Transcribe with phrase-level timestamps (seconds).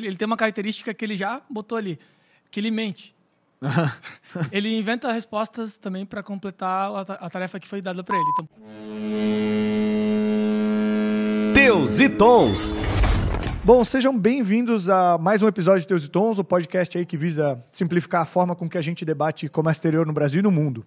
[0.00, 1.98] Ele tem uma característica que ele já botou ali,
[2.52, 3.12] que ele mente.
[4.52, 8.26] ele inventa respostas também para completar a, a tarefa que foi dada para ele.
[8.32, 8.48] Então...
[11.52, 12.72] Teus e Tons.
[13.64, 17.16] Bom, sejam bem-vindos a mais um episódio de Teus e Tons, o podcast aí que
[17.16, 20.52] visa simplificar a forma com que a gente debate comércio exterior no Brasil e no
[20.52, 20.86] mundo.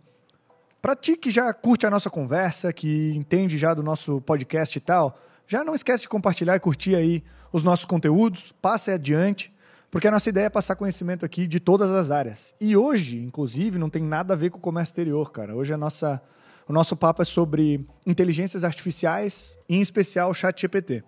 [0.82, 4.80] Para ti que já curte a nossa conversa, que entende já do nosso podcast e
[4.80, 5.20] tal,
[5.52, 9.54] já não esquece de compartilhar e curtir aí os nossos conteúdos, passe adiante,
[9.92, 12.56] porque a nossa ideia é passar conhecimento aqui de todas as áreas.
[12.58, 15.54] E hoje, inclusive, não tem nada a ver com o comércio exterior, cara.
[15.54, 16.22] Hoje a nossa,
[16.70, 21.04] o nosso papo é sobre inteligências artificiais, em especial o chat GPT.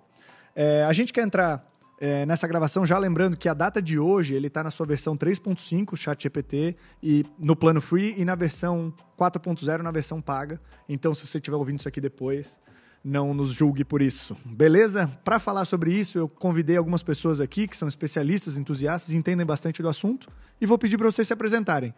[0.53, 1.65] É, a gente quer entrar
[1.97, 5.15] é, nessa gravação já lembrando que a data de hoje ele está na sua versão
[5.15, 10.59] 3.5, chat GPT, e no plano free, e na versão 4.0, na versão paga.
[10.89, 12.59] Então, se você estiver ouvindo isso aqui depois,
[13.03, 14.37] não nos julgue por isso.
[14.45, 15.07] Beleza?
[15.23, 19.81] Para falar sobre isso, eu convidei algumas pessoas aqui que são especialistas, entusiastas, entendem bastante
[19.81, 20.29] do assunto
[20.61, 21.93] e vou pedir para vocês se apresentarem.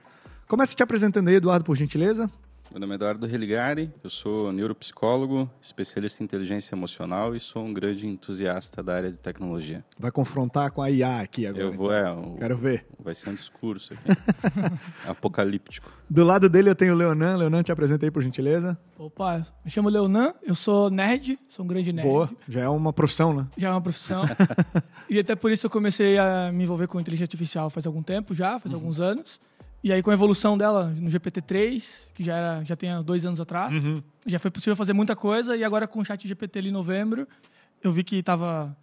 [0.48, 2.30] Comece te apresentando aí, Eduardo, por gentileza.
[2.76, 7.74] Meu nome é Eduardo Religari, eu sou neuropsicólogo, especialista em inteligência emocional e sou um
[7.74, 9.82] grande entusiasta da área de tecnologia.
[9.98, 11.64] Vai confrontar com a IA aqui agora.
[11.64, 12.06] Eu vou, então.
[12.06, 12.12] é.
[12.12, 12.86] O, Quero ver.
[13.02, 14.10] Vai ser um discurso aqui.
[15.08, 15.90] apocalíptico.
[16.10, 17.38] Do lado dele eu tenho o Leonan.
[17.38, 18.78] Leonan, te apresentei por gentileza.
[18.98, 22.06] Opa, me chamo Leonan, eu sou nerd, sou um grande nerd.
[22.06, 23.48] Boa, já é uma profissão, né?
[23.56, 24.24] Já é uma profissão.
[25.10, 28.36] e até por isso eu comecei a me envolver com inteligência artificial faz algum tempo
[28.36, 28.82] já, faz uhum.
[28.82, 29.40] alguns anos.
[29.86, 33.40] E aí, com a evolução dela no GPT-3, que já, era, já tem dois anos
[33.40, 34.02] atrás, uhum.
[34.26, 35.56] já foi possível fazer muita coisa.
[35.56, 37.28] E agora, com o chat GPT ali em novembro,
[37.84, 38.76] eu vi que tava,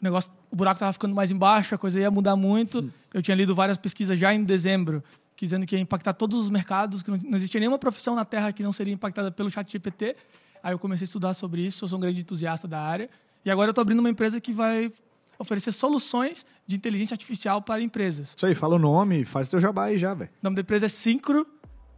[0.00, 2.80] o negócio, o buraco estava ficando mais embaixo, a coisa ia mudar muito.
[2.80, 2.90] Uhum.
[3.14, 5.00] Eu tinha lido várias pesquisas já em dezembro,
[5.36, 8.52] dizendo que ia impactar todos os mercados, que não, não existia nenhuma profissão na Terra
[8.52, 10.16] que não seria impactada pelo chat GPT.
[10.60, 13.08] Aí eu comecei a estudar sobre isso, eu sou um grande entusiasta da área.
[13.44, 14.92] E agora eu estou abrindo uma empresa que vai
[15.38, 18.34] oferecer soluções de inteligência artificial para empresas.
[18.36, 20.30] Isso aí, fala o nome, faz teu jabá aí já, velho.
[20.30, 21.46] O nome da empresa é Syncro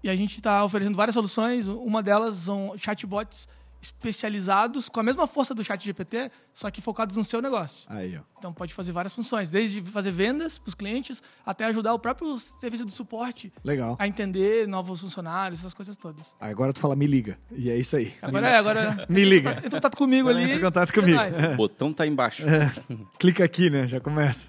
[0.02, 1.66] e a gente está oferecendo várias soluções.
[1.66, 3.48] Uma delas são chatbots
[3.80, 7.86] especializados com a mesma força do chat GPT, só que focados no seu negócio.
[7.88, 8.20] Aí, ó.
[8.38, 12.38] Então pode fazer várias funções, desde fazer vendas para os clientes até ajudar o próprio
[12.60, 13.96] serviço do suporte Legal.
[13.98, 16.26] a entender novos funcionários, essas coisas todas.
[16.40, 17.38] Agora tu fala me liga.
[17.52, 18.12] E é isso aí.
[18.22, 19.50] Agora é, agora me liga.
[19.52, 20.42] Entra em contato comigo ali.
[20.44, 21.18] Entra em contato comigo.
[21.18, 21.54] É.
[21.54, 22.48] O botão tá embaixo.
[22.48, 22.72] É.
[23.18, 23.86] Clica aqui, né?
[23.86, 24.48] Já começa.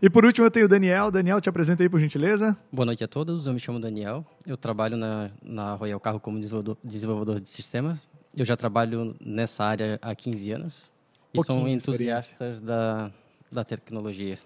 [0.00, 1.10] e por último eu tenho o Daniel.
[1.10, 2.56] Daniel, te apresenta aí por gentileza.
[2.72, 3.46] Boa noite a todos.
[3.46, 4.24] Eu me chamo Daniel.
[4.46, 7.98] Eu trabalho na, na Royal Carro como desenvolvedor, desenvolvedor de sistemas
[8.36, 10.90] eu já trabalho nessa área há 15 anos
[11.34, 13.10] e sou entusiasta da,
[13.50, 14.38] da tecnologia.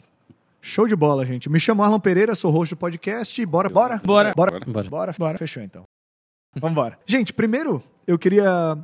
[0.61, 1.49] Show de bola, gente.
[1.49, 3.45] Me chamo Arlon Pereira, sou host do podcast.
[3.47, 4.01] Bora, bora?
[4.05, 4.33] Bora.
[4.35, 4.61] Bora.
[4.67, 4.89] Bora.
[4.89, 5.15] Bora.
[5.17, 5.39] bora.
[5.39, 5.85] Fechou, então.
[6.57, 6.99] Vamos embora.
[7.07, 8.77] Gente, primeiro eu queria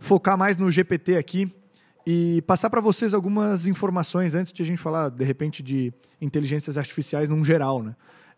[0.00, 1.52] focar mais no GPT aqui
[2.06, 6.78] e passar para vocês algumas informações antes de a gente falar, de repente, de inteligências
[6.78, 7.94] artificiais num geral, né?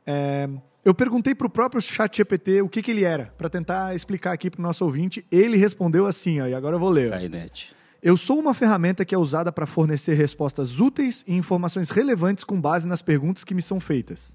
[0.07, 0.49] É,
[0.85, 4.33] eu perguntei para o próprio chat GPT o que, que ele era, para tentar explicar
[4.33, 5.25] aqui para o nosso ouvinte.
[5.31, 7.13] Ele respondeu assim, ó, e agora eu vou ler.
[7.13, 7.75] Skynet.
[8.03, 12.59] Eu sou uma ferramenta que é usada para fornecer respostas úteis e informações relevantes com
[12.59, 14.35] base nas perguntas que me são feitas.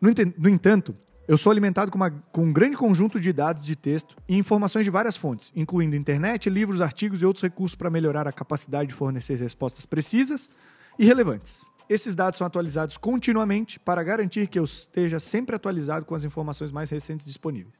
[0.00, 0.96] No, no entanto,
[1.28, 4.84] eu sou alimentado com, uma, com, um grande conjunto de dados de texto e informações
[4.84, 8.94] de várias fontes, incluindo internet, livros, artigos e outros recursos para melhorar a capacidade de
[8.94, 10.50] fornecer respostas precisas
[10.98, 11.70] e relevantes.
[11.88, 16.72] Esses dados são atualizados continuamente para garantir que eu esteja sempre atualizado com as informações
[16.72, 17.74] mais recentes disponíveis.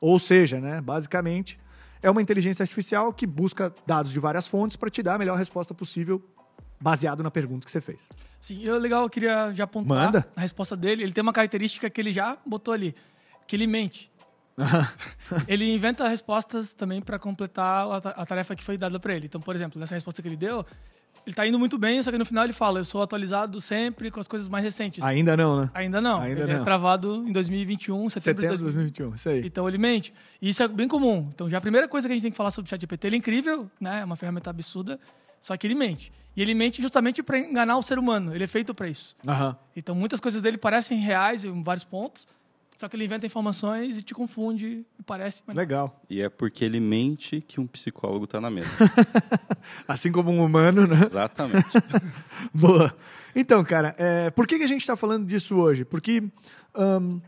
[0.00, 1.58] Ou seja, né, basicamente,
[2.02, 5.36] é uma inteligência artificial que busca dados de várias fontes para te dar a melhor
[5.36, 6.22] resposta possível
[6.80, 8.08] baseado na pergunta que você fez.
[8.40, 10.28] Sim, eu legal, eu queria já apontar Manda.
[10.36, 11.02] a resposta dele.
[11.02, 12.94] Ele tem uma característica que ele já botou ali,
[13.46, 14.10] que ele mente.
[15.46, 19.26] ele inventa respostas também para completar a tarefa que foi dada para ele.
[19.26, 20.64] Então, por exemplo, nessa resposta que ele deu,
[21.28, 24.10] ele tá indo muito bem, só que no final ele fala, eu sou atualizado sempre
[24.10, 25.02] com as coisas mais recentes.
[25.04, 25.70] Ainda não, né?
[25.74, 26.20] Ainda não.
[26.20, 26.62] Ainda ele é não.
[26.62, 29.14] é travado em 2021, setembro, setembro de 2021.
[29.14, 29.42] Isso aí.
[29.44, 30.12] Então ele mente.
[30.40, 31.28] E isso é bem comum.
[31.32, 33.16] Então já a primeira coisa que a gente tem que falar sobre o ChatGPT, ele
[33.16, 34.00] é incrível, né?
[34.00, 34.98] É uma ferramenta absurda,
[35.38, 36.10] só que ele mente.
[36.34, 38.34] E ele mente justamente para enganar o ser humano.
[38.34, 39.14] Ele é feito para isso.
[39.26, 39.54] Uhum.
[39.76, 42.26] Então muitas coisas dele parecem reais em vários pontos,
[42.78, 45.42] só que ele inventa informações e te confunde, e parece.
[45.44, 45.56] Mas...
[45.56, 46.00] Legal.
[46.08, 48.70] E é porque ele mente que um psicólogo está na mesa.
[49.88, 51.00] assim como um humano, né?
[51.04, 51.66] Exatamente.
[52.54, 52.96] Boa.
[53.34, 55.84] Então, cara, é, por que, que a gente está falando disso hoje?
[55.84, 56.22] Porque
[56.76, 57.20] um,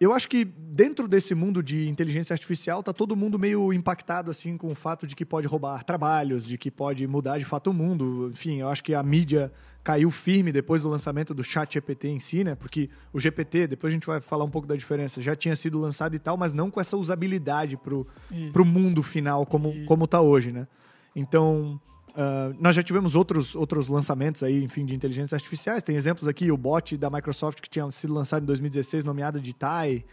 [0.00, 4.56] eu acho que dentro desse mundo de inteligência artificial tá todo mundo meio impactado assim
[4.56, 7.74] com o fato de que pode roubar trabalhos, de que pode mudar de fato o
[7.74, 8.30] mundo.
[8.32, 9.52] Enfim, eu acho que a mídia
[9.82, 12.54] caiu firme depois do lançamento do chat GPT em si, né?
[12.54, 15.80] Porque o GPT, depois a gente vai falar um pouco da diferença, já tinha sido
[15.80, 18.06] lançado e tal, mas não com essa usabilidade pro,
[18.52, 20.68] pro mundo final como, como tá hoje, né?
[21.16, 21.80] Então,
[22.18, 25.84] Uh, nós já tivemos outros, outros lançamentos aí, enfim, de inteligências artificiais.
[25.84, 29.54] Tem exemplos aqui, o bot da Microsoft que tinha sido lançado em 2016, nomeado de
[29.54, 30.04] Tai.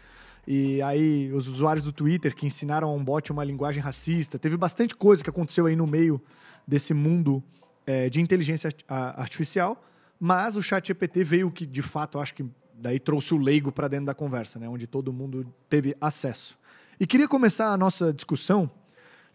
[0.48, 4.38] E aí, os usuários do Twitter que ensinaram a um bot uma linguagem racista.
[4.38, 6.22] Teve bastante coisa que aconteceu aí no meio
[6.68, 7.44] desse mundo
[7.88, 9.84] é, de inteligência artificial.
[10.20, 13.88] Mas o chat GPT veio que, de fato, acho que daí trouxe o leigo para
[13.88, 14.70] dentro da conversa, né?
[14.70, 16.56] Onde todo mundo teve acesso.
[17.00, 18.70] E queria começar a nossa discussão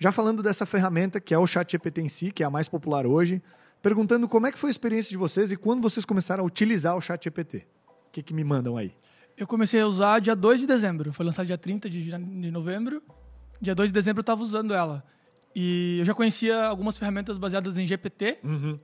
[0.01, 3.07] já falando dessa ferramenta que é o ChatGPT em si, que é a mais popular
[3.07, 3.43] hoje,
[3.83, 6.97] perguntando como é que foi a experiência de vocês e quando vocês começaram a utilizar
[6.97, 7.67] o ChatGPT.
[8.09, 8.97] O que, que me mandam aí?
[9.37, 11.13] Eu comecei a usar dia 2 de dezembro.
[11.13, 13.03] Foi lançado dia 30 de, de novembro.
[13.61, 15.05] Dia 2 de dezembro eu estava usando ela.
[15.55, 18.39] E eu já conhecia algumas ferramentas baseadas em GPT.
[18.43, 18.79] Uhum.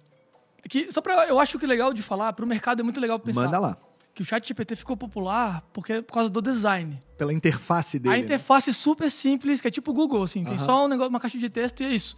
[0.68, 3.18] Que, só para eu acho que legal de falar, para o mercado é muito legal
[3.18, 3.44] pensar.
[3.44, 3.78] Manda lá
[4.16, 6.98] que o chat GPT ficou popular porque, por causa do design.
[7.18, 8.14] Pela interface dele.
[8.14, 8.24] A né?
[8.24, 8.74] interface né?
[8.74, 10.42] super simples, que é tipo Google, assim.
[10.42, 12.16] Tem só um negócio, uma caixa de texto e é isso.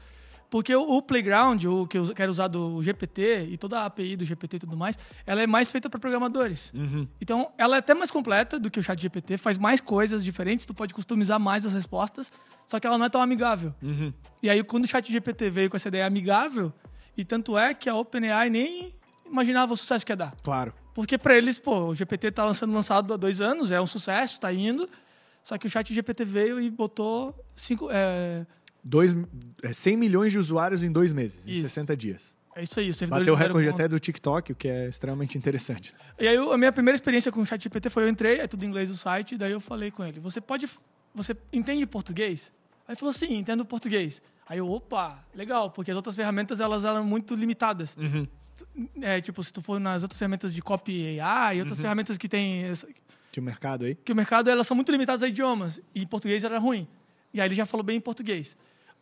[0.49, 4.17] Porque o, o Playground, o que eu quero usar do GPT e toda a API
[4.17, 4.97] do GPT e tudo mais,
[5.27, 6.73] ela é mais feita para programadores.
[6.73, 7.09] Uhum.
[7.21, 10.65] Então, ela é até mais completa do que o chat GPT, faz mais coisas diferentes,
[10.65, 12.31] tu pode customizar mais as respostas,
[12.65, 13.75] só que ela não é tão amigável.
[13.83, 14.13] Uhum.
[14.41, 16.73] E aí, quando o chat GPT veio com essa ideia amigável,
[17.17, 18.95] e tanto é que a OpenAI nem
[19.27, 20.35] imaginava o sucesso que ia dar.
[20.43, 20.73] Claro.
[20.99, 24.41] Porque para eles, pô, o GPT tá lançando lançado há dois anos, é um sucesso,
[24.41, 24.91] tá indo.
[25.45, 28.45] Só que o chat GPT veio e botou cinco, é...
[28.83, 29.17] Dois,
[29.63, 31.51] é, 100 milhões de usuários em dois meses, isso.
[31.51, 32.37] em 60 dias.
[32.57, 32.93] É isso aí.
[33.07, 35.95] Bateu o recorde até do TikTok, o que é extremamente interessante.
[36.19, 38.65] E aí, a minha primeira experiência com o chat GPT foi, eu entrei, é tudo
[38.65, 40.69] em inglês o site, daí eu falei com ele, você pode,
[41.15, 42.53] você entende português?
[42.89, 44.21] Aí ele falou, sim, entendo português.
[44.49, 47.97] Aí eu, opa, legal, porque as outras ferramentas, elas eram muito limitadas.
[47.97, 48.27] Uhum.
[49.01, 51.83] É, tipo, se tu for nas outras ferramentas de copy AI e outras uhum.
[51.83, 52.65] ferramentas que tem...
[53.31, 53.95] Que o mercado aí?
[53.95, 55.81] Que o mercado, elas são muito limitadas a idiomas.
[55.95, 56.89] E em português era ruim.
[57.33, 58.57] E aí ele já falou bem em português.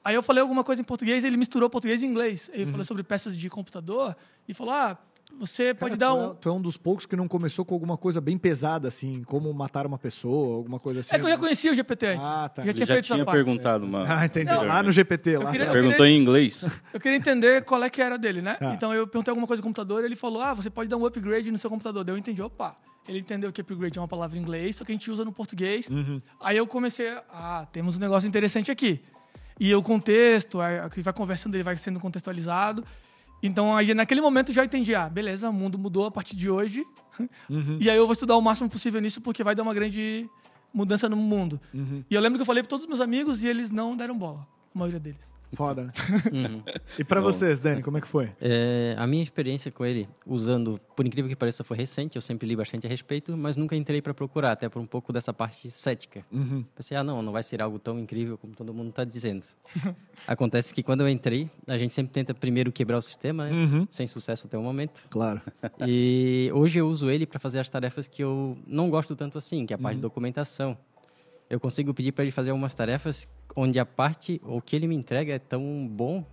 [0.05, 2.51] Aí eu falei alguma coisa em português, ele misturou português e inglês.
[2.53, 2.71] Ele uhum.
[2.71, 4.17] falou sobre peças de computador
[4.47, 4.99] e falou, ah,
[5.39, 6.29] você pode dar um.
[6.29, 8.89] Tu é, tu é, um dos poucos que não começou com alguma coisa bem pesada,
[8.89, 11.15] assim, como matar uma pessoa, alguma coisa assim.
[11.15, 12.17] É que eu já conhecia o GPT.
[12.19, 12.65] Ah, tá.
[12.65, 13.89] Já tinha, já feito tinha perguntado, é.
[13.89, 14.07] mano.
[14.09, 14.51] Ah, entendi.
[14.51, 15.51] Não, lá no GPT, lá.
[15.51, 16.71] Queria, Perguntou queria, em inglês.
[16.93, 18.57] Eu queria entender qual é que era dele, né?
[18.61, 18.73] Ah.
[18.75, 21.51] Então eu perguntei alguma coisa no computador, ele falou: ah, você pode dar um upgrade
[21.51, 22.05] no seu computador.
[22.05, 22.77] Daí eu entendi, opa.
[23.09, 25.33] Ele entendeu que upgrade é uma palavra em inglês, só que a gente usa no
[25.33, 25.89] português.
[25.89, 26.21] Uhum.
[26.41, 29.01] Aí eu comecei, ah, temos um negócio interessante aqui.
[29.61, 30.59] E o contexto,
[30.93, 32.85] que vai conversando, ele vai sendo contextualizado.
[33.47, 36.85] Então, aí, naquele momento, já entendi, ah, beleza, o mundo mudou a partir de hoje.
[37.49, 37.79] Uhum.
[37.81, 40.29] E aí eu vou estudar o máximo possível nisso, porque vai dar uma grande
[40.73, 41.59] mudança no mundo.
[41.73, 42.05] Uhum.
[42.11, 44.19] E eu lembro que eu falei para todos os meus amigos e eles não deram
[44.19, 45.36] bola, a maioria deles.
[45.57, 45.93] Foda, né?
[46.33, 46.63] Uhum.
[46.99, 48.31] E para vocês, Dani, como é que foi?
[48.41, 52.17] É, a minha experiência com ele, usando, por incrível que pareça, foi recente.
[52.17, 55.15] Eu sempre li bastante a respeito, mas nunca entrei para procurar, até por um pouco
[55.15, 56.25] dessa parte cética.
[56.31, 56.63] Uhum.
[56.75, 59.45] Pensei, ah, não, não vai ser algo tão incrível como todo mundo está dizendo.
[60.27, 63.53] Acontece que quando eu entrei, a gente sempre tenta primeiro quebrar o sistema, né?
[63.53, 63.87] uhum.
[63.91, 65.07] sem sucesso até o momento.
[65.09, 65.41] Claro.
[65.87, 69.65] E hoje eu uso ele para fazer as tarefas que eu não gosto tanto assim,
[69.65, 70.03] que é a parte de uhum.
[70.03, 70.77] documentação
[71.49, 74.95] eu consigo pedir para ele fazer algumas tarefas onde a parte, o que ele me
[74.95, 76.25] entrega é tão bom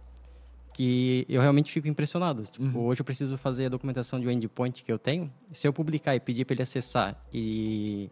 [0.73, 2.43] que eu realmente fico impressionado.
[2.43, 2.85] Tipo, uhum.
[2.85, 5.31] Hoje eu preciso fazer a documentação de um endpoint que eu tenho.
[5.51, 8.09] Se eu publicar e pedir para ele acessar e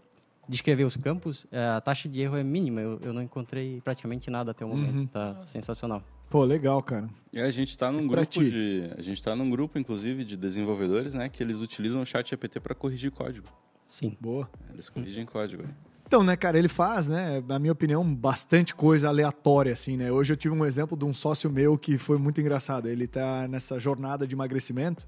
[0.48, 2.80] descrever os campos, a taxa de erro é mínima.
[2.80, 4.96] Eu, eu não encontrei praticamente nada até o momento.
[4.96, 5.08] Uhum.
[5.08, 6.04] Tá sensacional.
[6.30, 7.10] Pô, legal, cara.
[7.36, 11.14] É, a gente está num grupo de, a gente está num grupo inclusive de desenvolvedores,
[11.14, 13.48] né, que eles utilizam o Chat GPT para corrigir código.
[13.86, 14.16] Sim.
[14.22, 14.50] Boa.
[14.72, 15.64] Eles corrigem código.
[16.12, 20.12] Então, né, cara, ele faz, né, na minha opinião, bastante coisa aleatória, assim, né?
[20.12, 22.90] Hoje eu tive um exemplo de um sócio meu que foi muito engraçado.
[22.90, 25.08] Ele tá nessa jornada de emagrecimento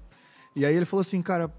[0.56, 1.52] e aí ele falou assim, cara,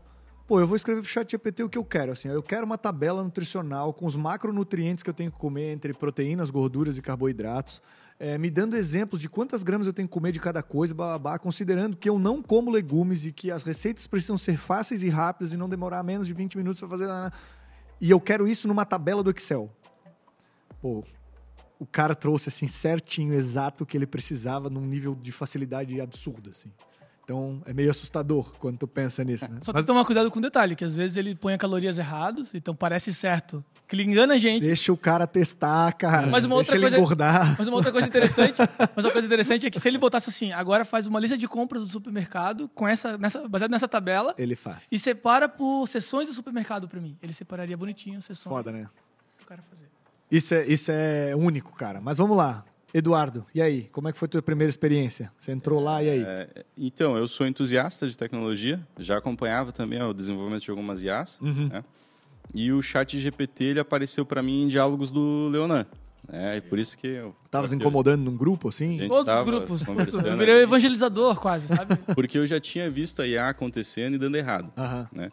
[0.47, 2.75] pô, eu vou escrever pro chat GPT o que eu quero, assim, eu quero uma
[2.75, 7.83] tabela nutricional com os macronutrientes que eu tenho que comer entre proteínas, gorduras e carboidratos,
[8.19, 11.37] é, me dando exemplos de quantas gramas eu tenho que comer de cada coisa, babá,
[11.37, 15.53] considerando que eu não como legumes e que as receitas precisam ser fáceis e rápidas
[15.53, 17.07] e não demorar menos de 20 minutos para fazer
[17.99, 19.71] e eu quero isso numa tabela do Excel.
[20.81, 21.03] Pô,
[21.79, 26.49] o cara trouxe assim certinho, exato o que ele precisava num nível de facilidade absurdo,
[26.49, 26.71] assim.
[27.25, 29.57] Então é meio assustador quando tu pensa nisso, né?
[29.63, 29.81] Só Mas...
[29.81, 32.75] tem que tomar cuidado com o detalhe, que às vezes ele põe calorias erradas, então
[32.75, 33.65] parece certo.
[33.87, 34.61] Que ele engana a gente.
[34.61, 36.27] Deixa o cara testar, cara.
[36.27, 37.55] Mas uma Deixa outra ele coisa, engordar.
[37.57, 38.57] Mas uma outra coisa interessante,
[38.95, 41.47] mas uma coisa interessante é que se ele botasse assim, agora faz uma lista de
[41.47, 44.35] compras do supermercado com essa, nessa, baseado nessa tabela.
[44.37, 44.83] Ele faz.
[44.91, 47.17] E separa por sessões do supermercado para mim.
[47.23, 48.55] Ele separaria bonitinho sessões.
[48.55, 48.87] Foda, né?
[49.41, 49.85] O cara fazer.
[50.29, 51.99] Isso é, isso é único, cara.
[51.99, 52.63] Mas vamos lá.
[52.97, 53.89] Eduardo, e aí?
[53.91, 55.29] Como é que foi a tua primeira experiência?
[55.37, 56.23] Você entrou lá e aí?
[56.25, 61.37] É, então, eu sou entusiasta de tecnologia, já acompanhava também o desenvolvimento de algumas IAs,
[61.41, 61.67] uhum.
[61.67, 61.83] né?
[62.53, 65.85] E o chat GPT ele apareceu para mim em diálogos do Leonan.
[66.31, 67.35] É, e por isso que eu...
[67.51, 69.05] Tava se incomodando num grupo, assim?
[69.09, 69.81] Todos os grupos.
[70.23, 71.97] Eu virei evangelizador quase, sabe?
[72.15, 74.71] Porque eu já tinha visto a IA acontecendo e dando errado.
[75.11, 75.29] Né?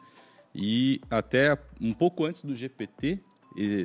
[0.53, 3.21] E até um pouco antes do GPT,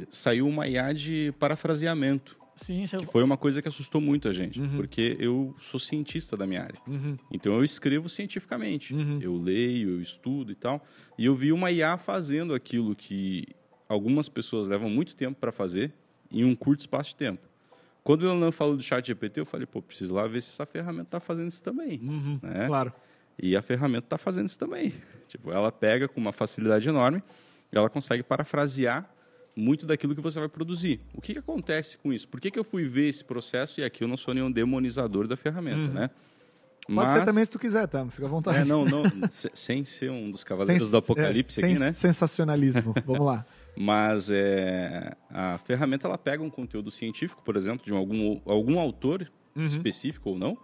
[0.10, 2.36] saiu uma IA de parafraseamento.
[2.58, 4.76] Sim, que foi uma coisa que assustou muito a gente, uhum.
[4.76, 6.80] porque eu sou cientista da minha área.
[6.88, 7.18] Uhum.
[7.32, 8.94] Então eu escrevo cientificamente.
[8.94, 9.20] Uhum.
[9.22, 10.84] Eu leio, eu estudo e tal.
[11.18, 13.48] E eu vi uma IA fazendo aquilo que
[13.88, 15.94] algumas pessoas levam muito tempo para fazer
[16.32, 17.48] em um curto espaço de tempo.
[18.04, 20.66] Quando o Leonardo falou do chat GPT, eu falei, pô, preciso lá ver se essa
[20.66, 22.00] ferramenta está fazendo isso também.
[22.02, 22.40] Uhum.
[22.42, 22.68] Né?
[22.68, 22.94] Claro.
[23.38, 24.94] E a ferramenta está fazendo isso também.
[25.28, 27.22] Tipo, ela pega com uma facilidade enorme,
[27.70, 29.14] ela consegue parafrasear
[29.58, 31.02] muito daquilo que você vai produzir.
[31.14, 32.28] O que, que acontece com isso?
[32.28, 33.82] Por que, que eu fui ver esse processo?
[33.82, 35.94] E aqui eu não sou nenhum demonizador da ferramenta, uhum.
[35.94, 36.10] né?
[36.86, 37.12] Pode Mas...
[37.12, 38.06] ser também se tu quiser, tá?
[38.06, 38.60] Fica à vontade.
[38.60, 39.04] É, não, não,
[39.54, 41.92] sem ser um dos cavaleiros do apocalipse é, aqui, né?
[41.92, 42.94] Sensacionalismo.
[43.06, 43.46] Vamos lá.
[43.76, 49.30] Mas é, a ferramenta ela pega um conteúdo científico, por exemplo, de algum, algum autor
[49.56, 49.66] uhum.
[49.66, 50.58] específico ou não,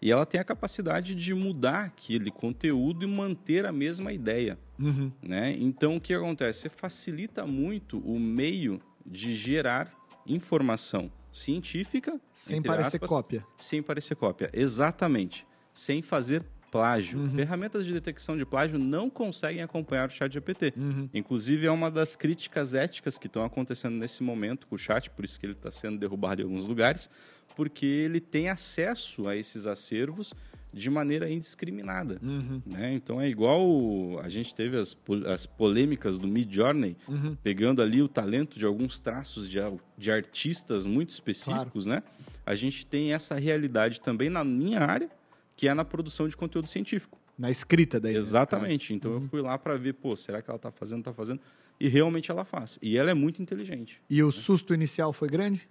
[0.00, 4.58] e ela tem a capacidade de mudar aquele conteúdo e manter a mesma ideia.
[4.78, 5.10] Uhum.
[5.22, 5.56] Né?
[5.58, 6.60] Então, o que acontece?
[6.60, 9.92] Você facilita muito o meio de gerar
[10.26, 12.20] informação científica.
[12.32, 13.44] Sem parecer aspas, cópia.
[13.56, 15.46] Sem parecer cópia, exatamente.
[15.74, 17.18] Sem fazer plágio.
[17.18, 17.30] Uhum.
[17.30, 20.74] Ferramentas de detecção de plágio não conseguem acompanhar o chat GPT.
[20.76, 21.08] Uhum.
[21.12, 25.24] Inclusive, é uma das críticas éticas que estão acontecendo nesse momento com o chat, por
[25.24, 27.10] isso que ele está sendo derrubado em alguns lugares,
[27.58, 30.32] porque ele tem acesso a esses acervos
[30.72, 32.20] de maneira indiscriminada.
[32.22, 32.62] Uhum.
[32.64, 32.94] Né?
[32.94, 34.96] Então é igual a gente teve as,
[35.26, 37.36] as polêmicas do Mid Journey, uhum.
[37.42, 39.58] pegando ali o talento de alguns traços de,
[39.96, 42.00] de artistas muito específicos, claro.
[42.00, 42.08] né?
[42.46, 45.10] A gente tem essa realidade também na minha área,
[45.56, 47.18] que é na produção de conteúdo científico.
[47.36, 48.12] Na escrita daí.
[48.12, 48.20] Né?
[48.20, 48.92] Exatamente.
[48.92, 48.98] Né?
[48.98, 49.22] Então uhum.
[49.24, 51.40] eu fui lá para ver, pô, será que ela está fazendo, está fazendo?
[51.80, 52.78] E realmente ela faz.
[52.80, 54.00] E ela é muito inteligente.
[54.08, 55.68] E o susto inicial foi grande?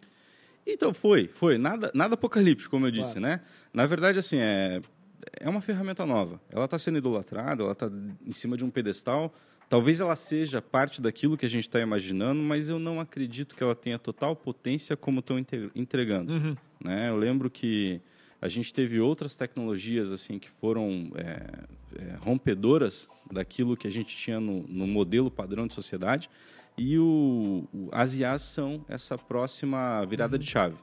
[0.68, 1.58] Então foi, foi.
[1.58, 3.28] Nada, nada apocalíptico, como eu disse, claro.
[3.28, 3.42] né?
[3.74, 4.82] Na verdade, assim, é,
[5.40, 6.40] é uma ferramenta nova.
[6.50, 7.90] Ela está sendo idolatrada, ela está
[8.26, 9.34] em cima de um pedestal.
[9.70, 13.64] Talvez ela seja parte daquilo que a gente está imaginando, mas eu não acredito que
[13.64, 15.38] ela tenha total potência como estão
[15.76, 16.34] entregando.
[16.34, 16.56] Uhum.
[16.84, 17.10] Né?
[17.10, 18.02] Eu lembro que
[18.42, 24.16] a gente teve outras tecnologias assim que foram é, é, rompedoras daquilo que a gente
[24.16, 26.30] tinha no, no modelo padrão de sociedade
[26.78, 30.40] e o, o, as IAs são essa próxima virada uhum.
[30.40, 30.76] de chave.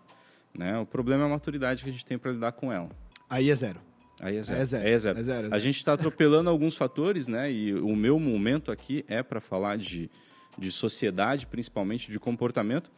[0.57, 0.79] Né?
[0.79, 2.89] O problema é a maturidade que a gente tem para lidar com ela.
[3.29, 3.81] Aí é zero.
[4.21, 4.61] Aí é zero.
[4.61, 4.85] É zero.
[4.85, 5.19] Aí é zero.
[5.19, 5.55] É zero, é zero.
[5.55, 7.51] A gente está atropelando alguns fatores, né?
[7.51, 10.11] E o meu momento aqui é para falar de,
[10.57, 12.91] de sociedade, principalmente de comportamento.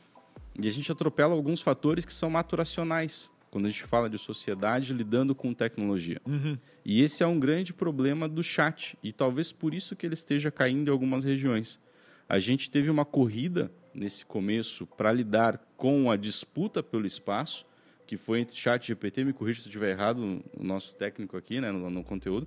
[0.58, 4.92] E a gente atropela alguns fatores que são maturacionais quando a gente fala de sociedade
[4.92, 6.20] lidando com tecnologia.
[6.26, 6.58] Uhum.
[6.84, 10.50] E esse é um grande problema do chat, e talvez por isso que ele esteja
[10.50, 11.80] caindo em algumas regiões.
[12.28, 17.64] A gente teve uma corrida nesse começo para lidar com a disputa pelo espaço,
[18.06, 21.60] que foi entre chat GPT, me corrija se eu estiver errado, o nosso técnico aqui,
[21.60, 22.46] né, no, no, conteúdo,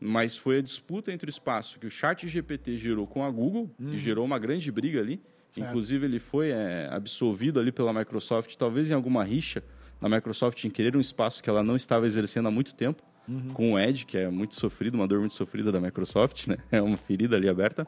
[0.00, 3.70] mas foi a disputa entre o espaço que o chat GPT gerou com a Google,
[3.78, 3.92] uhum.
[3.92, 5.68] e gerou uma grande briga ali, certo.
[5.68, 9.62] inclusive ele foi é, absolvido ali pela Microsoft, talvez em alguma rixa,
[10.00, 13.52] na Microsoft em querer um espaço que ela não estava exercendo há muito tempo, uhum.
[13.52, 16.56] com o Edge, que é muito sofrido, uma dor muito sofrida da Microsoft, né?
[16.72, 17.86] É uma ferida ali aberta.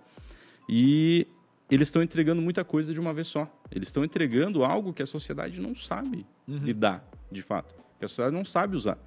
[0.69, 1.27] E
[1.71, 3.49] eles estão entregando muita coisa de uma vez só.
[3.71, 6.59] Eles estão entregando algo que a sociedade não sabe uhum.
[6.59, 7.75] lidar, de fato.
[7.99, 8.99] Que a sociedade não sabe usar.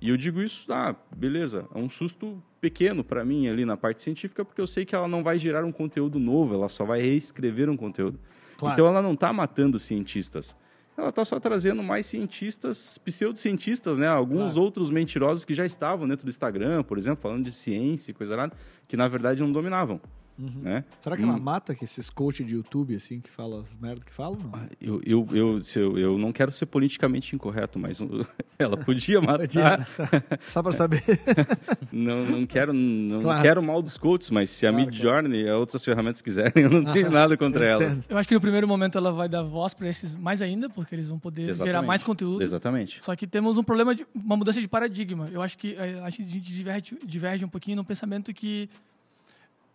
[0.00, 4.02] E eu digo isso, ah, beleza, é um susto pequeno para mim ali na parte
[4.02, 7.00] científica, porque eu sei que ela não vai gerar um conteúdo novo, ela só vai
[7.00, 8.18] reescrever um conteúdo.
[8.58, 8.74] Claro.
[8.74, 10.56] Então ela não está matando cientistas
[10.96, 14.06] ela está só trazendo mais cientistas, pseudocientistas, né?
[14.06, 14.62] Alguns claro.
[14.62, 18.36] outros mentirosos que já estavam dentro do Instagram, por exemplo, falando de ciência e coisa
[18.36, 18.50] lá,
[18.86, 20.00] que na verdade não dominavam.
[20.38, 20.62] Uhum.
[20.62, 20.84] Né?
[21.00, 21.40] Será que ela hum.
[21.40, 24.38] mata que esses coaches de YouTube, assim, que falam as merdas que falam?
[24.52, 28.00] Ah, eu, eu, eu, eu, eu, não quero ser politicamente incorreto, mas
[28.58, 29.38] ela podia matar.
[29.38, 29.64] Podia.
[30.04, 30.38] Né?
[30.48, 31.02] Só para saber.
[31.90, 33.42] não, não quero não claro.
[33.42, 36.92] quero mal dos coaches, mas se a claro, Midjourney e outras ferramentas quiserem, eu não
[36.92, 38.02] tenho nada contra elas.
[38.08, 40.94] Eu acho que no primeiro momento ela vai dar voz para esses mais ainda, porque
[40.94, 41.66] eles vão poder Exatamente.
[41.66, 42.42] gerar mais conteúdo.
[42.42, 43.02] Exatamente.
[43.02, 45.28] Só que temos um problema de uma mudança de paradigma.
[45.32, 48.68] Eu acho que a gente diverge, diverge um pouquinho no pensamento que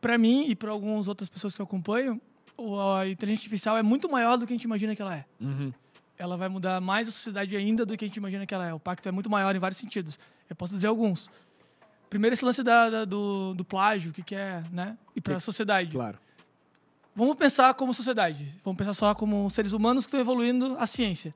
[0.02, 2.22] para mim e para algumas outras pessoas que eu acompanho,
[2.58, 5.26] a inteligência artificial é muito maior do que a gente imagina que ela é.
[5.40, 5.74] Uhum.
[6.18, 8.74] Ela vai mudar mais a sociedade ainda do que a gente imagina que ela é.
[8.74, 10.20] O pacto é muito maior em vários sentidos.
[10.50, 11.30] Eu posso dizer alguns.
[12.10, 14.98] Primeiro, esse lance da, da do, do, plágio, o que, que é, né?
[15.16, 15.92] E para a sociedade.
[15.92, 16.18] Claro.
[17.16, 18.54] Vamos pensar como sociedade.
[18.64, 21.34] Vamos pensar só como seres humanos que estão evoluindo a ciência.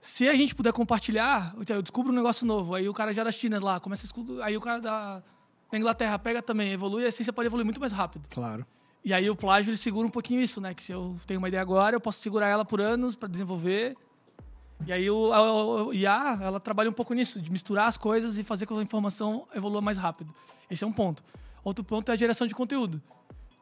[0.00, 3.30] Se a gente puder compartilhar, eu descubro um negócio novo, aí o cara já da
[3.30, 5.22] China lá, começa a escutar, aí o cara da
[5.72, 8.28] na Inglaterra pega também, evolui, a ciência pode evoluir muito mais rápido.
[8.28, 8.66] Claro.
[9.04, 10.74] E aí o plágio ele segura um pouquinho isso, né?
[10.74, 13.96] Que se eu tenho uma ideia agora, eu posso segurar ela por anos para desenvolver
[14.86, 18.38] E aí o, a, o IA, ela trabalha um pouco nisso, de misturar as coisas
[18.38, 20.34] e fazer com que a informação evolua mais rápido.
[20.70, 21.22] Esse é um ponto.
[21.64, 23.00] Outro ponto é a geração de conteúdo.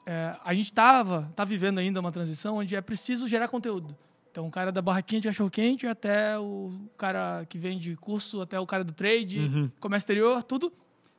[0.07, 3.97] É, a gente estava, tá vivendo ainda uma transição onde é preciso gerar conteúdo.
[4.31, 8.67] Então, o cara da barraquinha de cachorro-quente até o cara que vende curso, até o
[8.67, 9.71] cara do trade, uhum.
[9.81, 10.73] comércio exterior, tudo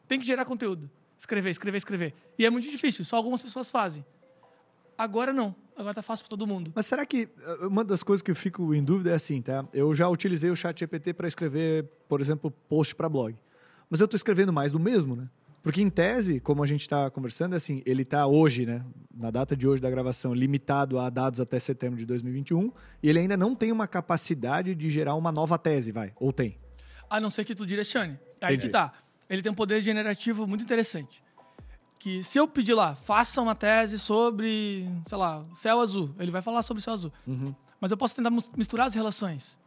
[0.10, 0.90] tem que gerar conteúdo.
[1.18, 2.14] Escrever, escrever, escrever.
[2.38, 4.04] E é muito difícil, só algumas pessoas fazem.
[4.98, 5.56] Agora não.
[5.78, 6.74] Agora tá fácil para todo mundo.
[6.76, 9.66] Mas será que eh, uma das coisas que eu fico em dúvida é assim, tá?
[9.72, 13.36] Eu já utilizei o chat GPT para escrever, por exemplo, post para blog.
[13.90, 15.30] Mas eu estou escrevendo mais do mesmo, né?
[15.62, 19.30] Porque em tese, como a gente está conversando, é assim, ele está hoje, né, na
[19.30, 22.72] data de hoje da gravação, limitado a dados até setembro de 2021,
[23.04, 26.14] e ele ainda não tem uma capacidade de gerar uma nova tese, vai?
[26.16, 26.58] Ou tem?
[27.10, 28.18] A não ser que tu direcione.
[28.42, 28.68] Aí Entendi.
[28.68, 28.94] que tá.
[29.30, 31.22] Ele tem um poder generativo muito interessante
[32.00, 36.42] que se eu pedir lá, faça uma tese sobre, sei lá, céu azul, ele vai
[36.42, 37.12] falar sobre céu azul.
[37.28, 37.54] Uhum.
[37.80, 39.60] Mas eu posso tentar misturar as relações.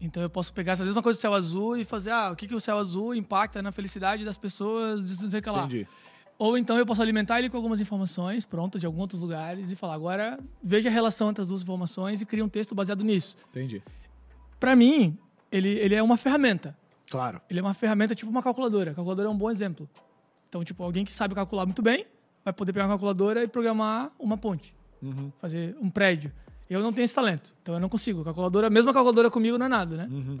[0.00, 2.46] Então eu posso pegar essa mesma coisa do céu azul e fazer, ah, o que,
[2.46, 5.64] que o céu azul impacta na felicidade das pessoas, não sei o que lá.
[5.64, 5.88] Entendi.
[6.38, 9.76] Ou então eu posso alimentar ele com algumas informações prontas de alguns outros lugares e
[9.76, 13.36] falar, agora veja a relação entre as duas informações e cria um texto baseado nisso.
[13.50, 13.82] Entendi.
[14.60, 15.18] Para mim,
[15.50, 16.76] ele, ele é uma ferramenta.
[17.10, 17.40] Claro.
[17.48, 18.92] Ele é uma ferramenta tipo uma calculadora.
[18.92, 19.88] A calculadora é um bom exemplo.
[20.48, 22.06] Então, tipo, alguém que sabe calcular muito bem
[22.44, 24.74] vai poder pegar uma calculadora e programar uma ponte.
[25.02, 25.30] Uhum.
[25.40, 26.32] Fazer um prédio.
[26.68, 28.22] Eu não tenho esse talento, então eu não consigo.
[28.24, 30.08] Calculadora, mesmo a calculadora comigo não é nada, né?
[30.10, 30.38] Uhum.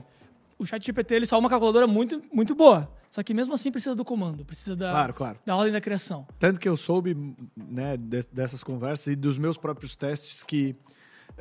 [0.58, 2.90] O chat GPT ele só é uma calculadora muito, muito boa.
[3.10, 5.38] Só que mesmo assim precisa do comando, precisa da, claro, claro.
[5.46, 6.26] da ordem da criação.
[6.38, 7.16] Tanto que eu soube
[7.56, 10.76] né, dessas conversas e dos meus próprios testes que,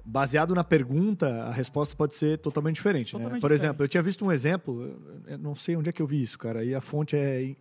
[0.04, 3.14] baseado na pergunta, a resposta pode ser totalmente diferente.
[3.14, 3.20] Né?
[3.20, 3.42] Totalmente né?
[3.42, 3.70] Por diferente.
[3.70, 6.38] exemplo, eu tinha visto um exemplo, eu não sei onde é que eu vi isso,
[6.38, 7.56] cara, e a fonte é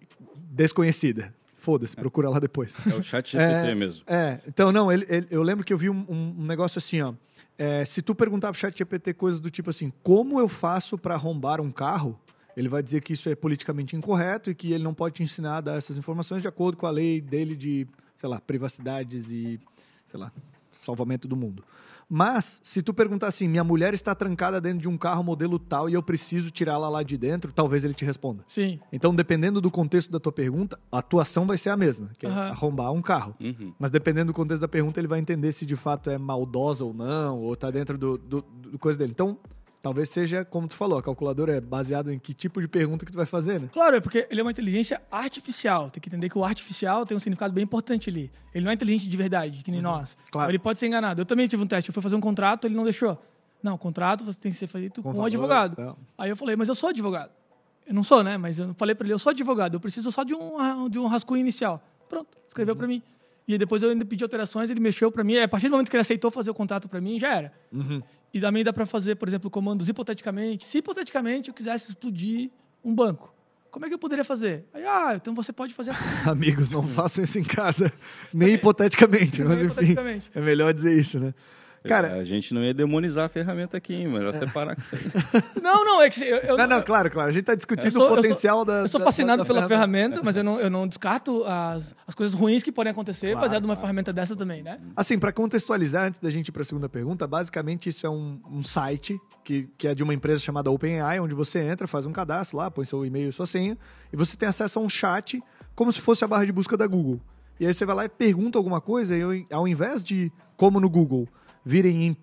[0.51, 1.33] desconhecida.
[1.59, 2.77] Foda-se, procura lá depois.
[2.87, 4.05] É o chat GPT é, mesmo.
[4.07, 7.13] É, então não, ele, ele, eu lembro que eu vi um, um negócio assim, ó.
[7.59, 11.15] É, se tu perguntar pro chat GPT coisas do tipo assim, como eu faço para
[11.15, 12.19] arrombar um carro,
[12.57, 15.59] ele vai dizer que isso é politicamente incorreto e que ele não pode te ensinar
[15.59, 19.61] a dar essas informações de acordo com a lei dele de, sei lá, privacidades e,
[20.07, 20.33] sei lá,
[20.73, 21.65] salvamento do mundo.
[22.09, 25.89] Mas, se tu perguntar assim, minha mulher está trancada dentro de um carro modelo tal
[25.89, 28.45] e eu preciso tirá-la lá de dentro, talvez ele te responda.
[28.47, 28.79] Sim.
[28.93, 32.27] Então, dependendo do contexto da tua pergunta, a tua ação vai ser a mesma, que
[32.27, 32.39] é uhum.
[32.39, 33.35] arrombar um carro.
[33.41, 33.73] Uhum.
[33.79, 36.95] Mas dependendo do contexto da pergunta, ele vai entender se de fato é maldosa ou
[36.95, 39.11] não, ou está dentro do, do, do coisa dele.
[39.13, 39.37] Então,
[39.87, 43.13] Talvez seja, como tu falou, a calculadora é baseada em que tipo de pergunta que
[43.13, 43.71] tu vai fazer, né?
[43.73, 45.91] Claro, é porque ele é uma inteligência artificial.
[45.91, 48.29] Tem que entender que o artificial tem um significado bem importante ali.
[48.53, 49.93] Ele não é inteligente de verdade, que nem uhum.
[49.93, 50.19] nós.
[50.33, 50.51] Claro.
[50.51, 51.21] Ele pode ser enganado.
[51.21, 51.89] Eu também tive um teste.
[51.89, 53.17] Eu fui fazer um contrato, ele não deixou.
[53.63, 55.75] Não, o contrato tem que ser feito com, com um advogado.
[55.75, 55.97] Então.
[56.19, 57.31] Aí eu falei, mas eu sou advogado.
[57.87, 58.37] Eu não sou, né?
[58.37, 59.75] Mas eu falei para ele, eu sou advogado.
[59.75, 61.81] Eu preciso só de um, de um rascunho inicial.
[62.09, 62.79] Pronto, escreveu uhum.
[62.79, 63.01] para mim.
[63.47, 65.39] E depois eu ainda pedi alterações, ele mexeu para mim.
[65.39, 67.53] A partir do momento que ele aceitou fazer o contrato para mim, já era.
[67.73, 68.03] Uhum.
[68.37, 70.69] E também dá para fazer, por exemplo, comandos hipoteticamente.
[70.69, 72.51] Se hipoteticamente eu quisesse explodir
[72.85, 73.35] um banco,
[73.71, 74.67] como é que eu poderia fazer?
[74.75, 76.05] Aí, ah, então você pode fazer assim.
[76.29, 77.91] Amigos, não façam isso em casa,
[78.35, 79.97] nem hipoteticamente, mas enfim,
[80.35, 81.33] é melhor dizer isso, né?
[81.87, 84.09] Cara, a gente não ia demonizar a ferramenta aqui, hein?
[84.09, 84.39] Melhor é.
[84.39, 85.43] separar com isso aí.
[85.63, 87.29] Não, não, é que eu, eu não, não, claro, claro.
[87.29, 88.81] A gente está discutindo sou, o potencial eu sou, da.
[88.83, 91.95] Eu sou fascinado da, da pela ferramenta, ferramenta, mas eu não, eu não descarto as,
[92.07, 93.81] as coisas ruins que podem acontecer claro, baseado numa claro.
[93.81, 94.79] ferramenta dessa também, né?
[94.95, 98.41] Assim, para contextualizar, antes da gente ir para a segunda pergunta, basicamente isso é um,
[98.49, 102.13] um site que, que é de uma empresa chamada OpenAI, onde você entra, faz um
[102.13, 103.77] cadastro lá, põe seu e-mail e sua senha,
[104.13, 105.43] e você tem acesso a um chat
[105.75, 107.21] como se fosse a barra de busca da Google.
[107.59, 110.91] E aí você vai lá e pergunta alguma coisa, e ao invés de, como no
[110.91, 111.29] Google,
[111.67, 112.17] virem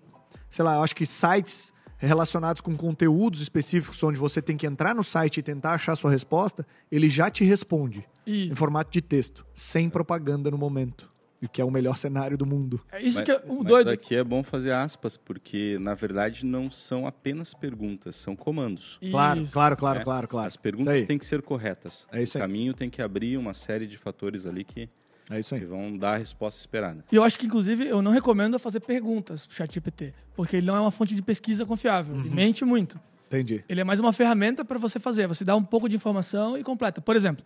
[0.48, 4.94] sei lá, eu acho que sites relacionados com conteúdos específicos, onde você tem que entrar
[4.94, 8.52] no site e tentar achar a sua resposta, ele já te responde Isso.
[8.52, 11.12] em formato de texto, sem propaganda no momento.
[11.42, 12.80] O que é o melhor cenário do mundo.
[12.90, 13.90] É isso mas, que é o um doido.
[13.90, 18.98] aqui é bom fazer aspas, porque na verdade não são apenas perguntas, são comandos.
[19.02, 19.10] Isso.
[19.10, 20.04] Claro, claro, claro, é.
[20.04, 20.46] claro, claro.
[20.46, 22.06] As perguntas têm que ser corretas.
[22.10, 24.88] É isso o caminho tem que abrir uma série de fatores ali que
[25.30, 25.60] é isso aí.
[25.60, 27.04] Que vão dar a resposta esperada.
[27.10, 30.76] E eu acho que, inclusive, eu não recomendo fazer perguntas pro ChatGPT, porque ele não
[30.76, 32.14] é uma fonte de pesquisa confiável.
[32.14, 32.20] Uhum.
[32.20, 33.00] Ele mente muito.
[33.26, 33.64] Entendi.
[33.68, 35.26] Ele é mais uma ferramenta para você fazer.
[35.26, 37.00] Você dá um pouco de informação e completa.
[37.00, 37.44] Por exemplo,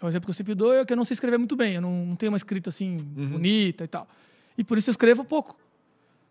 [0.00, 1.74] o exemplo que eu sempre dou é que eu não sei escrever muito bem.
[1.74, 3.30] Eu não, não tenho uma escrita assim uhum.
[3.30, 4.08] bonita e tal.
[4.58, 5.56] E por isso eu escrevo pouco.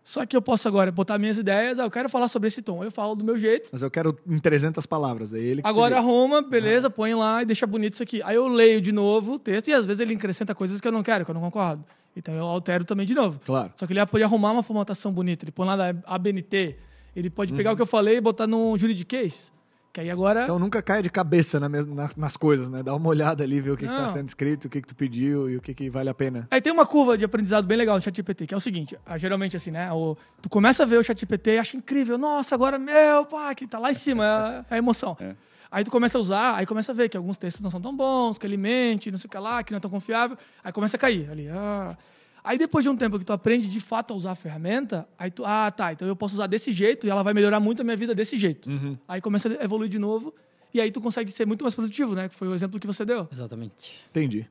[0.04, 2.82] Só que eu posso agora botar minhas ideias, ah, eu quero falar sobre esse tom,
[2.82, 3.68] eu falo do meu jeito.
[3.72, 7.46] Mas eu quero em 300 palavras, é ele que Agora arruma, beleza, põe lá e
[7.46, 8.20] deixa bonito isso aqui.
[8.24, 10.92] Aí eu leio de novo o texto e às vezes ele acrescenta coisas que eu
[10.92, 11.84] não quero, que eu não concordo.
[12.16, 13.40] Então eu altero também de novo.
[13.44, 13.72] Claro.
[13.76, 16.76] Só que ele pode arrumar uma formatação bonita, ele põe lá da ABNT,
[17.14, 17.74] ele pode pegar uhum.
[17.74, 19.52] o que eu falei e botar num juridiquês
[19.92, 20.44] Que aí agora...
[20.44, 22.82] Então nunca caia de cabeça na nas, nas, coisas, né?
[22.82, 25.50] Dá uma olhada ali, ver o que está sendo escrito, o que, que tu pediu
[25.50, 26.48] e o que, que vale a pena.
[26.50, 29.18] Aí tem uma curva de aprendizado bem legal no ChatGPT, que é o seguinte, ah,
[29.18, 29.92] geralmente assim, né?
[29.92, 33.66] O, tu começa a ver o ChatGPT e acha incrível, nossa, agora, meu, pá, que
[33.66, 35.14] tá lá em cima, é, é a emoção.
[35.20, 35.34] É.
[35.70, 37.94] Aí tu começa a usar, aí começa a ver que alguns textos não são tão
[37.94, 40.72] bons, que ele mente, não sei o que lá, que não é tão confiável, aí
[40.72, 41.48] começa a cair ali.
[41.48, 41.96] Ah.
[42.44, 45.30] Aí depois de um tempo que tu aprende de fato a usar a ferramenta, aí
[45.30, 47.84] tu, ah, tá, então eu posso usar desse jeito e ela vai melhorar muito a
[47.84, 48.68] minha vida desse jeito.
[48.68, 48.98] Uhum.
[49.06, 50.34] Aí começa a evoluir de novo
[50.74, 52.28] e aí tu consegue ser muito mais produtivo, né?
[52.28, 53.28] Que foi o exemplo que você deu.
[53.30, 53.92] Exatamente.
[54.10, 54.48] Entendi.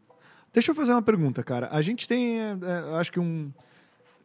[0.54, 1.70] Deixa eu fazer uma pergunta, cara.
[1.72, 3.52] A gente tem, é, é acho que um,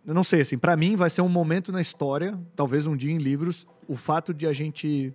[0.06, 3.10] eu não sei, assim, para mim vai ser um momento na história, talvez um dia
[3.10, 5.12] em livros, o fato de a gente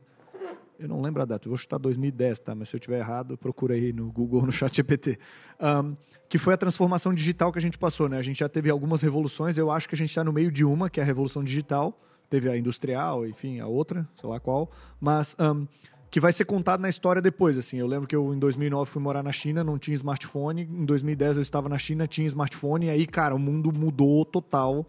[0.81, 2.55] eu não lembro a data, vou chutar 2010, tá?
[2.55, 5.17] Mas se eu tiver errado, procura aí no Google, no chat GPT.
[5.59, 5.95] Um,
[6.27, 8.17] que foi a transformação digital que a gente passou, né?
[8.17, 10.63] A gente já teve algumas revoluções, eu acho que a gente está no meio de
[10.63, 11.99] uma, que é a revolução digital.
[12.29, 14.71] Teve a industrial, enfim, a outra, sei lá qual.
[15.01, 15.67] Mas um,
[16.09, 17.77] que vai ser contado na história depois, assim.
[17.77, 20.63] Eu lembro que eu, em 2009, fui morar na China, não tinha smartphone.
[20.63, 22.87] Em 2010, eu estava na China, tinha smartphone.
[22.87, 24.85] E aí, cara, o mundo mudou total.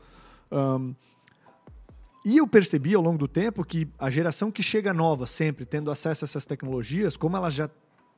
[0.50, 0.94] Um,
[2.25, 5.91] e eu percebi ao longo do tempo que a geração que chega nova, sempre tendo
[5.91, 7.69] acesso a essas tecnologias, como elas já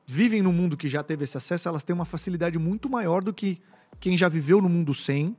[0.07, 3.33] vivem no mundo que já teve esse acesso, elas têm uma facilidade muito maior do
[3.33, 3.61] que
[3.99, 5.35] quem já viveu no mundo sem,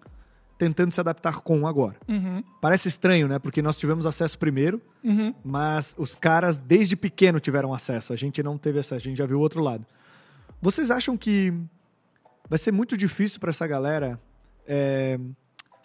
[0.57, 1.97] tentando se adaptar com agora.
[2.07, 2.43] Uhum.
[2.59, 3.37] Parece estranho, né?
[3.37, 5.33] Porque nós tivemos acesso primeiro, uhum.
[5.43, 8.13] mas os caras desde pequeno tiveram acesso.
[8.13, 9.85] A gente não teve acesso, a gente já viu o outro lado.
[10.61, 11.53] Vocês acham que
[12.49, 14.19] vai ser muito difícil para essa galera
[14.65, 15.19] é,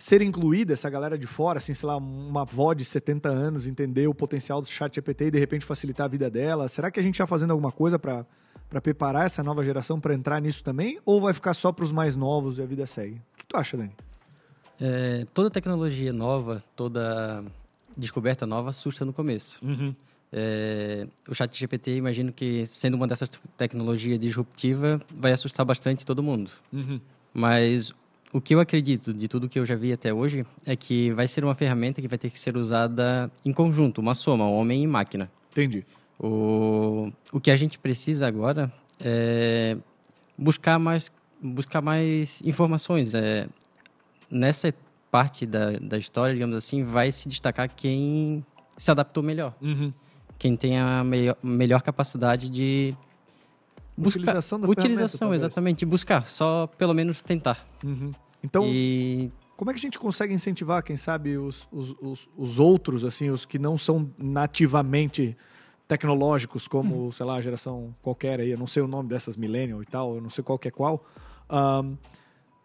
[0.02, 4.08] ser incluída, essa galera de fora, assim, sei lá, uma avó de 70 anos entender
[4.08, 6.68] o potencial do chat GPT e de repente facilitar a vida dela?
[6.68, 8.24] Será que a gente está fazendo alguma coisa para
[8.82, 10.98] preparar essa nova geração para entrar nisso também?
[11.04, 13.20] Ou vai ficar só para os mais novos e a vida segue?
[13.34, 13.92] O que tu acha, Dani?
[14.80, 17.44] É, toda tecnologia nova, toda
[17.94, 19.62] descoberta nova assusta no começo.
[19.62, 19.94] Uhum.
[20.32, 26.22] É, o chat GPT, imagino que sendo uma dessas tecnologias disruptiva, vai assustar bastante todo
[26.22, 26.50] mundo.
[26.72, 26.98] Uhum.
[27.34, 27.92] Mas
[28.32, 31.26] o que eu acredito de tudo que eu já vi até hoje é que vai
[31.26, 34.86] ser uma ferramenta que vai ter que ser usada em conjunto, uma soma, homem e
[34.86, 35.30] máquina.
[35.50, 35.84] Entendi.
[36.18, 39.76] O, o que a gente precisa agora é
[40.36, 41.10] buscar mais,
[41.42, 43.14] buscar mais informações.
[43.14, 43.48] É,
[44.30, 44.72] nessa
[45.10, 48.44] parte da, da história, digamos assim, vai se destacar quem
[48.78, 49.54] se adaptou melhor.
[49.60, 49.92] Uhum.
[50.38, 52.94] Quem tem a melhor, melhor capacidade de
[54.00, 54.20] buscar.
[54.20, 55.84] Utilização da Utilização, exatamente.
[55.84, 57.66] Buscar, só pelo menos tentar.
[57.84, 58.12] Uhum.
[58.42, 59.30] Então, e...
[59.56, 63.30] como é que a gente consegue incentivar, quem sabe, os, os, os, os, outros, assim,
[63.30, 65.36] os que não são nativamente
[65.86, 67.12] tecnológicos, como, uhum.
[67.12, 70.14] sei lá, a geração qualquer aí, eu não sei o nome dessas millennial e tal,
[70.14, 71.04] eu não sei qual que é qual,
[71.50, 71.96] um,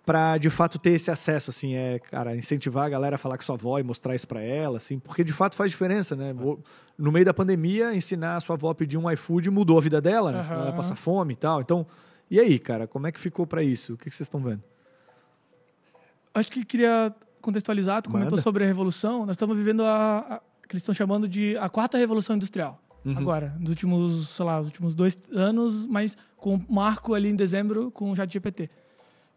[0.05, 3.43] para de fato ter esse acesso, assim, é, cara, incentivar a galera a falar com
[3.43, 6.33] sua avó e mostrar isso para ela, assim, porque de fato faz diferença, né?
[6.97, 9.99] No meio da pandemia, ensinar a sua avó a pedir um iFood mudou a vida
[9.99, 10.41] dela, né?
[10.41, 10.61] Uhum.
[10.61, 11.59] Ela passa fome e tal.
[11.59, 11.85] Então,
[12.29, 13.93] e aí, cara, como é que ficou para isso?
[13.93, 14.63] O que, que vocês estão vendo?
[16.33, 18.41] Acho que queria contextualizar, tu comentou Manda.
[18.41, 19.25] sobre a revolução.
[19.25, 22.79] Nós estamos vivendo a, a que eles estão chamando de a quarta revolução industrial.
[23.03, 23.17] Uhum.
[23.17, 27.91] Agora, nos últimos, sei lá, nos últimos dois anos, mas com marco ali em dezembro
[27.91, 28.69] com o ChatGPT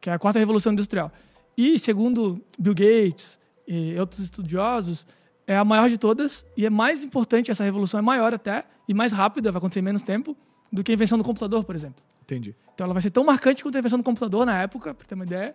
[0.00, 1.12] que é a quarta revolução industrial.
[1.56, 5.06] E, segundo Bill Gates e outros estudiosos,
[5.46, 8.94] é a maior de todas e é mais importante, essa revolução é maior até, e
[8.94, 10.36] mais rápida, vai acontecer em menos tempo,
[10.72, 12.02] do que a invenção do computador, por exemplo.
[12.22, 12.54] Entendi.
[12.74, 15.14] Então ela vai ser tão marcante quanto a invenção do computador na época, para ter
[15.14, 15.54] uma ideia,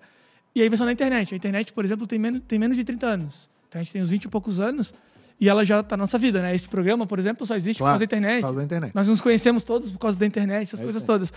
[0.55, 1.33] e a invenção da internet.
[1.33, 3.49] A internet, por exemplo, tem menos, tem menos de 30 anos.
[3.69, 4.93] Então a gente tem uns 20 e poucos anos,
[5.39, 6.55] e ela já está na nossa vida, né?
[6.55, 8.39] Esse programa, por exemplo, só existe claro, por causa da internet.
[8.39, 8.95] Por causa da internet.
[8.95, 11.33] Nós nos conhecemos todos por causa da internet, essas é coisas todas.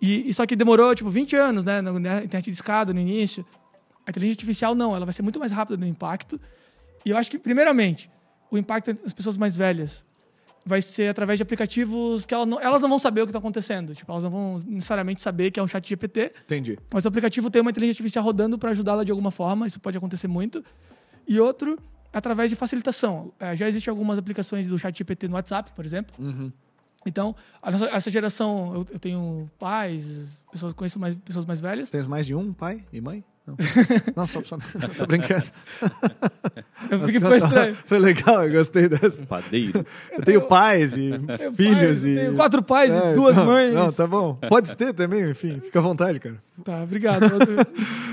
[0.00, 1.80] E, e, só que demorou, tipo, 20 anos, né?
[1.80, 1.90] Na,
[2.22, 3.44] internet de escada, no início.
[4.06, 4.94] A inteligência artificial, não.
[4.94, 6.40] Ela vai ser muito mais rápida no impacto.
[7.04, 8.10] E eu acho que, primeiramente,
[8.50, 10.04] o impacto das pessoas mais velhas
[10.64, 13.38] vai ser através de aplicativos que elas não, elas não vão saber o que está
[13.38, 13.94] acontecendo.
[13.94, 16.32] Tipo, elas não vão necessariamente saber que é um chat GPT.
[16.44, 16.78] Entendi.
[16.92, 19.66] Mas o aplicativo tem uma inteligência artificial rodando para ajudá-la de alguma forma.
[19.66, 20.64] Isso pode acontecer muito.
[21.26, 21.78] E outro,
[22.12, 23.32] através de facilitação.
[23.40, 26.14] É, já existem algumas aplicações do chat GPT no WhatsApp, por exemplo.
[26.18, 26.52] Uhum
[27.06, 27.34] então,
[27.64, 30.04] nossa, essa geração, eu, eu, tenho pais,
[30.50, 31.90] pessoas, conheço mais, pessoas mais velhas.
[31.90, 33.24] Tens mais de um pai e mãe?
[33.48, 33.56] Não,
[34.14, 34.58] não só, só,
[34.94, 35.44] só brincando.
[36.90, 37.76] Eu fiquei estranho.
[37.86, 39.20] Foi legal, eu gostei dessa.
[39.26, 39.84] Padeiro.
[40.10, 41.10] Eu tenho pais e
[41.54, 42.14] filhos e...
[42.14, 43.74] Tenho quatro pais é, e duas não, mães.
[43.74, 44.38] Não, tá bom.
[44.48, 46.36] Pode ter também, enfim, fica à vontade, cara.
[46.64, 47.26] Tá, obrigado.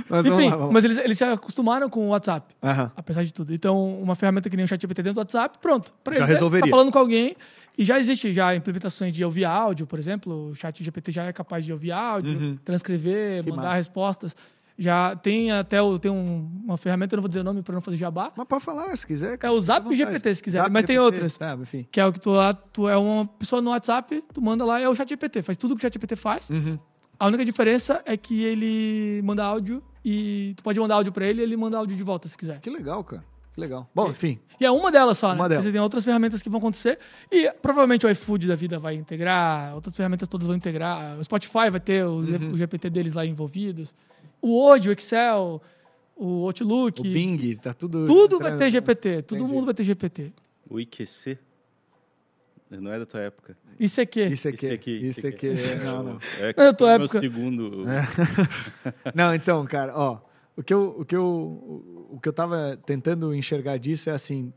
[0.10, 2.92] mas enfim, lá, mas eles, eles se acostumaram com o WhatsApp, uh -huh.
[2.98, 3.54] apesar de tudo.
[3.54, 5.94] Então, uma ferramenta que nem o ChatGPT dentro do WhatsApp, pronto.
[6.04, 6.66] Pra já eles, é, resolveria.
[6.66, 7.36] Tá falando com alguém
[7.78, 10.50] e já existe já implementações de ouvir áudio, por exemplo.
[10.50, 12.58] O chat GPT já é capaz de ouvir áudio, uhum.
[12.64, 13.76] transcrever, que mandar massa.
[13.76, 14.36] respostas.
[14.78, 17.82] Já tem até tem um, uma ferramenta, eu não vou dizer o nome para não
[17.82, 18.32] fazer jabá.
[18.36, 19.38] Mas pode falar, se quiser.
[19.42, 20.60] É o Zap GPT, se quiser.
[20.60, 21.38] Zap mas GPT, tem outras.
[21.38, 21.88] Tá, enfim.
[21.90, 22.32] Que é o que tu,
[22.74, 25.44] tu é uma pessoa no WhatsApp, tu manda lá, é o Chat GPT.
[25.44, 26.50] Faz tudo que o Chat GPT faz.
[26.50, 26.78] Uhum.
[27.18, 31.40] A única diferença é que ele manda áudio e tu pode mandar áudio para ele
[31.42, 32.60] e ele manda áudio de volta se quiser.
[32.60, 33.24] Que legal, cara.
[33.58, 33.90] Legal.
[33.96, 34.40] Bom, enfim.
[34.60, 35.56] E é uma delas só, uma né?
[35.56, 35.72] Delas.
[35.72, 37.00] Tem outras ferramentas que vão acontecer.
[37.32, 41.18] E provavelmente o iFood da vida vai integrar, outras ferramentas todas vão integrar.
[41.18, 42.52] O Spotify vai ter o, uhum.
[42.52, 43.94] o GPT deles lá envolvidos
[44.46, 45.62] o Word, o Excel,
[46.16, 47.02] o Outlook.
[47.02, 48.06] O Bing, tá tudo.
[48.06, 49.24] Tudo vai ter GPT.
[49.24, 49.54] Todo Entendi.
[49.54, 50.32] mundo vai ter GPT.
[50.70, 51.38] O IQC?
[52.70, 53.58] Não é da tua época.
[53.80, 54.24] Isso aqui.
[54.26, 54.66] Isso aqui.
[54.66, 54.92] Isso aqui.
[54.92, 55.50] Isso aqui.
[55.84, 56.20] Não, não.
[56.40, 57.14] É, é da tua é época.
[57.14, 57.86] meu segundo.
[57.90, 58.04] É.
[59.16, 60.20] não, então, cara, ó.
[60.58, 64.54] O que eu, o que eu, o que eu tava tentando enxergar disso é assim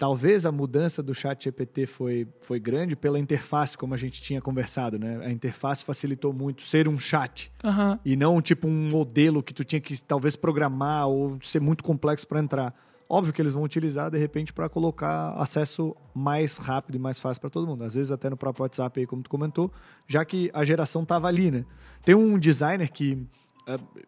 [0.00, 4.40] Talvez a mudança do chat GPT foi, foi grande pela interface, como a gente tinha
[4.40, 5.20] conversado, né?
[5.22, 7.98] A interface facilitou muito ser um chat uhum.
[8.02, 12.26] e não tipo um modelo que tu tinha que talvez programar ou ser muito complexo
[12.26, 12.74] para entrar.
[13.10, 17.42] Óbvio que eles vão utilizar de repente para colocar acesso mais rápido e mais fácil
[17.42, 17.84] para todo mundo.
[17.84, 19.70] Às vezes até no próprio WhatsApp aí, como tu comentou,
[20.08, 21.66] já que a geração tava ali, né?
[22.02, 23.22] Tem um designer que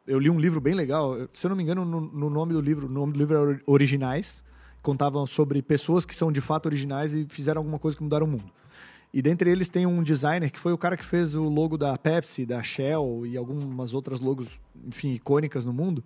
[0.07, 2.61] eu li um livro bem legal, se eu não me engano, no, no nome do
[2.61, 4.43] livro, o nome do livro é Originais
[4.83, 8.31] contavam sobre pessoas que são de fato originais e fizeram alguma coisa que mudaram o
[8.31, 8.51] mundo.
[9.15, 11.97] E dentre eles tem um designer que foi o cara que fez o logo da
[11.97, 14.49] Pepsi, da Shell e algumas outras logos,
[14.87, 16.03] enfim, icônicas no mundo,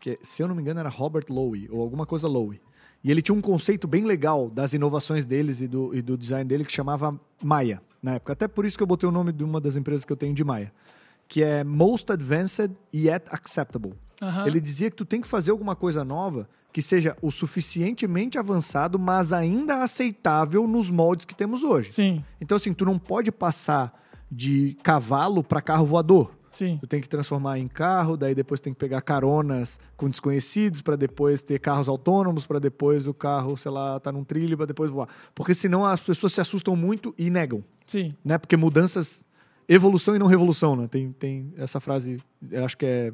[0.00, 2.60] que se eu não me engano era Robert Lowe ou alguma coisa Lowe.
[3.04, 6.48] E ele tinha um conceito bem legal das inovações deles e do, e do design
[6.48, 8.32] dele que chamava Maya, na época.
[8.32, 10.34] Até por isso que eu botei o nome de uma das empresas que eu tenho
[10.34, 10.72] de Maya,
[11.28, 13.92] que é Most Advanced Yet Acceptable.
[14.20, 14.46] Uhum.
[14.46, 18.98] Ele dizia que tu tem que fazer alguma coisa nova que seja o suficientemente avançado,
[18.98, 21.92] mas ainda aceitável nos moldes que temos hoje.
[21.92, 22.24] Sim.
[22.40, 23.92] Então, assim, tu não pode passar
[24.30, 26.32] de cavalo para carro voador.
[26.52, 26.76] Sim.
[26.80, 30.96] Tu tem que transformar em carro, daí depois tem que pegar caronas com desconhecidos para
[30.96, 34.90] depois ter carros autônomos, para depois o carro, sei lá, tá num trilho para depois
[34.90, 35.08] voar.
[35.34, 37.62] Porque senão as pessoas se assustam muito e negam.
[37.86, 38.12] Sim.
[38.24, 38.36] Né?
[38.38, 39.24] Porque mudanças
[39.68, 40.88] evolução e não revolução, né?
[40.88, 42.18] Tem, tem essa frase,
[42.64, 43.12] acho que é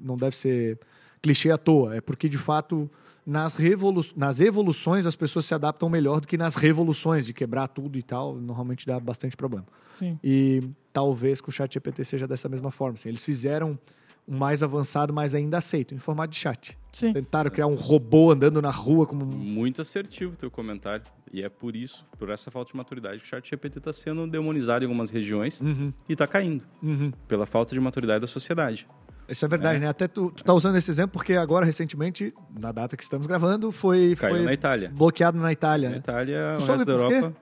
[0.00, 0.78] não deve ser
[1.22, 2.90] clichê à toa, é porque de fato
[3.26, 7.68] nas, revolu nas evoluções as pessoas se adaptam melhor do que nas revoluções de quebrar
[7.68, 9.66] tudo e tal, normalmente dá bastante problema.
[9.98, 10.18] Sim.
[10.22, 12.94] E talvez com o chat GPT seja dessa mesma forma.
[12.94, 13.78] Assim, eles fizeram
[14.26, 16.78] mais avançado, mas ainda aceito, em formato de chat.
[16.92, 17.12] Sim.
[17.12, 19.24] Tentaram criar um robô andando na rua como...
[19.26, 21.04] Muito assertivo o teu comentário.
[21.32, 24.26] E é por isso, por essa falta de maturidade, que o chat GPT está sendo
[24.26, 25.92] demonizado em algumas regiões uhum.
[26.08, 26.64] e está caindo.
[26.82, 27.12] Uhum.
[27.26, 28.86] Pela falta de maturidade da sociedade.
[29.28, 29.80] Isso é verdade, é.
[29.80, 29.88] né?
[29.88, 33.72] Até tu, tu tá usando esse exemplo porque agora, recentemente, na data que estamos gravando,
[33.72, 34.92] foi, Caiu foi na Itália.
[34.94, 35.88] bloqueado na Itália.
[35.88, 36.00] Na né?
[36.00, 37.34] Itália, o resto da Europa...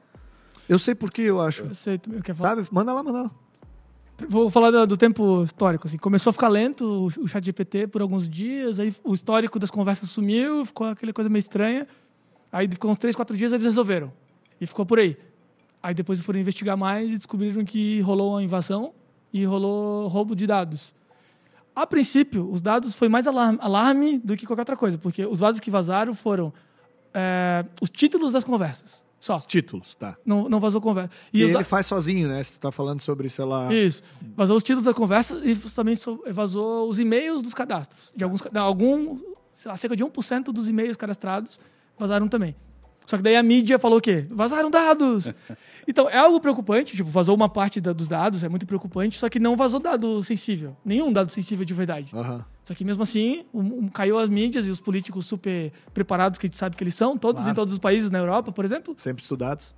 [0.68, 1.64] Eu sei por que eu acho.
[1.64, 2.56] Eu sei, eu quero falar.
[2.56, 2.68] Sabe?
[2.70, 3.30] Manda lá, manda lá.
[4.28, 5.86] Vou falar do, do, tempo histórico.
[5.86, 5.98] Assim.
[5.98, 9.70] Começou a ficar lento o, o chat GPT por alguns dias, aí o histórico das
[9.70, 11.86] conversas sumiu, ficou aquela coisa meio estranha.
[12.50, 14.12] Aí ficou uns três, quatro dias eles resolveram.
[14.60, 15.16] E ficou por aí.
[15.82, 18.92] Aí depois foram investigar mais e descobriram que rolou uma invasão
[19.32, 20.94] e rolou roubo de dados.
[21.74, 25.38] A princípio, os dados foi mais alarme, alarme do que qualquer outra coisa, porque os
[25.40, 26.52] dados que vazaram foram
[27.14, 29.01] é, os títulos das conversas.
[29.22, 29.36] Só.
[29.36, 30.16] Os títulos, tá.
[30.26, 31.12] Não, não vazou conversa.
[31.32, 31.62] E, e ele da...
[31.62, 32.42] faz sozinho, né?
[32.42, 33.72] Se tu tá falando sobre, sei lá...
[33.72, 34.02] Isso.
[34.34, 35.94] Vazou os títulos da conversa e também
[36.32, 38.12] vazou os e-mails dos cadastros.
[38.16, 39.20] De alguns, algum,
[39.54, 41.60] sei lá, cerca de 1% dos e-mails cadastrados
[41.96, 42.56] vazaram também.
[43.06, 44.26] Só que daí a mídia falou o quê?
[44.28, 45.32] Vazaram dados!
[45.86, 49.28] então, é algo preocupante, tipo, vazou uma parte da, dos dados, é muito preocupante, só
[49.28, 50.76] que não vazou dado sensível.
[50.84, 52.14] Nenhum dado sensível de verdade.
[52.14, 52.40] Uhum.
[52.64, 56.46] Só que mesmo assim, um, um, caiu as mídias e os políticos super preparados que
[56.46, 57.52] a gente sabe que eles são, todos claro.
[57.52, 58.94] em todos os países na Europa, por exemplo.
[58.96, 59.74] Sempre estudados.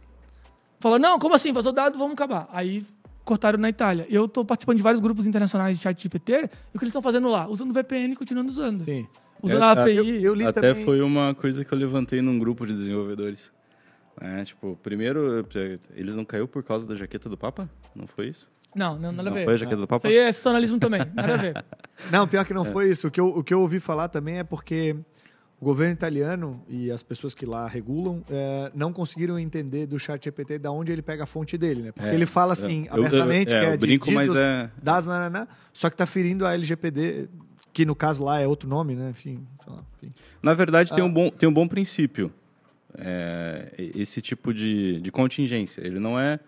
[0.79, 1.53] Falaram, não, como assim?
[1.53, 2.49] Vazou dado, vamos acabar.
[2.53, 2.83] Aí
[3.25, 4.07] cortaram na Itália.
[4.11, 7.01] Eu estou participando de vários grupos internacionais de chat GPT, e o que eles estão
[7.01, 7.49] fazendo lá?
[7.49, 8.81] Usando VPN e continuando usando.
[8.81, 9.07] Sim.
[9.43, 9.97] Usando é, a API.
[9.97, 10.85] Eu, eu li até também...
[10.85, 13.51] foi uma coisa que eu levantei num grupo de desenvolvedores.
[14.21, 15.47] É, tipo, primeiro,
[15.95, 17.69] eles não caiu por causa da jaqueta do Papa?
[17.95, 18.51] Não foi isso?
[18.75, 19.45] Não, não, nada a ver.
[19.45, 20.09] Foi a jaqueta do Papa?
[20.09, 21.65] Isso aí é sensacionalismo também, nada a ver.
[22.11, 22.73] Não, pior que não é.
[22.73, 23.07] foi isso.
[23.07, 24.97] O que, eu, o que eu ouvi falar também é porque
[25.61, 30.23] o governo italiano e as pessoas que lá regulam é, não conseguiram entender do chat
[30.23, 31.93] GPT da onde ele pega a fonte dele, né?
[31.93, 34.35] Porque é, ele fala assim, eu, abertamente, eu, eu, é, que é brinco, de mas
[34.35, 34.69] é...
[34.83, 37.29] das, nananá, só que tá ferindo a LGPD,
[37.73, 39.11] que no caso lá é outro nome, né?
[39.11, 39.47] Enfim,
[39.97, 40.13] enfim.
[40.43, 40.97] Na verdade, ah.
[40.97, 42.31] tem, um bom, tem um bom princípio.
[42.97, 45.81] É, esse tipo de, de contingência.
[45.85, 46.39] Ele não é.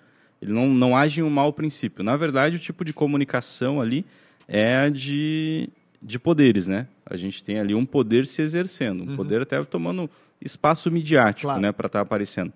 [0.40, 2.04] Ele não, não age em um mau princípio.
[2.04, 4.04] Na verdade, o tipo de comunicação ali
[4.46, 5.68] é de,
[6.02, 6.86] de poderes, né?
[7.04, 9.16] A gente tem ali um poder se exercendo, um uhum.
[9.16, 11.60] poder até tomando espaço midiático, claro.
[11.60, 12.52] né, para estar tá aparecendo.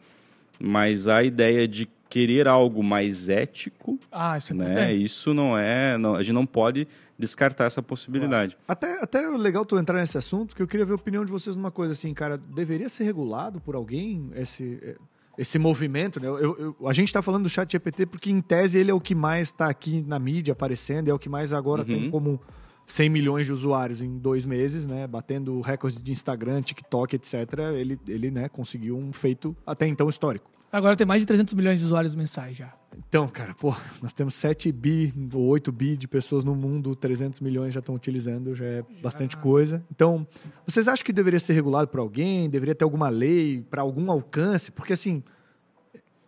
[0.59, 3.98] Mas a ideia de querer algo mais ético.
[4.12, 4.92] Ah, isso é né?
[4.92, 5.96] Isso não é.
[5.96, 6.87] Não, a gente não pode
[7.20, 8.56] descartar essa possibilidade.
[8.66, 11.30] Até, até é legal tu entrar nesse assunto, porque eu queria ver a opinião de
[11.30, 12.37] vocês numa coisa assim, cara.
[12.37, 14.96] Deveria ser regulado por alguém esse,
[15.38, 16.26] esse movimento, né?
[16.26, 19.00] Eu, eu, a gente está falando do chat GPT porque, em tese, ele é o
[19.00, 21.87] que mais está aqui na mídia aparecendo, é o que mais agora uhum.
[21.87, 22.40] tem como
[22.87, 25.06] 100 milhões de usuários em dois meses, né?
[25.06, 27.35] Batendo recordes de Instagram, TikTok, etc.
[27.74, 30.50] Ele, ele né, conseguiu um feito até então histórico.
[30.72, 32.72] Agora tem mais de 300 milhões de usuários mensais já.
[33.09, 37.40] Então, cara, pô, nós temos 7 bi ou 8 bi de pessoas no mundo, 300
[37.40, 39.85] milhões já estão utilizando, já é bastante coisa.
[39.90, 40.26] Então,
[40.66, 42.48] vocês acham que deveria ser regulado por alguém?
[42.48, 44.70] Deveria ter alguma lei para algum alcance?
[44.70, 45.22] Porque, assim,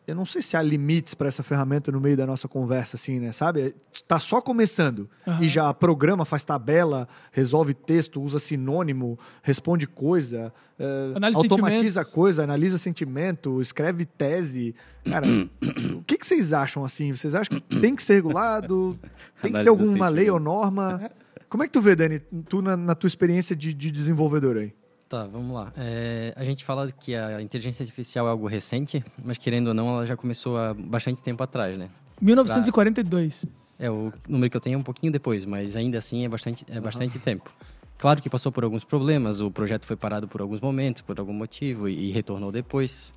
[0.04, 3.20] eu não sei se há limites para essa ferramenta no meio da nossa conversa, assim,
[3.20, 3.30] né?
[3.30, 3.74] Sabe?
[3.92, 5.42] Está só começando uhum.
[5.42, 12.78] e já programa, faz tabela, resolve texto, usa sinônimo, responde coisa, uh, automatiza coisa, analisa
[12.78, 14.74] sentimento, escreve tese.
[15.04, 15.26] Cara,
[15.96, 17.14] o que, que, vocês acham assim?
[17.14, 18.98] Vocês acham que tem que ser regulado?
[19.40, 21.10] Tem que ter alguma lei ou norma?
[21.48, 24.72] Como é que tu vê, Dani, tu na, na tua experiência de, de desenvolvedor aí?
[25.12, 25.70] Tá, vamos lá.
[25.76, 29.90] É, a gente fala que a inteligência artificial é algo recente, mas querendo ou não,
[29.90, 31.90] ela já começou há bastante tempo atrás, né?
[32.18, 33.44] 1942.
[33.44, 33.86] Pra...
[33.86, 36.64] É, o número que eu tenho é um pouquinho depois, mas ainda assim é bastante,
[36.66, 37.22] é bastante uhum.
[37.22, 37.52] tempo.
[37.98, 41.34] Claro que passou por alguns problemas, o projeto foi parado por alguns momentos, por algum
[41.34, 43.12] motivo, e, e retornou depois.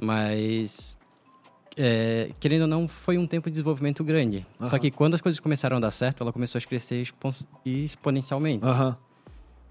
[0.00, 0.96] Mas,
[1.76, 4.46] é, querendo ou não, foi um tempo de desenvolvimento grande.
[4.60, 4.70] Uhum.
[4.70, 7.04] Só que quando as coisas começaram a dar certo, ela começou a crescer
[7.64, 8.64] exponencialmente.
[8.64, 8.94] Uhum.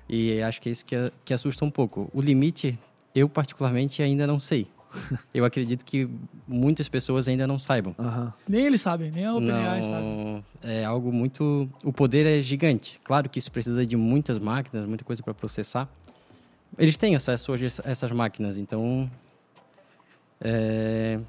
[0.07, 2.09] E acho que é isso que, que assusta um pouco.
[2.13, 2.77] O limite,
[3.15, 4.67] eu particularmente ainda não sei.
[5.33, 6.07] Eu acredito que
[6.47, 7.95] muitas pessoas ainda não saibam.
[7.97, 8.31] Uhum.
[8.47, 10.43] Nem eles sabem, nem a OpenAI sabe.
[10.61, 11.67] É algo muito...
[11.83, 12.99] O poder é gigante.
[13.03, 15.89] Claro que isso precisa de muitas máquinas, muita coisa para processar.
[16.77, 19.09] Eles têm acesso hoje a essas máquinas, então...
[20.39, 21.19] É...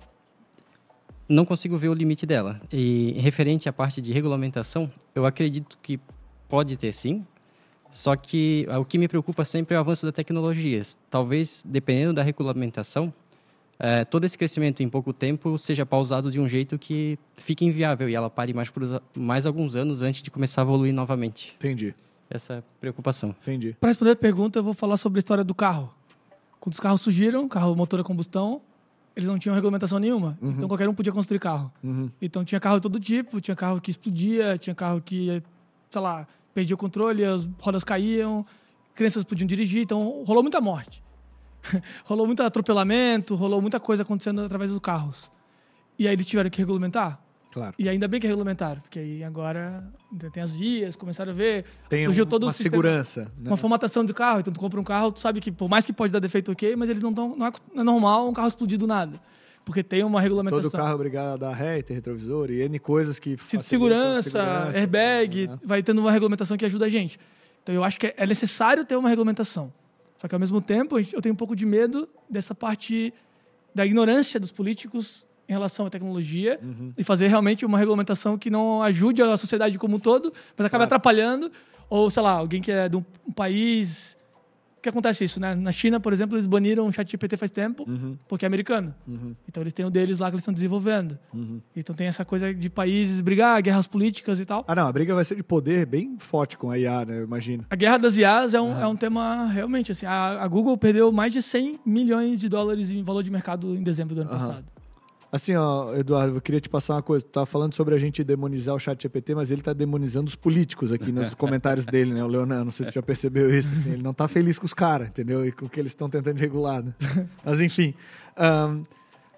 [1.27, 2.61] Não consigo ver o limite dela.
[2.71, 5.99] E referente à parte de regulamentação, eu acredito que
[6.49, 7.25] pode ter sim,
[7.95, 10.83] só que o que me preocupa sempre é o avanço da tecnologia.
[11.09, 13.15] Talvez, dependendo da regulamentação,
[13.79, 18.09] é, todo esse crescimento em pouco tempo seja pausado de um jeito que fique inviável
[18.09, 21.55] e ela pare mais por mais alguns anos antes de começar a evoluir novamente.
[21.57, 21.95] Entendi.
[22.29, 23.33] Essa é preocupação.
[23.43, 23.77] Entendi.
[23.79, 25.95] Para responder a pergunta, eu vou falar sobre a história do carro.
[26.59, 28.61] Quando os carros surgiram, carro motor a combustão,
[29.15, 30.37] eles não tinham regulamentação nenhuma.
[30.43, 30.51] Uhum.
[30.51, 31.71] Então qualquer um podia construir carro.
[31.81, 32.11] Uhum.
[32.21, 35.41] Então tinha carro de todo tipo, tinha carro que explodia, tinha carro que,
[35.91, 38.47] sei lá, perdia o controle, as rodas caíam,
[38.95, 41.03] crianças podiam dirigir, então rolou muita morte.
[42.05, 45.31] rolou muito atropelamento, rolou muita coisa acontecendo através dos carros.
[45.99, 47.21] E aí eles tiveram que regulamentar.
[47.53, 47.75] Claro.
[47.79, 49.85] E ainda bem que regulamentaram, porque aí agora
[50.33, 51.65] tem as vias, começaram a ver.
[51.89, 53.31] Tem um, todo uma segurança.
[53.39, 53.49] Né?
[53.49, 54.41] Uma formatação de carro.
[54.41, 56.75] Então tu compra um carro, tu sabe que por mais que pode dar defeito, ok,
[56.75, 57.37] mas eles não estão.
[57.37, 59.21] Não, é, não é normal um carro explodir do nada
[59.65, 60.71] porque tem uma regulamentação.
[60.71, 63.37] Todo carro é obrigado a dar ré, ter retrovisor e N coisas que...
[63.39, 65.59] Cinto de segurança, segurança, airbag, né?
[65.65, 67.19] vai tendo uma regulamentação que ajuda a gente.
[67.63, 69.73] Então, eu acho que é necessário ter uma regulamentação.
[70.17, 73.13] Só que, ao mesmo tempo, eu tenho um pouco de medo dessa parte
[73.75, 76.93] da ignorância dos políticos em relação à tecnologia uhum.
[76.97, 80.81] e fazer realmente uma regulamentação que não ajude a sociedade como um todo, mas acabe
[80.81, 80.85] claro.
[80.85, 81.51] atrapalhando.
[81.89, 84.17] Ou, sei lá, alguém que é de um país
[84.85, 85.55] que acontece isso, né?
[85.55, 88.17] Na China, por exemplo, eles baniram o chat GPT faz tempo, uhum.
[88.29, 88.95] porque é americano.
[89.09, 89.35] Uhum.
[89.49, 91.19] Então eles têm o deles lá que eles estão desenvolvendo.
[91.33, 91.61] Uhum.
[91.75, 94.65] Então tem essa coisa de países brigar, guerras políticas e tal.
[94.69, 97.19] Ah, não, a briga vai ser de poder bem forte com a IA, né?
[97.19, 97.65] Eu imagino.
[97.71, 101.11] A guerra das IAs é um, é um tema realmente, assim, a, a, Google perdeu
[101.11, 104.65] mais de 100 milhões de dólares em valor de mercado em dezembro do ano passado.
[105.35, 107.25] Assim, ó, Eduardo, eu queria te passar uma coisa.
[107.25, 110.37] Tu tava falando sobre a gente demonizar o chat GPT, mas ele tá demonizando os
[110.37, 112.23] políticos aqui nos comentários dele, né?
[112.23, 113.73] O Leonardo, não sei se tu já percebeu isso.
[113.73, 115.45] Assim, ele não tá feliz com os caras, entendeu?
[115.45, 116.95] E com o que eles estão tentando regular, né?
[117.45, 117.95] Mas enfim.
[118.39, 118.85] O um,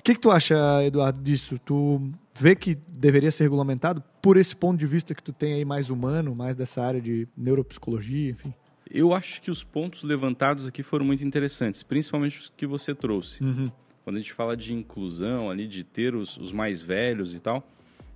[0.04, 1.58] que, que tu acha, Eduardo, disso?
[1.64, 5.64] Tu vê que deveria ser regulamentado por esse ponto de vista que tu tem aí
[5.64, 8.52] mais humano, mais dessa área de neuropsicologia, enfim?
[8.90, 13.42] Eu acho que os pontos levantados aqui foram muito interessantes, principalmente os que você trouxe.
[13.42, 13.70] Uhum
[14.06, 17.68] quando a gente fala de inclusão ali, de ter os, os mais velhos e tal,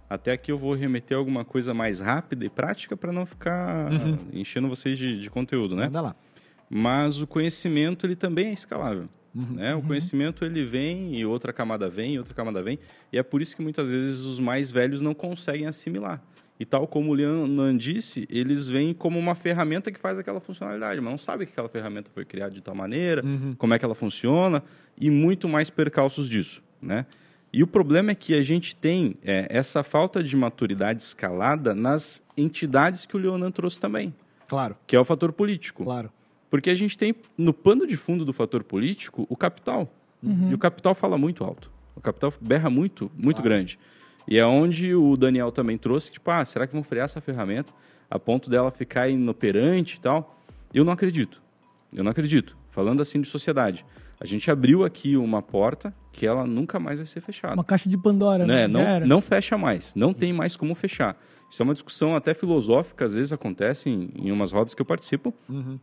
[0.08, 4.18] até aqui eu vou remeter alguma coisa mais rápida e prática para não ficar uhum.
[4.32, 5.86] enchendo vocês de, de conteúdo, né?
[5.86, 6.16] Manda lá.
[6.70, 9.08] Mas o conhecimento ele também é escalável.
[9.34, 9.54] Uhum.
[9.54, 9.74] Né?
[9.74, 9.86] O uhum.
[9.88, 12.78] conhecimento ele vem e outra camada vem, e outra camada vem,
[13.12, 16.22] e é por isso que muitas vezes os mais velhos não conseguem assimilar.
[16.60, 21.00] E tal como o Leon disse, eles vêm como uma ferramenta que faz aquela funcionalidade,
[21.00, 23.54] mas não sabe que aquela ferramenta foi criada de tal maneira, uhum.
[23.56, 24.62] como é que ela funciona,
[25.00, 27.06] e muito mais percalços disso, né?
[27.50, 32.22] E o problema é que a gente tem é, essa falta de maturidade escalada nas
[32.36, 34.14] entidades que o Leonan trouxe também.
[34.46, 34.76] Claro.
[34.86, 35.82] Que é o fator político.
[35.82, 36.12] Claro.
[36.50, 39.90] Porque a gente tem, no pano de fundo do fator político, o capital.
[40.22, 40.50] Uhum.
[40.50, 41.70] E o capital fala muito alto.
[41.96, 43.48] O capital berra muito, muito claro.
[43.48, 43.78] grande.
[44.30, 47.72] E é onde o Daniel também trouxe, tipo, ah, será que vão frear essa ferramenta
[48.08, 50.38] a ponto dela ficar inoperante e tal?
[50.72, 51.42] Eu não acredito.
[51.92, 52.56] Eu não acredito.
[52.70, 53.84] Falando assim de sociedade.
[54.20, 57.54] A gente abriu aqui uma porta que ela nunca mais vai ser fechada.
[57.54, 58.68] Uma caixa de Pandora, né?
[58.68, 59.00] né?
[59.00, 59.96] Não, não fecha mais.
[59.96, 61.16] Não tem mais como fechar.
[61.50, 64.86] Isso é uma discussão até filosófica, às vezes acontece em, em umas rodas que eu
[64.86, 65.34] participo.
[65.48, 65.80] Uhum.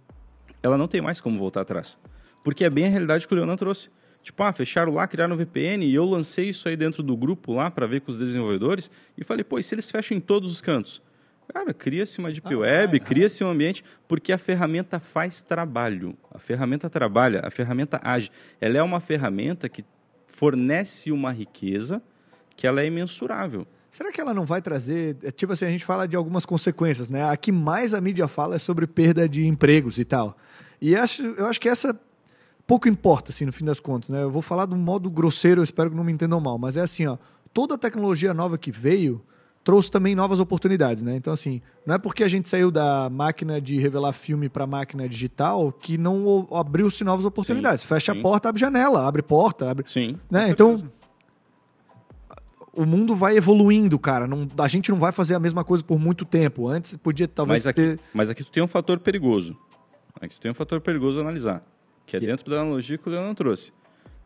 [0.63, 1.99] Ela não tem mais como voltar atrás.
[2.43, 3.89] Porque é bem a realidade que o Leonan trouxe.
[4.27, 7.53] Tipo, ah, fecharam lá, criaram o VPN e eu lancei isso aí dentro do grupo
[7.53, 10.51] lá para ver com os desenvolvedores e falei, pô, e se eles fecham em todos
[10.51, 11.01] os cantos?
[11.47, 16.13] Cara, cria-se uma Deep ah, Web, cria-se um ambiente, porque a ferramenta faz trabalho.
[16.29, 18.29] A ferramenta trabalha, a ferramenta age.
[18.59, 19.85] Ela é uma ferramenta que
[20.25, 22.01] fornece uma riqueza
[22.53, 23.65] que ela é imensurável.
[23.89, 25.15] Será que ela não vai trazer.
[25.23, 27.23] É, tipo assim, a gente fala de algumas consequências, né?
[27.23, 30.37] A que mais a mídia fala é sobre perda de empregos e tal.
[30.81, 31.97] E acho, eu acho que essa
[32.67, 34.21] pouco importa, assim, no fim das contas, né?
[34.21, 36.77] Eu vou falar de um modo grosseiro, eu espero que não me entendam mal, mas
[36.77, 37.17] é assim, ó.
[37.53, 39.23] Toda a tecnologia nova que veio
[39.63, 41.15] trouxe também novas oportunidades, né?
[41.15, 45.09] Então, assim, não é porque a gente saiu da máquina de revelar filme para máquina
[45.09, 47.81] digital que não abriu-se novas oportunidades.
[47.81, 48.19] Sim, Fecha sim.
[48.19, 49.83] a porta, abre janela, abre porta, abre.
[49.89, 50.17] Sim.
[50.29, 50.49] Né?
[50.49, 50.75] Então,
[52.73, 54.27] o mundo vai evoluindo, cara.
[54.27, 56.67] Não, a gente não vai fazer a mesma coisa por muito tempo.
[56.67, 57.99] Antes podia talvez mas aqui, ter...
[58.13, 59.57] Mas aqui tu tem um fator perigoso.
[60.21, 61.61] Aqui tu tem um fator perigoso a analisar,
[62.07, 62.25] que é que...
[62.25, 63.71] dentro da analogia que o Leandro trouxe.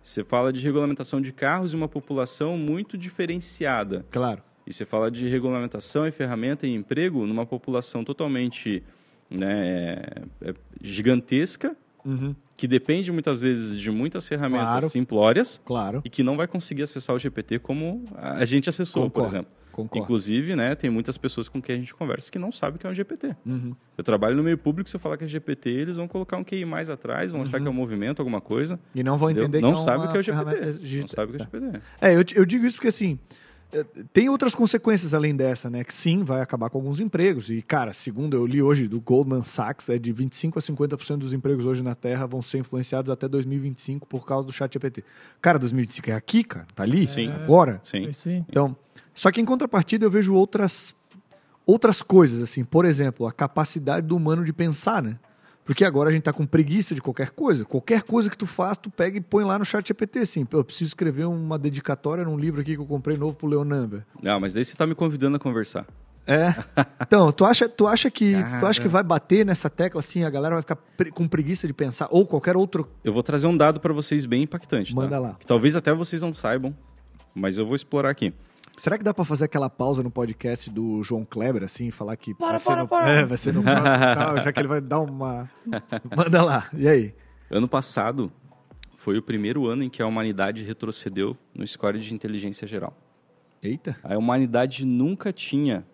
[0.01, 4.05] Você fala de regulamentação de carros e uma população muito diferenciada.
[4.09, 4.41] Claro.
[4.65, 8.81] E você fala de regulamentação e ferramenta e emprego numa população totalmente
[9.29, 11.75] né, é, é gigantesca,
[12.05, 12.35] uhum.
[12.55, 14.89] que depende muitas vezes de muitas ferramentas claro.
[14.89, 16.01] simplórias claro.
[16.03, 19.29] e que não vai conseguir acessar o GPT como a gente acessou, Concordo.
[19.29, 19.61] por exemplo.
[19.71, 20.03] Concordo.
[20.03, 22.85] Inclusive, né, tem muitas pessoas com quem a gente conversa que não sabem o que
[22.85, 23.35] é um GPT.
[23.45, 23.73] Uhum.
[23.97, 26.43] Eu trabalho no meio público, se eu falar que é GPT, eles vão colocar um
[26.43, 27.47] QI mais atrás, vão uhum.
[27.47, 28.79] achar que é um movimento, alguma coisa.
[28.93, 30.99] E não vão entender não que é sabe o que é o GPT.
[31.01, 31.81] Não sabe o que é o GPT.
[32.01, 33.17] É, eu, eu digo isso porque assim,
[34.11, 35.83] tem outras consequências além dessa, né?
[35.83, 37.49] Que sim, vai acabar com alguns empregos.
[37.49, 41.33] E, cara, segundo eu li hoje do Goldman Sachs, é de 25% a 50% dos
[41.33, 45.03] empregos hoje na Terra vão ser influenciados até 2025 por causa do chat GPT.
[45.41, 46.67] Cara, 2025 é aqui, cara?
[46.75, 47.07] Tá ali?
[47.07, 47.29] Sim.
[47.31, 47.79] Agora?
[47.83, 48.11] Sim.
[48.49, 48.75] Então,
[49.13, 50.95] só que em contrapartida eu vejo outras,
[51.65, 52.63] outras coisas, assim.
[52.63, 55.17] Por exemplo, a capacidade do humano de pensar, né?
[55.65, 57.63] Porque agora a gente tá com preguiça de qualquer coisa.
[57.65, 60.47] Qualquer coisa que tu faz, tu pega e põe lá no chat GPT, assim.
[60.51, 64.05] Eu preciso escrever uma dedicatória num livro aqui que eu comprei novo pro Leonamba.
[64.21, 65.85] Não, mas daí você tá me convidando a conversar.
[66.25, 66.53] É.
[67.01, 70.29] Então, tu acha, tu acha que tu acha que vai bater nessa tecla assim, a
[70.29, 73.57] galera vai ficar pre com preguiça de pensar ou qualquer outro Eu vou trazer um
[73.57, 75.01] dado para vocês bem impactante, tá?
[75.01, 75.19] Manda tá?
[75.19, 75.33] lá.
[75.37, 76.73] Que talvez até vocês não saibam,
[77.35, 78.33] mas eu vou explorar aqui.
[78.81, 82.33] Será que dá para fazer aquela pausa no podcast do João Kleber, assim, falar que
[82.33, 83.11] para, vai, ser para, no, para.
[83.11, 85.47] É, vai ser no próximo tal, já que ele vai dar uma.
[86.17, 87.13] Manda lá, e aí?
[87.51, 88.31] Ano passado
[88.97, 92.97] foi o primeiro ano em que a humanidade retrocedeu no score de inteligência geral.
[93.63, 93.99] Eita!
[94.03, 95.85] A humanidade nunca tinha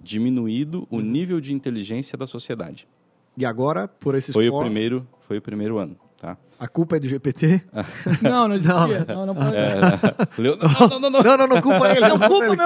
[0.00, 2.88] diminuído o nível de inteligência da sociedade.
[3.36, 4.58] E agora, por esse foi score...
[4.58, 5.98] o primeiro Foi o primeiro ano.
[6.22, 6.38] Tá?
[6.56, 7.60] A culpa é do GPT?
[8.22, 8.86] Não, não não.
[8.86, 9.56] Não, não, pode.
[9.56, 9.74] É,
[10.38, 12.00] não, não, não, não, não, não, culpa ele.
[12.00, 12.56] Não, culpa ele.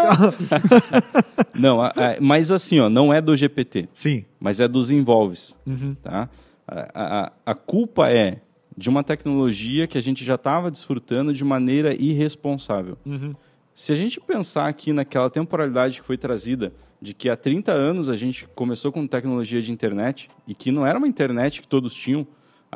[1.55, 1.79] Não,
[2.21, 3.89] mas assim, ó, não é do GPT.
[3.95, 4.27] Sim.
[4.39, 5.57] Mas é dos envolves.
[5.67, 5.95] Uhum.
[6.03, 6.29] Tá?
[6.69, 8.43] A, a, a culpa é
[8.77, 12.99] de uma tecnologia que a gente já estava desfrutando de maneira irresponsável.
[13.07, 13.35] Uhum.
[13.75, 18.11] Se a gente pensar aqui naquela temporalidade que foi trazida, de que há 30 anos
[18.11, 21.95] a gente começou com tecnologia de internet, e que não era uma internet que todos
[21.95, 22.27] tinham,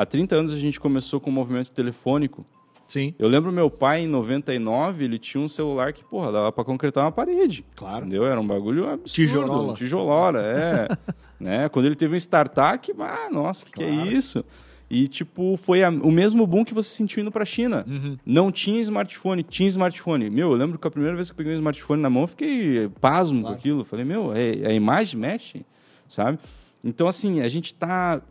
[0.00, 2.46] Há 30 anos a gente começou com o movimento telefônico.
[2.88, 3.14] Sim.
[3.18, 7.04] Eu lembro meu pai, em 99, ele tinha um celular que, porra, dava pra concretar
[7.04, 7.66] uma parede.
[7.76, 8.06] Claro.
[8.06, 8.24] Entendeu?
[8.24, 9.28] Era um bagulho absurdo.
[9.28, 9.74] Tijolola.
[9.74, 10.88] Tijolora, é.
[11.38, 11.68] né?
[11.68, 13.92] Quando ele teve um startup, ah, nossa, que, claro.
[13.92, 14.42] que é isso?
[14.88, 17.84] E, tipo, foi a, o mesmo boom que você sentiu indo pra China.
[17.86, 18.16] Uhum.
[18.24, 20.30] Não tinha smartphone, tinha smartphone.
[20.30, 22.28] Meu, eu lembro que a primeira vez que eu peguei um smartphone na mão, eu
[22.28, 23.54] fiquei pasmo claro.
[23.54, 23.84] com aquilo.
[23.84, 25.62] Falei, meu, é, a imagem mexe,
[26.08, 26.38] sabe?
[26.82, 28.22] Então, assim, a gente está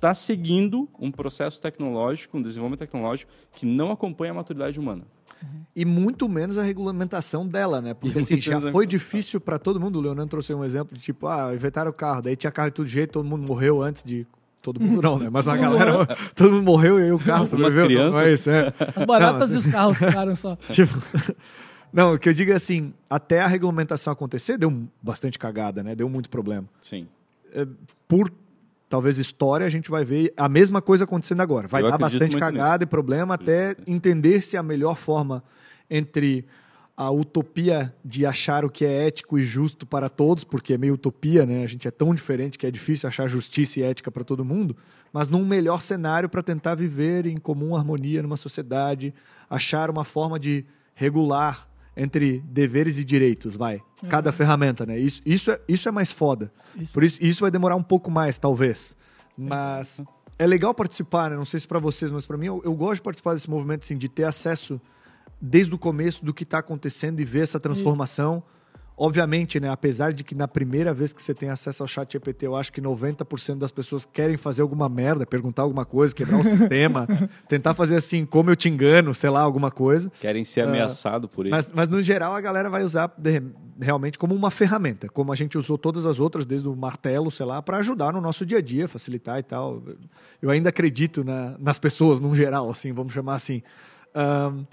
[0.00, 5.04] tá seguindo um processo tecnológico, um desenvolvimento tecnológico que não acompanha a maturidade humana.
[5.74, 7.94] E muito menos a regulamentação dela, né?
[7.94, 9.98] Porque assim, já foi difícil para todo mundo.
[9.98, 12.76] O Leonardo trouxe um exemplo de tipo, ah, inventaram o carro, daí tinha carro de
[12.76, 14.26] todo jeito, todo mundo morreu antes de
[14.60, 15.28] todo mundo não, né?
[15.30, 17.86] Mas uma galera, todo mundo morreu e aí o carro sobreviveu.
[17.86, 18.20] crianças.
[18.20, 18.72] Não, é isso, é.
[18.94, 20.56] As baratas não, assim, e os carros ficaram só.
[20.68, 21.02] Tipo,
[21.92, 25.94] não, o que eu digo é assim, até a regulamentação acontecer, deu bastante cagada, né?
[25.94, 26.68] Deu muito problema.
[26.80, 27.08] Sim.
[27.52, 27.66] É,
[28.08, 28.32] por
[28.88, 31.66] talvez história, a gente vai ver a mesma coisa acontecendo agora.
[31.66, 32.84] Vai Eu dar bastante cagada nisso.
[32.84, 35.42] e problema até entender se a melhor forma
[35.88, 36.44] entre
[36.94, 40.94] a utopia de achar o que é ético e justo para todos, porque é meio
[40.94, 41.64] utopia, né?
[41.64, 44.76] A gente é tão diferente que é difícil achar justiça e ética para todo mundo,
[45.10, 49.14] mas num melhor cenário para tentar viver em comum harmonia numa sociedade,
[49.48, 51.66] achar uma forma de regular
[51.96, 53.82] entre deveres e direitos, vai.
[54.02, 54.06] É.
[54.08, 54.98] Cada ferramenta, né?
[54.98, 56.52] Isso, isso, é, isso é mais foda.
[56.76, 56.92] Isso.
[56.92, 58.96] Por isso, isso vai demorar um pouco mais, talvez.
[59.36, 60.00] Mas
[60.38, 61.36] é, é legal participar, né?
[61.36, 63.84] Não sei se para vocês, mas para mim, eu, eu, gosto de participar desse movimento,
[63.84, 64.80] assim, de ter acesso
[65.40, 68.36] desde o começo do que está acontecendo e ver essa transformação.
[68.36, 68.61] Isso
[68.96, 72.46] Obviamente, né, apesar de que na primeira vez que você tem acesso ao chat GPT,
[72.46, 76.44] eu acho que 90% das pessoas querem fazer alguma merda, perguntar alguma coisa, quebrar o
[76.44, 77.06] sistema,
[77.48, 80.12] tentar fazer assim, como eu te engano, sei lá, alguma coisa.
[80.20, 81.54] Querem ser uh, ameaçado por isso.
[81.54, 83.42] Mas, mas, no geral, a galera vai usar de,
[83.80, 87.46] realmente como uma ferramenta, como a gente usou todas as outras, desde o martelo, sei
[87.46, 89.82] lá, para ajudar no nosso dia a dia, facilitar e tal.
[90.40, 93.62] Eu ainda acredito na, nas pessoas, no geral, assim, vamos chamar assim.
[94.14, 94.64] Um,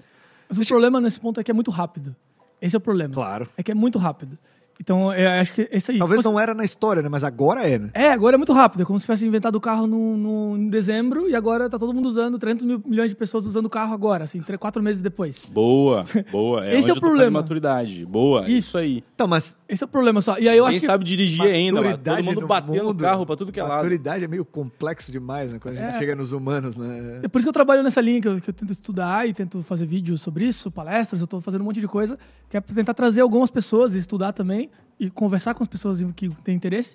[0.48, 2.14] mas o problema nesse ponto é que é muito rápido.
[2.60, 3.12] Esse é o problema.
[3.14, 3.48] Claro.
[3.56, 4.38] É que é muito rápido.
[4.80, 5.98] Então, eu acho que esse aí.
[5.98, 6.32] Talvez fosse...
[6.32, 7.08] não era na história, né?
[7.10, 7.90] Mas agora é, né?
[7.92, 8.80] É, agora é muito rápido.
[8.80, 11.92] É como se tivesse inventado o carro no, no, em dezembro e agora tá todo
[11.92, 15.02] mundo usando, 300 mil, milhões de pessoas usando o carro agora, assim, três, quatro meses
[15.02, 15.38] depois.
[15.52, 16.64] Boa, boa.
[16.64, 17.42] É esse é o problema.
[17.42, 18.06] maturidade.
[18.06, 18.50] Boa, isso.
[18.52, 19.04] isso aí.
[19.14, 19.54] Então, mas.
[19.68, 20.38] Esse é o problema só.
[20.38, 21.98] E aí eu Quem acho sabe dirigir ainda, mano.
[21.98, 23.76] Todo mundo batendo no carro pra tudo que é lado.
[23.76, 25.58] Maturidade é meio complexo demais, né?
[25.58, 25.98] Quando a gente é.
[25.98, 27.20] chega nos humanos, né?
[27.22, 29.34] É por isso que eu trabalho nessa linha, que eu, que eu tento estudar e
[29.34, 32.18] tento fazer vídeos sobre isso, palestras, eu tô fazendo um monte de coisa,
[32.48, 34.69] que é tentar trazer algumas pessoas e estudar também
[35.00, 36.94] e conversar com as pessoas que têm interesse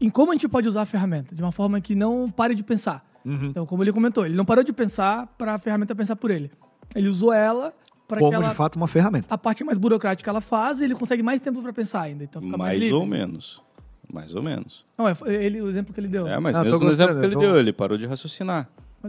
[0.00, 2.62] em como a gente pode usar a ferramenta, de uma forma que não pare de
[2.62, 3.04] pensar.
[3.24, 3.46] Uhum.
[3.46, 6.50] Então, como ele comentou, ele não parou de pensar para a ferramenta pensar por ele.
[6.94, 7.74] Ele usou ela
[8.06, 9.26] para como ela, de fato uma ferramenta.
[9.28, 12.22] A parte mais burocrática ela faz, e ele consegue mais tempo para pensar ainda.
[12.24, 13.62] Então fica mais, mais ou menos.
[14.10, 14.86] Mais ou menos.
[14.96, 16.26] Não, é ele, o exemplo que ele deu.
[16.26, 18.68] É, mas ah, mesmo no exemplo que ele deu, ele parou de raciocinar.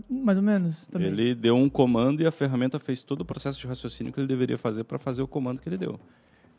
[0.09, 0.85] Mais ou menos.
[0.87, 1.07] Também.
[1.07, 4.27] Ele deu um comando e a ferramenta fez todo o processo de raciocínio que ele
[4.27, 5.99] deveria fazer para fazer o comando que ele deu.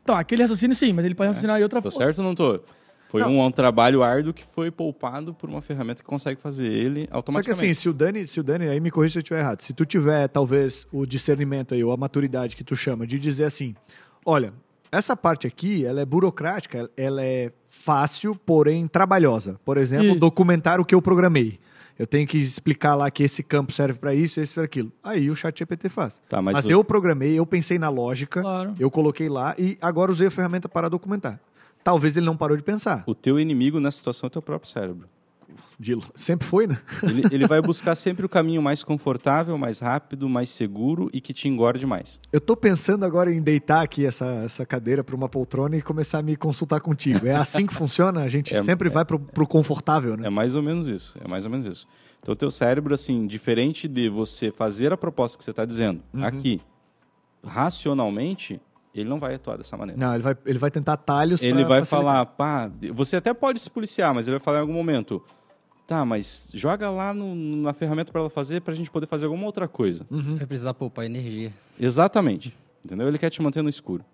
[0.03, 1.29] Então, aquele raciocínio sim, mas ele pode é.
[1.29, 1.93] raciocinar em outra forma.
[1.93, 2.61] Tô certo ou não tô?
[3.11, 7.09] Foi um, um, trabalho árduo que foi poupado por uma ferramenta que consegue fazer ele
[7.11, 7.57] automaticamente.
[7.57, 9.41] Só que assim, se o Dani, se o Dani, aí me corrija se eu estiver
[9.41, 13.19] errado, se tu tiver talvez o discernimento aí, ou a maturidade que tu chama, de
[13.19, 13.75] dizer assim,
[14.25, 14.53] olha,
[14.93, 19.59] essa parte aqui, ela é burocrática, ela é fácil, porém trabalhosa.
[19.65, 20.21] Por exemplo, Isso.
[20.21, 21.59] documentar o que eu programei.
[22.01, 24.91] Eu tenho que explicar lá que esse campo serve para isso, esse para aquilo.
[25.05, 26.19] Aí o chat GPT faz.
[26.31, 28.75] Tá, mas, mas eu programei, eu pensei na lógica, claro.
[28.81, 31.39] eu coloquei lá e agora usei a ferramenta para documentar.
[31.85, 33.05] Talvez ele não parou de pensar.
[33.07, 35.07] O teu inimigo nessa situação é o teu próprio cérebro.
[35.79, 36.03] Dilo.
[36.15, 36.79] Sempre foi, né?
[37.03, 41.33] Ele, ele, vai buscar sempre o caminho mais confortável, mais rápido, mais seguro e que
[41.33, 42.21] te engorde mais.
[42.33, 46.19] Eu tô pensando agora em deitar aqui essa, essa cadeira para uma poltrona e começar
[46.19, 47.27] a me consultar contigo.
[47.27, 48.23] É assim que funciona?
[48.23, 50.27] A gente é, sempre é, vai pro, pro confortável, né?
[50.27, 51.17] É mais ou menos isso.
[51.25, 51.87] É mais ou menos isso.
[52.23, 56.03] Então, o teu cérebro, assim, diferente de você fazer a proposta que você está dizendo
[56.13, 56.25] uhum.
[56.25, 56.61] aqui,
[57.43, 58.61] racionalmente,
[58.95, 60.01] ele não vai atuar dessa maneira.
[60.01, 63.71] Não, ele vai, ele vai tentar atalhos Ele vai falar, pá, você até pode se
[63.71, 65.23] policiar, mas ele vai falar em algum momento,
[65.91, 69.27] Tá, mas joga lá no, na ferramenta para ela fazer para a gente poder fazer
[69.27, 70.07] alguma outra coisa.
[70.09, 70.37] Uhum.
[70.37, 71.53] Vai precisar poupar energia.
[71.81, 72.57] Exatamente.
[72.85, 73.09] Entendeu?
[73.09, 74.05] Ele quer te manter no escuro.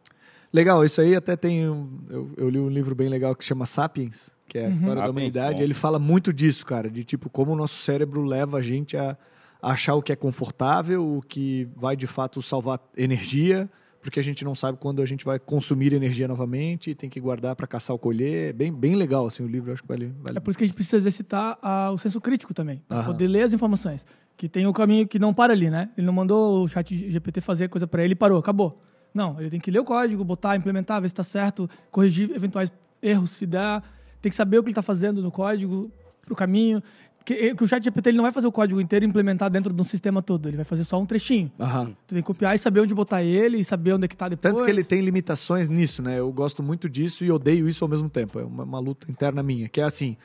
[0.50, 1.58] Legal, isso aí até tem.
[1.58, 4.70] eu, eu, li um livro bem legal que chama Sapiens, que é a uhum.
[4.70, 5.58] história Sapiens, da humanidade.
[5.58, 5.62] Bom.
[5.64, 9.14] Ele fala muito disso, cara, de tipo como o nosso cérebro leva a gente a
[9.60, 13.68] achar o que é confortável, o que vai de fato salvar energia
[14.06, 17.56] porque a gente não sabe quando a gente vai consumir energia novamente, tem que guardar
[17.56, 18.50] para caçar ou colher.
[18.50, 20.62] É bem, bem legal, assim, o livro, acho que vale, vale É por isso que
[20.62, 24.06] a gente precisa exercitar a, o senso crítico também, para poder ler as informações.
[24.36, 25.90] Que tem o caminho que não para ali, né?
[25.98, 28.78] Ele não mandou o chat GPT fazer coisa para ele e parou, acabou.
[29.12, 32.70] Não, ele tem que ler o código, botar, implementar, ver se está certo, corrigir eventuais
[33.02, 33.82] erros se dá,
[34.22, 35.90] tem que saber o que ele está fazendo no código,
[36.24, 36.80] para o caminho.
[37.26, 39.50] Que, eh, que o chat GPT ele não vai fazer o código inteiro e implementar
[39.50, 40.48] dentro de um sistema todo.
[40.48, 41.50] Ele vai fazer só um trechinho.
[41.58, 41.86] Uhum.
[42.06, 44.28] Tu tem que copiar e saber onde botar ele e saber onde é que tá
[44.28, 44.54] depois.
[44.54, 46.20] Tanto que ele tem limitações nisso, né?
[46.20, 48.38] Eu gosto muito disso e odeio isso ao mesmo tempo.
[48.38, 49.68] É uma, uma luta interna minha.
[49.68, 50.16] Que é assim,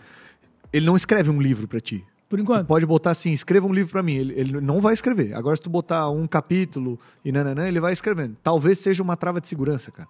[0.72, 2.06] ele não escreve um livro para ti.
[2.30, 2.66] Por enquanto.
[2.66, 4.14] Tu pode botar assim, escreva um livro para mim.
[4.14, 5.34] Ele, ele, não vai escrever.
[5.34, 8.38] Agora, se tu botar um capítulo e nananã, ele vai escrevendo.
[8.44, 10.08] Talvez seja uma trava de segurança, cara.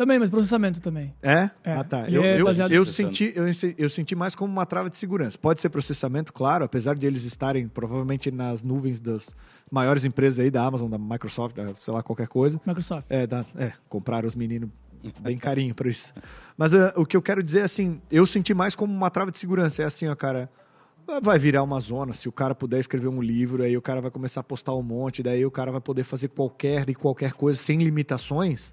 [0.00, 1.12] Também, mas processamento também.
[1.22, 1.50] É?
[1.62, 1.74] é.
[1.74, 2.08] Ah, tá.
[2.08, 3.44] Eu, é eu, eu senti, eu,
[3.76, 5.36] eu senti mais como uma trava de segurança.
[5.36, 9.36] Pode ser processamento, claro, apesar de eles estarem provavelmente nas nuvens das
[9.70, 12.58] maiores empresas aí da Amazon, da Microsoft, da, sei lá, qualquer coisa.
[12.64, 13.04] Microsoft.
[13.10, 14.70] É, da, é compraram os meninos
[15.20, 16.14] bem carinho para isso.
[16.56, 19.30] Mas uh, o que eu quero dizer é assim, eu senti mais como uma trava
[19.30, 19.82] de segurança.
[19.82, 20.48] É assim, ó, cara,
[21.22, 22.14] vai virar uma zona.
[22.14, 24.82] Se o cara puder escrever um livro, aí o cara vai começar a postar um
[24.82, 28.72] monte, daí o cara vai poder fazer qualquer e qualquer coisa sem limitações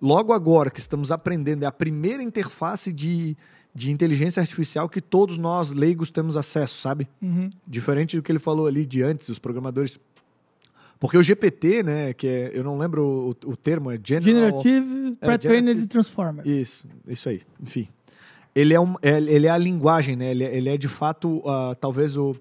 [0.00, 3.36] logo agora que estamos aprendendo, é a primeira interface de,
[3.74, 7.08] de inteligência artificial que todos nós leigos temos acesso, sabe?
[7.20, 7.50] Uhum.
[7.66, 9.98] Diferente do que ele falou ali de antes, os programadores.
[10.98, 14.62] Porque o GPT, né, que é, eu não lembro o, o termo, é General...
[14.62, 16.46] Generative é, Pre-Trained Transformer.
[16.46, 17.88] Isso, isso aí, enfim.
[18.54, 21.38] Ele é, um, é, ele é a linguagem, né, ele, é, ele é de fato,
[21.40, 22.34] uh, talvez o,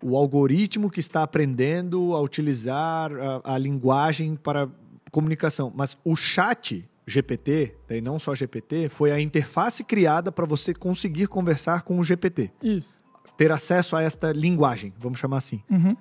[0.00, 4.68] o algoritmo que está aprendendo a utilizar a, a linguagem para
[5.10, 5.72] comunicação.
[5.74, 11.26] Mas o chat GPT, daí não só GPT, foi a interface criada para você conseguir
[11.26, 12.50] conversar com o GPT.
[12.62, 12.88] Isso.
[13.36, 15.62] Ter acesso a esta linguagem, vamos chamar assim.
[15.70, 15.96] Uhum.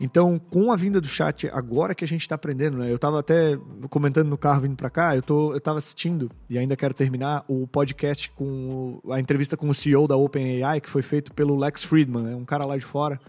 [0.00, 2.90] Então, com a vinda do chat, agora que a gente está aprendendo, né?
[2.90, 3.56] Eu estava até
[3.88, 7.44] comentando no carro vindo para cá, eu, tô, eu tava assistindo, e ainda quero terminar,
[7.46, 11.84] o podcast com a entrevista com o CEO da OpenAI, que foi feito pelo Lex
[11.84, 12.34] Friedman, né?
[12.34, 13.20] um cara lá de fora,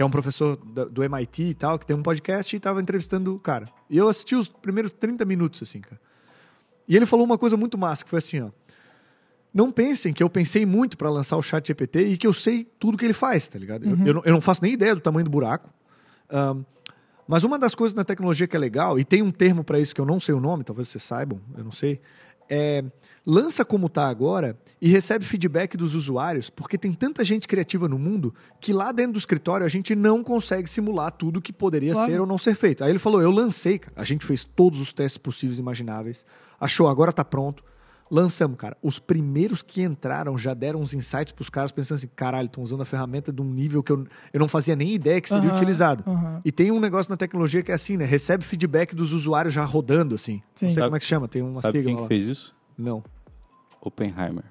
[0.00, 3.34] que é um professor do MIT e tal, que tem um podcast e estava entrevistando
[3.34, 3.68] o cara.
[3.90, 6.00] E eu assisti os primeiros 30 minutos, assim, cara.
[6.88, 8.48] E ele falou uma coisa muito massa, que foi assim, ó.
[9.52, 12.66] Não pensem que eu pensei muito para lançar o chat GPT e que eu sei
[12.78, 13.84] tudo que ele faz, tá ligado?
[13.84, 14.00] Uhum.
[14.00, 15.68] Eu, eu, não, eu não faço nem ideia do tamanho do buraco.
[16.32, 16.64] Um,
[17.28, 19.94] mas uma das coisas na tecnologia que é legal, e tem um termo para isso
[19.94, 22.00] que eu não sei o nome, talvez vocês saibam, eu não sei,
[22.50, 22.84] é
[23.24, 27.98] lança como está agora e recebe feedback dos usuários, porque tem tanta gente criativa no
[27.98, 32.10] mundo que lá dentro do escritório a gente não consegue simular tudo que poderia claro.
[32.10, 32.82] ser ou não ser feito.
[32.82, 33.92] Aí ele falou: eu lancei, cara.
[33.96, 36.24] a gente fez todos os testes possíveis e imagináveis,
[36.58, 37.62] achou, agora está pronto
[38.10, 38.76] lançamos, cara.
[38.82, 42.82] Os primeiros que entraram já deram uns insights pros caras pensando assim, caralho, estão usando
[42.82, 45.54] a ferramenta de um nível que eu, eu não fazia nem ideia que seria uhum,
[45.54, 46.02] utilizado.
[46.06, 46.40] Uhum.
[46.44, 48.04] E tem um negócio na tecnologia que é assim, né?
[48.04, 50.42] Recebe feedback dos usuários já rodando, assim.
[50.54, 50.66] Sim.
[50.66, 52.54] Não sei sabe, como é que chama, tem uma sabe sigla quem que fez isso?
[52.76, 53.04] Não.
[53.80, 54.44] Oppenheimer.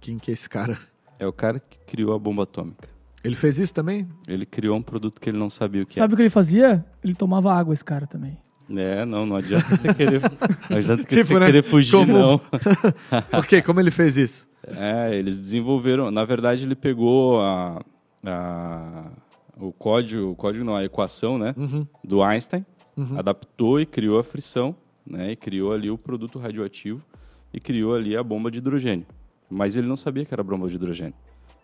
[0.00, 0.78] Quem que é esse cara?
[1.18, 2.88] É o cara que criou a bomba atômica.
[3.22, 4.06] Ele fez isso também?
[4.28, 6.84] Ele criou um produto que ele não sabia o que Sabe o que ele fazia?
[7.02, 8.36] Ele tomava água, esse cara também.
[8.70, 10.22] É, não, não adianta você querer,
[10.70, 11.46] não adianta tipo, você né?
[11.46, 12.12] querer fugir, Como...
[12.12, 12.38] não.
[13.30, 14.48] Por Como ele fez isso?
[14.66, 17.84] É, eles desenvolveram, na verdade ele pegou a,
[18.24, 19.10] a
[19.56, 21.86] o código, o código não, a equação, né, uhum.
[22.02, 22.64] do Einstein,
[22.96, 23.18] uhum.
[23.18, 24.74] adaptou e criou a frição,
[25.06, 27.02] né, e criou ali o produto radioativo
[27.52, 29.06] e criou ali a bomba de hidrogênio.
[29.48, 31.14] Mas ele não sabia que era bomba de hidrogênio.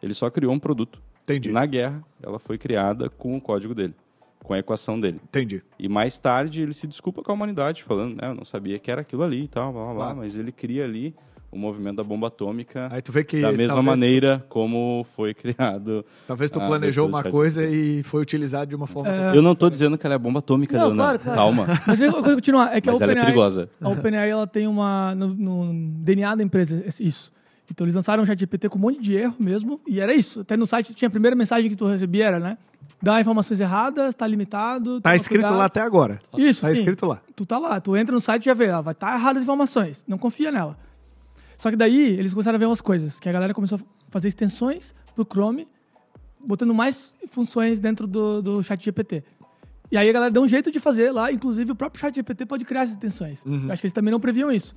[0.02, 1.02] Ele só criou um produto.
[1.24, 1.50] Entendi.
[1.50, 3.94] Na guerra, ela foi criada com o código dele
[4.42, 5.20] com a equação dele.
[5.22, 5.62] Entendi.
[5.78, 8.90] E mais tarde ele se desculpa com a humanidade, falando, né, eu não sabia que
[8.90, 11.14] era aquilo ali e tal, blá, blá, blá, mas ele cria ali
[11.52, 14.48] o movimento da bomba atômica Aí tu vê que da mesma maneira tu...
[14.48, 16.04] como foi criado.
[16.26, 19.10] Talvez tu planejou uma coisa e foi utilizado de uma forma.
[19.10, 19.36] É...
[19.36, 21.36] Eu não estou dizendo que ela é bomba atômica, não, Claro, claro.
[21.36, 21.66] Calma.
[21.86, 22.76] Mas eu vou continuar.
[22.76, 23.68] É que Mas a OpenAI, ela é perigosa.
[23.80, 25.72] A OpenAI ela tem uma no, no,
[26.02, 27.32] DNA da empresa isso.
[27.70, 30.40] Então eles lançaram um chat GPT com um monte de erro mesmo e era isso.
[30.40, 32.58] Até no site tinha a primeira mensagem que tu recebia era, né?
[33.02, 35.00] Dá informações erradas, tá limitado.
[35.00, 35.58] Tá escrito cuidado.
[35.58, 36.18] lá até agora.
[36.36, 36.74] Isso, Tá sim.
[36.74, 37.20] escrito lá.
[37.34, 39.38] Tu tá lá, tu entra no site e já vê, ah, vai estar tá erradas
[39.38, 40.04] as informações.
[40.06, 40.78] Não confia nela.
[41.58, 44.28] Só que daí eles começaram a ver umas coisas, que a galera começou a fazer
[44.28, 45.68] extensões pro Chrome,
[46.38, 49.22] botando mais funções dentro do, do chat GPT.
[49.90, 52.46] E aí a galera deu um jeito de fazer lá, inclusive o próprio chat GPT
[52.46, 53.44] pode criar essas extensões.
[53.44, 53.66] Uhum.
[53.66, 54.74] Eu acho que eles também não previam isso.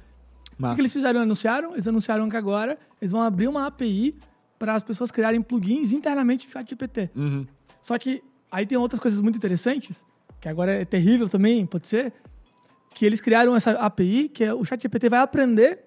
[0.60, 1.22] O que eles fizeram?
[1.22, 1.74] Anunciaram?
[1.74, 4.16] Eles anunciaram que agora eles vão abrir uma API
[4.60, 7.10] para as pessoas criarem plugins internamente no chat GPT.
[7.16, 7.46] Uhum.
[7.84, 8.24] Só que
[8.54, 10.06] Aí tem outras coisas muito interessantes,
[10.40, 12.14] que agora é terrível também, pode ser,
[12.94, 15.80] que eles criaram essa API, que é, o ChatGPT vai aprender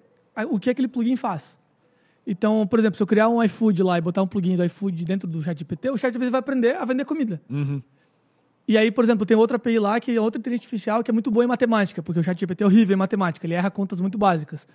[0.49, 1.57] o que aquele plugin faz.
[2.25, 5.05] Então, por exemplo, se eu criar um iFood lá e botar um plugin do iFood
[5.05, 7.41] dentro do ChatGPT, o ChatGPT vai aprender a vender comida.
[7.49, 7.81] Uhum.
[8.67, 11.13] E aí, por exemplo, tem outra API lá, que é outra inteligência artificial, que é
[11.13, 14.17] muito boa em matemática, porque o ChatGPT é horrível em matemática, ele erra contas muito
[14.17, 14.67] básicas.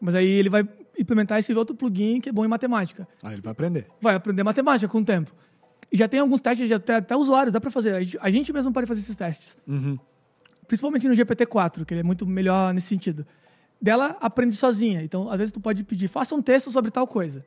[0.00, 0.66] Mas aí ele vai
[0.98, 3.06] implementar esse outro plugin que é bom em matemática.
[3.22, 3.86] Aí ele vai aprender.
[4.00, 5.30] Vai aprender matemática com o tempo.
[5.90, 8.18] E já tem alguns testes, já tem até usuários, dá para fazer.
[8.20, 9.56] A gente mesmo pode fazer esses testes.
[9.66, 9.98] Uhum.
[10.66, 13.26] Principalmente no GPT-4, que ele é muito melhor nesse sentido.
[13.80, 15.02] Dela aprende sozinha.
[15.02, 17.44] Então, às vezes, tu pode pedir, faça um texto sobre tal coisa.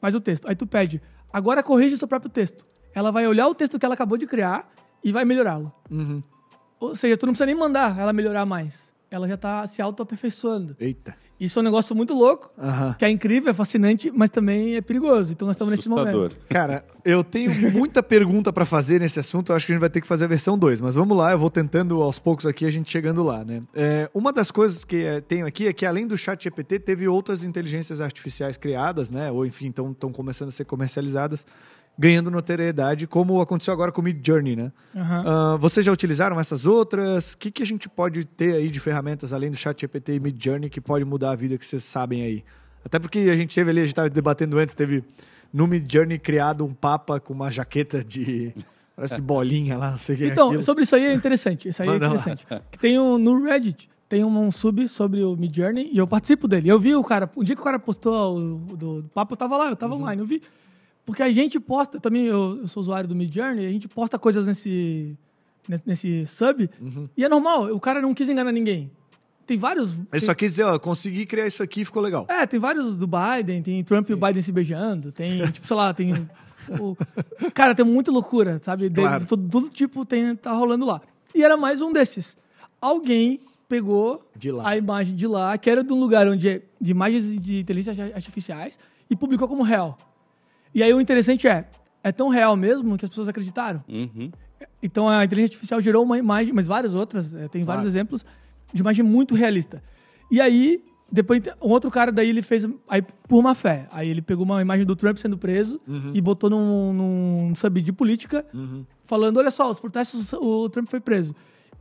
[0.00, 0.46] Faz o texto.
[0.46, 1.00] Aí tu pede,
[1.32, 2.66] agora corrige o seu próprio texto.
[2.94, 4.70] Ela vai olhar o texto que ela acabou de criar
[5.02, 5.72] e vai melhorá-lo.
[5.90, 6.22] Uhum.
[6.78, 8.78] Ou seja, tu não precisa nem mandar ela melhorar mais.
[9.10, 10.76] Ela já está se auto-aperfeiçoando.
[10.78, 11.14] Eita.
[11.38, 12.52] Isso é um negócio muito louco,
[12.96, 15.32] que é incrível, é fascinante, mas também é perigoso.
[15.32, 16.36] Então nós estamos nesse momento.
[16.48, 19.50] Cara, eu tenho muita pergunta para fazer nesse assunto.
[19.50, 21.32] Eu acho que a gente vai ter que fazer a versão 2, mas vamos lá,
[21.32, 23.62] eu vou tentando aos poucos aqui, a gente chegando lá, né?
[23.74, 27.08] É, uma das coisas que é, tenho aqui é que além do chat GPT, teve
[27.08, 29.30] outras inteligências artificiais criadas, né?
[29.30, 31.44] Ou enfim, estão começando a ser comercializadas
[31.98, 34.72] ganhando notoriedade, como aconteceu agora com o Mid Journey, né?
[34.94, 35.54] Uhum.
[35.54, 37.34] Uh, vocês já utilizaram essas outras?
[37.34, 40.20] O que, que a gente pode ter aí de ferramentas além do Chat GPT e
[40.20, 42.44] Mid Journey que pode mudar a vida que vocês sabem aí?
[42.84, 45.04] Até porque a gente teve ali, a gente estava debatendo antes, teve
[45.52, 48.52] no Mid Journey criado um papa com uma jaqueta de
[48.96, 50.24] parece de bolinha lá, não sei o que.
[50.24, 51.68] É então, é sobre isso aí é interessante.
[51.68, 52.46] Isso aí é interessante.
[52.72, 56.46] Que tem um, no Reddit tem um, sub sobre o Mid Journey e eu participo
[56.46, 56.68] dele.
[56.68, 59.36] Eu vi o cara, o dia que o cara postou o, do, do papo, eu
[59.36, 60.02] tava lá, eu tava uhum.
[60.02, 60.42] online, eu vi.
[61.04, 64.46] Porque a gente posta, também eu, eu sou usuário do Midjourney, a gente posta coisas
[64.46, 65.16] nesse,
[65.84, 67.08] nesse sub, uhum.
[67.16, 68.90] e é normal, o cara não quis enganar ninguém.
[69.46, 69.92] Tem vários.
[69.92, 70.20] Ele tem...
[70.20, 72.26] só quis dizer, ó, consegui criar isso aqui e ficou legal.
[72.28, 74.12] É, tem vários do Biden, tem Trump Sim.
[74.12, 76.12] e o Biden se beijando, tem, tipo, sei lá, tem.
[76.80, 76.96] o...
[77.52, 78.88] Cara, tem muita loucura, sabe?
[78.88, 79.24] Claro.
[79.24, 81.02] De, todo, todo, tipo tem, tá rolando lá.
[81.34, 82.36] E era mais um desses.
[82.80, 84.26] alguém pegou
[84.62, 88.12] a imagem de lá, que era de um lugar onde é de imagens de inteligência
[88.14, 88.78] artificiais,
[89.10, 89.98] e publicou como real.
[90.74, 91.66] E aí o interessante é,
[92.02, 93.82] é tão real mesmo que as pessoas acreditaram.
[93.88, 94.30] Uhum.
[94.82, 98.24] Então a inteligência artificial gerou uma imagem, mas várias outras, é, tem vários exemplos,
[98.72, 99.82] de imagem muito realista.
[100.30, 104.20] E aí, depois, um outro cara daí ele fez, aí por má fé, aí ele
[104.20, 106.10] pegou uma imagem do Trump sendo preso uhum.
[106.12, 108.84] e botou num, num sub de política, uhum.
[109.06, 111.34] falando, olha só, os protestos, o Trump foi preso.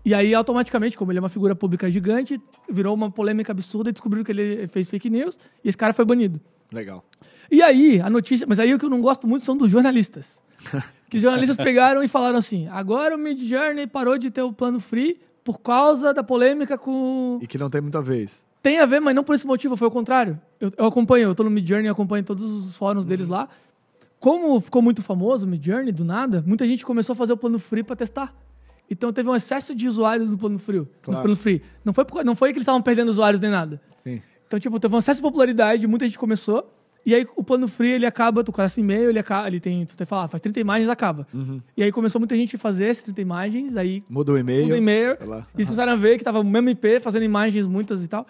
[0.05, 2.39] E aí, automaticamente, como ele é uma figura pública gigante,
[2.69, 6.03] virou uma polêmica absurda e descobriram que ele fez fake news e esse cara foi
[6.03, 6.39] banido.
[6.73, 7.03] Legal.
[7.51, 8.45] E aí, a notícia.
[8.47, 10.37] Mas aí o que eu não gosto muito são dos jornalistas.
[11.09, 14.79] que jornalistas pegaram e falaram assim: agora o Mid Journey parou de ter o plano
[14.79, 17.39] free por causa da polêmica com.
[17.41, 18.43] E que não tem muita vez.
[18.61, 20.39] Tem a ver, mas não por esse motivo, foi o contrário.
[20.59, 23.49] Eu, eu acompanho, eu tô no Mid Journey, acompanho todos os fóruns deles lá.
[24.19, 27.37] Como ficou muito famoso o Mid Journey, do nada, muita gente começou a fazer o
[27.37, 28.33] plano free para testar.
[28.89, 30.87] Então teve um excesso de usuários no plano free.
[31.01, 31.17] Claro.
[31.19, 31.61] No plano free.
[31.83, 33.81] Não foi, não foi que eles estavam perdendo usuários nem nada.
[33.97, 34.21] Sim.
[34.53, 36.71] Então, tipo, teve um excesso de popularidade, muita gente começou.
[37.03, 39.97] E aí o plano free, ele acaba, tu cadastra e-mail, ele acaba, ele tem, tu
[39.97, 41.27] tem falar, faz 30 imagens, acaba.
[41.33, 41.59] Uhum.
[41.75, 44.03] E aí começou muita gente a fazer essas 30 imagens, aí...
[44.07, 44.61] Muda o e-mail.
[44.61, 45.17] Muda o e-mail.
[45.57, 48.27] E começaram a ver que tava o mesmo IP, fazendo imagens muitas e tal.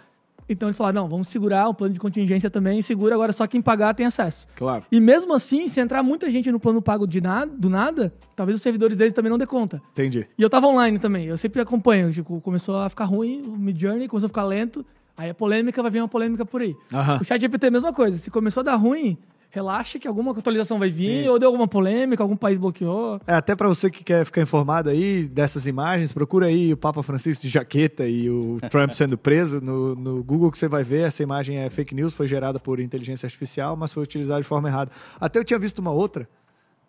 [0.48, 3.62] Então eles falaram, não, vamos segurar o plano de contingência também, segura agora só quem
[3.62, 4.48] pagar tem acesso.
[4.56, 4.86] Claro.
[4.90, 8.58] E mesmo assim, se entrar muita gente no plano pago de nada, do nada, talvez
[8.58, 9.82] os servidores deles também não dê conta.
[9.92, 10.26] Entendi.
[10.38, 13.78] E eu tava online também, eu sempre acompanho, tipo, começou a ficar ruim, o Mid
[13.78, 14.86] Journey começou a ficar lento,
[15.18, 16.76] aí a polêmica vai vir uma polêmica por aí.
[16.92, 17.18] Uhum.
[17.22, 19.18] O chat GPT é a mesma coisa, se começou a dar ruim,
[19.54, 21.30] relaxa que alguma atualização vai vir, Sim.
[21.30, 23.22] ou deu alguma polêmica, algum país bloqueou.
[23.28, 27.04] É, até para você que quer ficar informado aí dessas imagens, procura aí o Papa
[27.04, 31.04] Francisco de jaqueta e o Trump sendo preso no, no Google que você vai ver,
[31.04, 34.68] essa imagem é fake news, foi gerada por inteligência artificial, mas foi utilizada de forma
[34.68, 34.92] errada.
[35.20, 36.28] Até eu tinha visto uma outra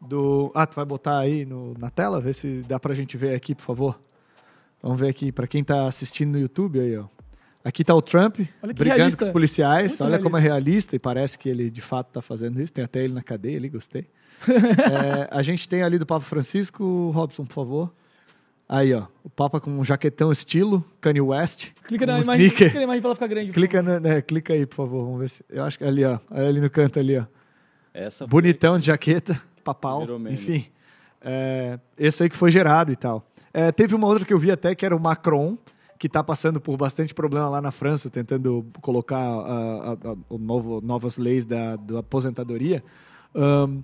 [0.01, 0.51] do...
[0.55, 2.19] Ah, tu vai botar aí no, na tela?
[2.19, 4.01] Vê se dá pra gente ver aqui, por favor.
[4.83, 7.05] Vamos ver aqui, para quem tá assistindo no YouTube aí, ó.
[7.65, 9.17] Aqui está o Trump brigando realista.
[9.17, 9.93] com os policiais.
[9.93, 10.23] Muito Olha realista.
[10.23, 12.71] como é realista e parece que ele de fato está fazendo isso.
[12.71, 14.07] Tem até ele na cadeia ali, gostei.
[14.47, 17.93] é, a gente tem ali do Papa Francisco, Robson, por favor.
[18.69, 21.71] Aí, ó, o Papa com um jaquetão estilo Kanye West.
[21.87, 23.53] Clica na, um imagem, clica na imagem pra ela ficar grande.
[23.53, 25.05] Clica, na, né, clica aí, por favor.
[25.05, 25.45] Vamos ver se.
[25.49, 26.19] Eu acho que ali, ó.
[26.31, 27.25] Ali no canto ali, ó.
[27.95, 30.07] Essa Bonitão de jaqueta, papal.
[30.31, 30.67] Enfim.
[31.23, 33.27] É, esse aí que foi gerado e tal.
[33.53, 35.57] É, teve uma outra que eu vi até que era o Macron,
[36.05, 41.47] que está passando por bastante problema lá na França, tentando colocar uh, novo, novas leis
[41.47, 42.85] da, da aposentadoria,
[43.35, 43.83] um,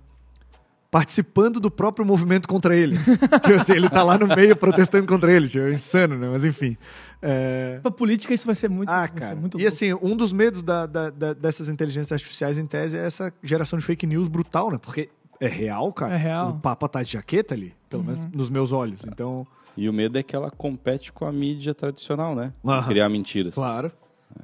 [0.90, 2.98] participando do próprio movimento contra ele.
[3.40, 5.48] tipo assim, ele está lá no meio protestando contra ele.
[5.48, 6.28] Tipo, é insano, né?
[6.28, 6.76] Mas enfim.
[7.22, 7.78] É...
[7.80, 8.90] Para política isso vai ser muito.
[8.90, 9.34] Ah, cara.
[9.34, 13.06] Muito e assim, um dos medos da, da, da, dessas inteligências artificiais, em tese, é
[13.06, 14.76] essa geração de fake news brutal, né?
[14.76, 15.08] Porque
[15.40, 16.16] é real, cara.
[16.16, 16.50] É real.
[16.50, 18.08] O Papa tá de jaqueta ali, pelo uhum.
[18.08, 19.00] menos nos meus olhos.
[19.06, 19.46] Então.
[19.76, 22.52] E o medo é que ela compete com a mídia tradicional, né?
[22.86, 23.54] Criar mentiras.
[23.54, 23.92] Claro.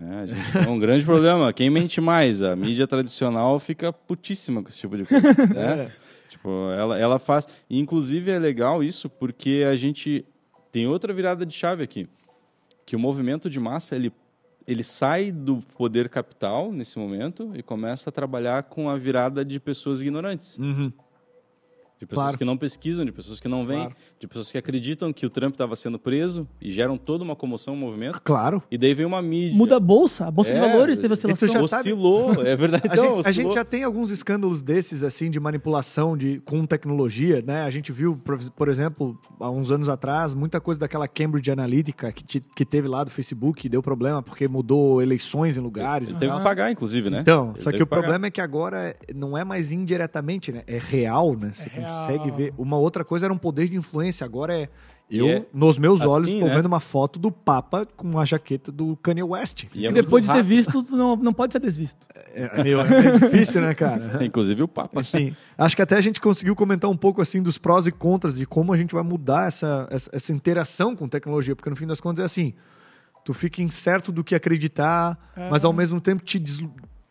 [0.01, 1.53] É, gente, é um grande problema.
[1.53, 2.43] Quem mente mais?
[2.43, 5.27] A mídia tradicional fica putíssima com esse tipo de coisa.
[5.55, 5.83] Né?
[5.85, 5.93] É.
[6.29, 7.47] Tipo, ela, ela faz.
[7.70, 10.24] Inclusive é legal isso porque a gente
[10.72, 12.09] tem outra virada de chave aqui.
[12.85, 14.12] Que o movimento de massa ele,
[14.66, 19.59] ele sai do poder capital nesse momento e começa a trabalhar com a virada de
[19.59, 20.59] pessoas ignorantes.
[20.59, 20.93] Uhum.
[21.99, 22.38] De pessoas claro.
[22.38, 23.97] que não pesquisam, de pessoas que não vêm, claro.
[24.20, 27.72] de pessoas que acreditam que o Trump estava sendo preso e geram toda uma comoção,
[27.72, 28.20] um movimento.
[28.22, 28.62] Claro.
[28.70, 29.57] E daí vem uma mídia.
[29.57, 31.49] Muda a bolsa, a bolsa é, de valores teve oscilação.
[31.49, 32.49] Já oscilou, sabe.
[32.49, 32.86] é verdade.
[32.90, 37.42] a, gente, a, gente, já tem alguns escândalos desses, assim, de manipulação de, com tecnologia,
[37.47, 37.62] né?
[37.62, 42.12] A gente viu, por, por exemplo, há uns anos atrás, muita coisa daquela Cambridge Analytica
[42.12, 46.11] que, te, que teve lá do Facebook, que deu problema porque mudou eleições em lugares.
[46.11, 47.20] Ele, teve que pagar, inclusive, né?
[47.20, 48.03] Então, ele só que o pagar.
[48.03, 50.62] problema é que agora não é mais indiretamente, né?
[50.66, 51.53] É real, né?
[51.55, 52.55] Você é consegue ver.
[52.59, 54.68] Uma outra coisa era um poder de influência, agora é.
[55.09, 56.57] Eu, é nos meus assim, olhos, estou né?
[56.57, 59.66] vendo uma foto do Papa com a jaqueta do Kanye West.
[59.72, 62.05] E, é e depois de ser visto, não, não pode ser desvisto.
[62.34, 64.18] É, é, meio, é difícil, né, cara?
[64.26, 65.03] Inclusive o Papa.
[65.03, 68.37] Enfim, acho que até a gente conseguiu comentar um pouco assim dos prós e contras
[68.37, 71.87] de como a gente vai mudar essa, essa, essa interação com tecnologia, porque no fim
[71.87, 72.53] das contas é assim,
[73.24, 75.49] tu fica incerto do que acreditar, é.
[75.49, 76.41] mas ao mesmo tempo te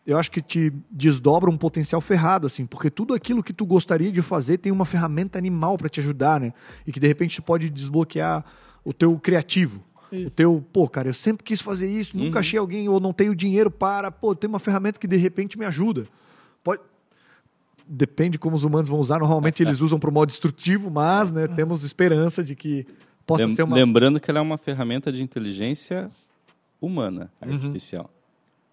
[0.06, 4.12] eu acho que te desdobra um potencial ferrado, assim, porque tudo aquilo que tu gostaria
[4.12, 6.52] de fazer tem uma ferramenta animal para te ajudar, né?
[6.86, 8.44] E que de repente pode desbloquear
[8.84, 9.82] o teu criativo.
[10.12, 10.28] Isso.
[10.28, 12.38] O teu, pô, cara, eu sempre quis fazer isso, nunca uhum.
[12.38, 15.64] achei alguém, ou não tenho dinheiro para, pô, tem uma ferramenta que de repente me
[15.64, 16.06] ajuda.
[16.62, 16.80] Pode.
[17.88, 21.48] Depende como os humanos vão usar, normalmente eles usam para o modo destrutivo, mas, né,
[21.48, 22.86] temos esperança de que
[23.26, 23.76] possa Lem ser uma.
[23.76, 26.08] Lembrando que ela é uma ferramenta de inteligência
[26.80, 27.72] humana, uhum.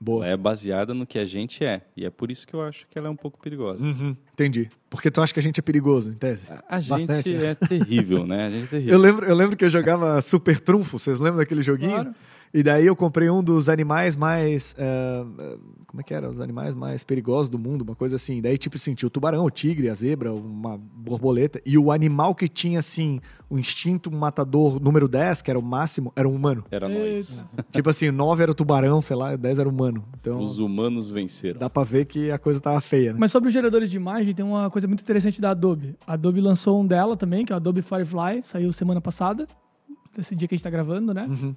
[0.04, 0.26] Boa.
[0.26, 1.82] Ela é baseada no que a gente é.
[1.96, 3.86] E é por isso que eu acho que ela é um pouco perigosa.
[3.86, 4.70] Uhum, entendi.
[4.90, 6.52] Porque tu acha que a gente é perigoso, em tese?
[6.52, 7.46] A, a gente né?
[7.46, 8.48] é terrível, né?
[8.48, 8.94] A gente é terrível.
[8.94, 11.92] Eu lembro, eu lembro que eu jogava Super Trunfo, vocês lembram daquele joguinho?
[11.92, 12.16] Claro.
[12.54, 14.74] E daí eu comprei um dos animais mais.
[14.74, 16.30] Uh, como é que era?
[16.30, 18.42] Os animais mais perigosos do mundo, uma coisa assim.
[18.42, 21.60] Daí, tipo assim, tinha o tubarão, o tigre, a zebra, uma borboleta.
[21.66, 26.14] E o animal que tinha, assim, o instinto matador número 10, que era o máximo,
[26.16, 26.64] era um humano.
[26.70, 27.44] Era nós.
[27.72, 30.06] tipo assim, 9 era o tubarão, sei lá, 10 era o humano.
[30.20, 31.60] Então, Os humanos venceram.
[31.60, 33.20] Dá pra ver que a coisa tava feia, né?
[33.20, 35.96] Mas sobre os geradores de imagem, tem uma coisa muito interessante da Adobe.
[36.06, 39.48] A Adobe lançou um dela também, que é o Adobe Firefly, saiu semana passada.
[40.16, 41.26] Desse dia que a gente tá gravando, né?
[41.28, 41.56] Uhum.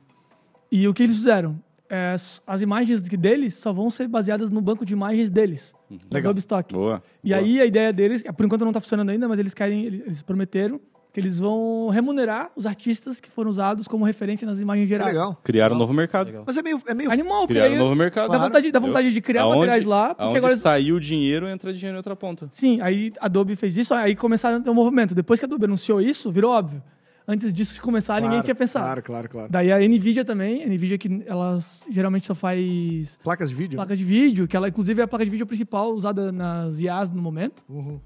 [0.71, 1.59] E o que eles fizeram?
[1.89, 5.73] É, as imagens deles só vão ser baseadas no banco de imagens deles.
[5.89, 5.99] Uhum.
[6.11, 6.31] Legal.
[6.31, 6.73] Adobe Stock.
[6.73, 7.03] Boa.
[7.23, 7.41] E Boa.
[7.41, 10.81] aí a ideia deles, por enquanto não está funcionando ainda, mas eles querem, eles prometeram
[11.13, 15.13] que eles vão remunerar os artistas que foram usados como referência nas imagens gerais.
[15.13, 15.41] Legal.
[15.43, 16.27] Criaram um novo mercado.
[16.27, 16.45] Legal.
[16.47, 17.11] Mas é meio, é meio...
[17.11, 17.47] Animal.
[17.47, 18.31] Criaram um novo mercado.
[18.31, 20.09] Dá vontade, dá vontade de criar aonde, materiais lá.
[20.09, 20.57] Porque aonde agora...
[20.57, 22.49] saiu o dinheiro, entra dinheiro em outra ponta.
[22.51, 25.15] Sim, aí a Adobe fez isso, aí começaram a ter um movimento.
[25.15, 26.83] Depois que a Adobe anunciou isso, virou óbvio
[27.27, 28.85] antes disso de começar, claro, ninguém tinha pensado.
[28.85, 29.49] Claro, claro, claro.
[29.51, 31.59] Daí a Nvidia também, a Nvidia que ela
[31.91, 33.19] geralmente só faz...
[33.23, 33.77] Placas de vídeo?
[33.77, 37.11] Placas de vídeo, que ela inclusive é a placa de vídeo principal usada nas IAs
[37.11, 37.65] no momento.
[37.69, 38.01] Uhum.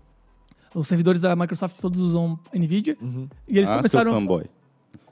[0.74, 2.96] Os servidores da Microsoft todos usam Nvidia.
[3.00, 3.28] Uhum.
[3.48, 4.12] E eles ah, começaram...
[4.12, 4.44] Fanboy.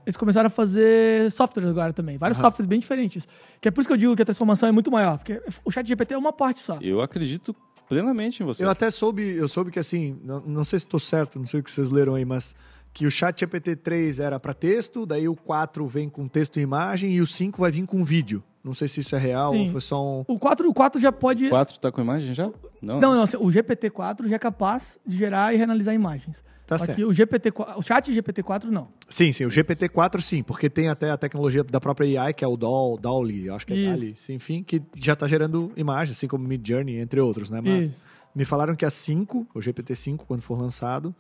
[0.07, 2.17] Eles começaram a fazer softwares agora também.
[2.17, 2.45] Vários uhum.
[2.45, 3.29] softwares bem diferentes.
[3.61, 5.19] Que é por isso que eu digo que a transformação é muito maior.
[5.19, 6.79] Porque o chat GPT é uma parte só.
[6.81, 7.55] Eu acredito
[7.89, 8.65] plenamente em você.
[8.65, 11.61] Eu até soube, eu soube que assim, não, não sei se estou certo, não sei
[11.61, 12.55] o que vocês leram aí, mas
[12.99, 16.63] que o chat GPT 3 era para texto, daí o 4 vem com texto e
[16.63, 18.43] imagem e o 5 vai vir com vídeo.
[18.65, 19.67] Não sei se isso é real Sim.
[19.67, 20.25] ou foi só um...
[20.27, 21.47] O 4, o 4 já pode...
[21.47, 22.51] O 4 tá com imagem já?
[22.83, 26.43] Não, não, não o GPT-4 já é capaz de gerar e reanalisar imagens.
[26.67, 27.07] Tá Aqui, certo.
[27.07, 28.89] O, GPT, o chat GPT-4 não.
[29.09, 32.49] Sim, sim, o GPT-4 sim, porque tem até a tecnologia da própria AI, que é
[32.49, 36.49] o DAL, DALL-E, acho que é DALL-E, enfim, que já está gerando imagens, assim como
[36.49, 37.61] Mid Journey, entre outros, né?
[37.63, 37.95] Mas Isso.
[38.35, 41.15] me falaram que a 5, o GPT-5, quando for lançado,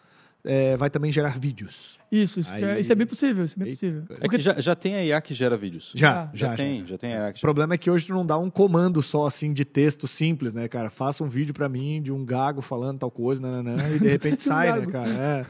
[0.45, 1.99] é, vai também gerar vídeos.
[2.11, 2.65] Isso, isso, Aí...
[2.65, 4.03] é, isso é bem possível, isso é bem possível.
[4.21, 5.93] É que já, já tem a IA que gera vídeos.
[5.95, 8.15] Já, já, já, tem, já, tem a IA que O problema é que hoje tu
[8.15, 10.89] não dá um comando só assim de texto simples, né, cara?
[10.91, 14.41] Faça um vídeo para mim de um gago falando tal coisa, nananã, e de repente
[14.43, 15.11] sai, né, cara?
[15.11, 15.47] É.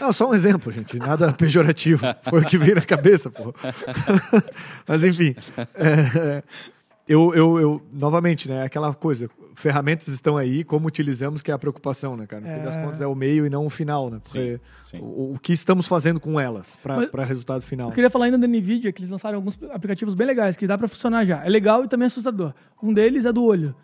[0.00, 0.98] Não, só um exemplo, gente.
[0.98, 2.04] Nada pejorativo.
[2.22, 3.54] Foi o que veio na cabeça, pô.
[4.86, 5.34] Mas enfim.
[5.74, 6.42] É,
[7.12, 8.62] eu, eu, eu, novamente, né?
[8.62, 12.40] Aquela coisa, ferramentas estão aí, como utilizamos, que é a preocupação, né, cara?
[12.40, 12.56] No é...
[12.56, 12.82] fim das é.
[12.82, 14.18] contas é o meio e não o final, né?
[14.22, 14.98] Porque sim, sim.
[15.02, 17.90] O, o, que estamos fazendo com elas para resultado final.
[17.90, 20.78] Eu queria falar ainda da NVIDIA, que eles lançaram alguns aplicativos bem legais, que dá
[20.78, 21.44] para funcionar já.
[21.44, 22.54] É legal e também assustador.
[22.82, 23.74] Um deles é do olho.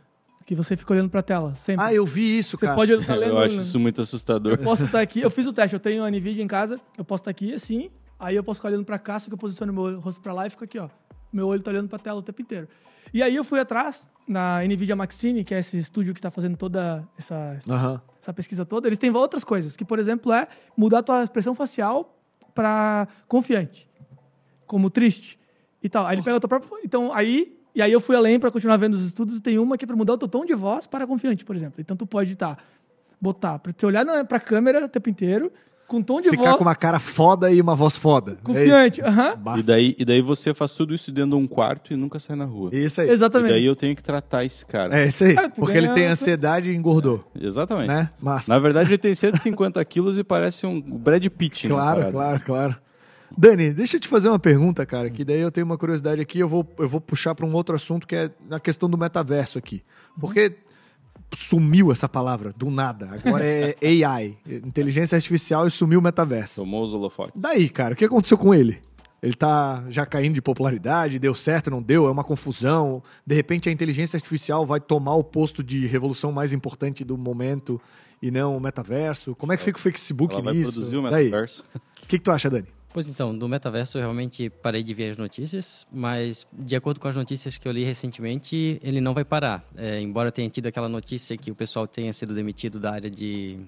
[0.46, 1.84] Que você fica olhando pra tela, sempre.
[1.84, 2.76] Ah, eu vi isso, você cara.
[2.76, 4.54] Pode estar lendo, eu acho isso muito assustador.
[4.54, 7.04] Eu posso estar aqui, eu fiz o teste, eu tenho a NVIDIA em casa, eu
[7.04, 9.70] posso estar aqui assim, aí eu posso ficar olhando pra cá, só que eu posiciono
[9.70, 10.88] meu rosto pra lá e fico aqui, ó.
[11.32, 12.68] Meu olho tá olhando pra tela o tempo inteiro.
[13.12, 16.56] E aí eu fui atrás, na NVIDIA Maxine, que é esse estúdio que está fazendo
[16.56, 18.00] toda essa, uhum.
[18.20, 21.54] essa pesquisa toda, eles têm outras coisas, que, por exemplo, é mudar a tua expressão
[21.54, 22.18] facial
[22.54, 23.88] para confiante,
[24.66, 25.38] como triste
[25.82, 26.06] e tal.
[26.06, 26.80] Aí ele pega a tua própria...
[26.84, 27.56] Então, aí...
[27.74, 29.94] E aí eu fui além para continuar vendo os estudos tem uma que é para
[29.94, 31.80] mudar o teu tom de voz para confiante, por exemplo.
[31.80, 32.56] Então tu pode estar...
[32.56, 32.62] Tá,
[33.20, 35.52] botar para te olhar para a câmera o tempo inteiro
[35.88, 36.56] com tom de Ficar voz.
[36.56, 38.32] com uma cara foda e uma voz foda.
[38.32, 39.30] É Confiante, aham.
[39.30, 42.20] É e, daí, e daí você faz tudo isso dentro de um quarto e nunca
[42.20, 42.70] sai na rua.
[42.72, 43.10] Isso aí.
[43.10, 43.50] Exatamente.
[43.50, 44.96] E daí eu tenho que tratar esse cara.
[44.96, 45.34] É isso aí.
[45.34, 47.24] É, porque ele tem ansiedade e engordou.
[47.34, 47.88] Exatamente.
[47.88, 48.10] Né?
[48.20, 48.52] Massa.
[48.52, 51.66] Na verdade, ele tem 150 quilos e parece um Brad Pitt.
[51.66, 52.76] Claro, claro, claro.
[53.36, 56.38] Dani, deixa eu te fazer uma pergunta, cara, que daí eu tenho uma curiosidade aqui,
[56.38, 59.58] eu vou, eu vou puxar para um outro assunto que é a questão do metaverso
[59.58, 59.82] aqui.
[60.18, 60.54] Porque
[61.36, 63.08] sumiu essa palavra do nada.
[63.10, 66.62] Agora é AI, inteligência artificial e sumiu o metaverso.
[66.62, 67.40] Tomou os holofotes.
[67.40, 68.80] Daí, cara, o que aconteceu com ele?
[69.20, 73.02] Ele tá já caindo de popularidade, deu certo, não deu, é uma confusão.
[73.26, 77.80] De repente a inteligência artificial vai tomar o posto de revolução mais importante do momento
[78.22, 79.34] e não o metaverso.
[79.34, 80.70] Como é que fica o Facebook Ela nisso?
[80.70, 81.64] Vai produzir o metaverso.
[81.74, 82.68] O que, que tu acha, Dani?
[82.92, 87.08] Pois então, do metaverso eu realmente parei de ver as notícias, mas de acordo com
[87.08, 89.64] as notícias que eu li recentemente, ele não vai parar.
[89.76, 93.60] É, embora tenha tido aquela notícia que o pessoal tenha sido demitido da área de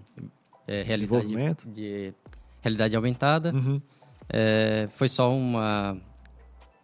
[0.67, 1.35] é, realidade,
[1.67, 2.15] de
[2.63, 3.81] realidade aumentada, uhum.
[4.29, 5.99] é, foi só uma,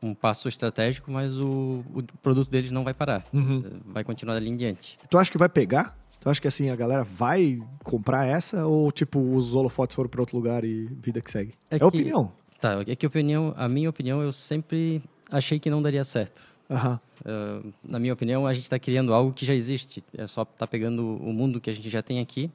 [0.03, 3.25] um passo estratégico, mas o, o produto deles não vai parar.
[3.33, 3.81] Uhum.
[3.87, 4.99] Vai continuar ali em diante.
[5.09, 5.97] Tu acha que vai pegar?
[6.27, 10.21] Tu acha que assim a galera vai comprar essa ou tipo os holofotes foram para
[10.21, 11.55] outro lugar e vida que segue?
[11.71, 12.33] É, é que, opinião.
[12.61, 15.01] Tá, é que opinião, a minha opinião eu sempre
[15.31, 16.43] achei que não daria certo.
[16.69, 16.95] Uhum.
[16.95, 20.03] Uh, na minha opinião, a gente está criando algo que já existe.
[20.19, 22.51] É só estar tá pegando o mundo que a gente já tem aqui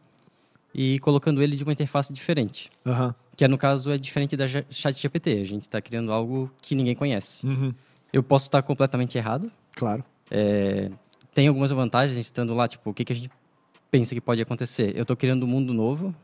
[0.75, 2.69] e colocando ele de uma interface diferente.
[2.85, 3.13] Uhum.
[3.37, 5.39] Que no caso é diferente da ChatGPT.
[5.39, 7.47] A gente está criando algo que ninguém conhece.
[7.47, 7.73] Uhum.
[8.11, 9.49] Eu posso estar completamente errado.
[9.77, 10.03] Claro.
[10.29, 10.91] É,
[11.33, 13.29] tem algumas vantagens estando lá, tipo, o que, que a gente
[13.91, 14.95] pensa que pode acontecer?
[14.95, 16.15] Eu estou criando um mundo novo,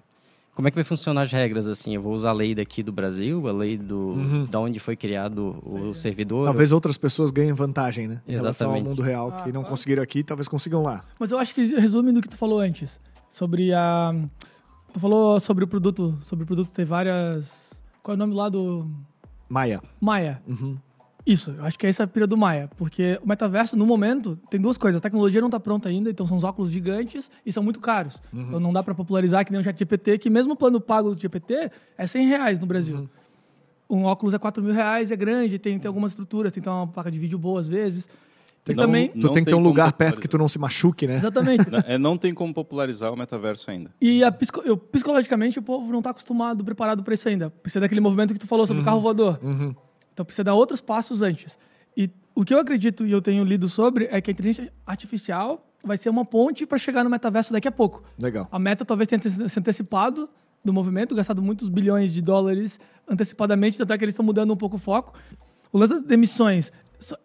[0.57, 1.93] como é que vai funcionar as regras assim?
[1.93, 4.45] Eu vou usar a lei daqui do Brasil, a lei do uhum.
[4.45, 6.45] da onde foi criado o servidor.
[6.45, 8.21] Talvez outras pessoas ganhem vantagem, né?
[8.27, 8.41] Em Exatamente.
[8.41, 11.05] relação ao mundo real, ah, que não conseguiram aqui, talvez consigam lá.
[11.19, 12.99] Mas eu acho que resume no que tu falou antes,
[13.29, 14.11] sobre a
[14.91, 17.45] tu falou sobre o produto, sobre o produto ter várias
[18.01, 18.89] qual é o nome lá do
[19.47, 19.81] Maia.
[20.01, 20.41] Maia.
[20.47, 20.77] Uhum.
[21.27, 24.39] Isso, eu acho que essa é a pira do Maia, porque o metaverso, no momento,
[24.49, 24.97] tem duas coisas.
[24.97, 28.21] A tecnologia não está pronta ainda, então são os óculos gigantes e são muito caros.
[28.31, 28.43] Uhum.
[28.43, 31.13] Então não dá para popularizar que nem o chat GPT, que mesmo o plano pago
[31.13, 32.95] do GPT é 100 reais no Brasil.
[33.89, 33.99] Uhum.
[33.99, 36.73] Um óculos é 4 mil reais, é grande, tem, tem algumas estruturas, tem que ter
[36.73, 38.07] uma placa de vídeo boa às vezes.
[38.65, 41.07] E não, também, tu tem que ter um lugar perto que tu não se machuque,
[41.07, 41.17] né?
[41.17, 41.67] Exatamente.
[41.71, 43.91] não, é, não tem como popularizar o metaverso ainda.
[43.99, 47.49] E a, eu, psicologicamente o povo não está acostumado, preparado para isso ainda.
[47.49, 48.83] Precisa daquele movimento que tu falou sobre uhum.
[48.83, 49.39] o carro voador.
[49.41, 49.75] Uhum.
[50.17, 51.55] Então precisa dar outros passos antes.
[51.95, 55.63] E o que eu acredito e eu tenho lido sobre é que a inteligência artificial
[55.83, 58.01] vai ser uma ponte para chegar no metaverso daqui a pouco.
[58.17, 58.47] Legal.
[58.51, 60.27] A meta talvez tenha se antecipado
[60.65, 64.77] do movimento, gastado muitos bilhões de dólares antecipadamente, até que eles estão mudando um pouco
[64.77, 65.13] o foco.
[65.71, 66.71] O lance das demissões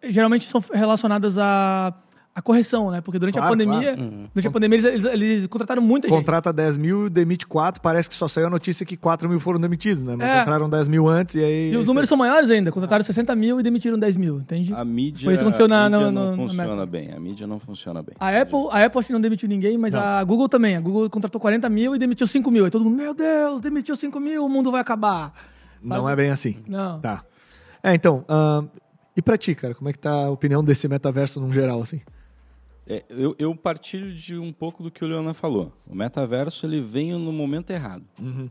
[0.03, 1.99] geralmente são relacionadas a
[2.35, 2.99] a correção, né?
[2.99, 4.01] Porque durante claro, a pandemia, claro.
[4.01, 4.27] Uhum.
[4.33, 6.17] durante a pandemia eles, eles, contrataram muita gente.
[6.17, 9.59] Contrata 10 mil, demite 4, parece que só saiu a notícia que 4 mil foram
[9.59, 10.15] demitidos, né?
[10.17, 10.41] Mas é.
[10.41, 11.71] entraram 10 mil antes e aí...
[11.71, 14.73] E os números são maiores ainda, contrataram 60 mil e demitiram 10 mil, entende?
[14.73, 18.01] A mídia, Foi isso aconteceu na, na, não no, funciona bem, a mídia não funciona
[18.01, 18.15] bem.
[18.19, 20.01] A Apple, a Apple acho que não demitiu ninguém, mas não.
[20.01, 20.75] a Google também.
[20.75, 22.65] A Google contratou 40 mil e demitiu 5 mil.
[22.65, 25.33] Aí todo mundo, meu Deus, demitiu 5 mil, o mundo vai acabar.
[25.83, 26.57] Não é bem assim.
[26.67, 26.99] Não.
[26.99, 27.23] Tá.
[27.83, 28.67] É, então, uh,
[29.15, 32.01] e pra ti, cara, como é que tá a opinião desse metaverso no geral, assim?
[32.85, 35.71] É, eu, eu, partilho de um pouco do que o Leona falou.
[35.87, 38.03] O metaverso ele veio no momento errado.
[38.19, 38.49] Uhum.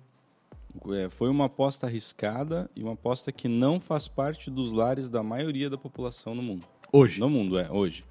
[0.94, 5.22] É, foi uma aposta arriscada e uma aposta que não faz parte dos lares da
[5.22, 6.66] maioria da população no mundo.
[6.90, 7.20] Hoje?
[7.20, 8.04] No mundo, é, hoje.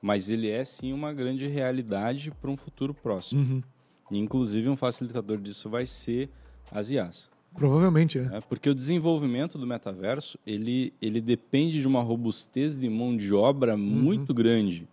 [0.00, 3.42] Mas ele é sim uma grande realidade para um futuro próximo.
[3.42, 3.62] Uhum.
[4.10, 6.30] E, inclusive, um facilitador disso vai ser
[6.70, 7.30] as IAs.
[7.54, 8.28] Provavelmente, é.
[8.32, 8.40] é.
[8.40, 13.74] Porque o desenvolvimento do metaverso, ele, ele depende de uma robustez de mão de obra
[13.74, 13.80] uhum.
[13.80, 14.88] muito grande.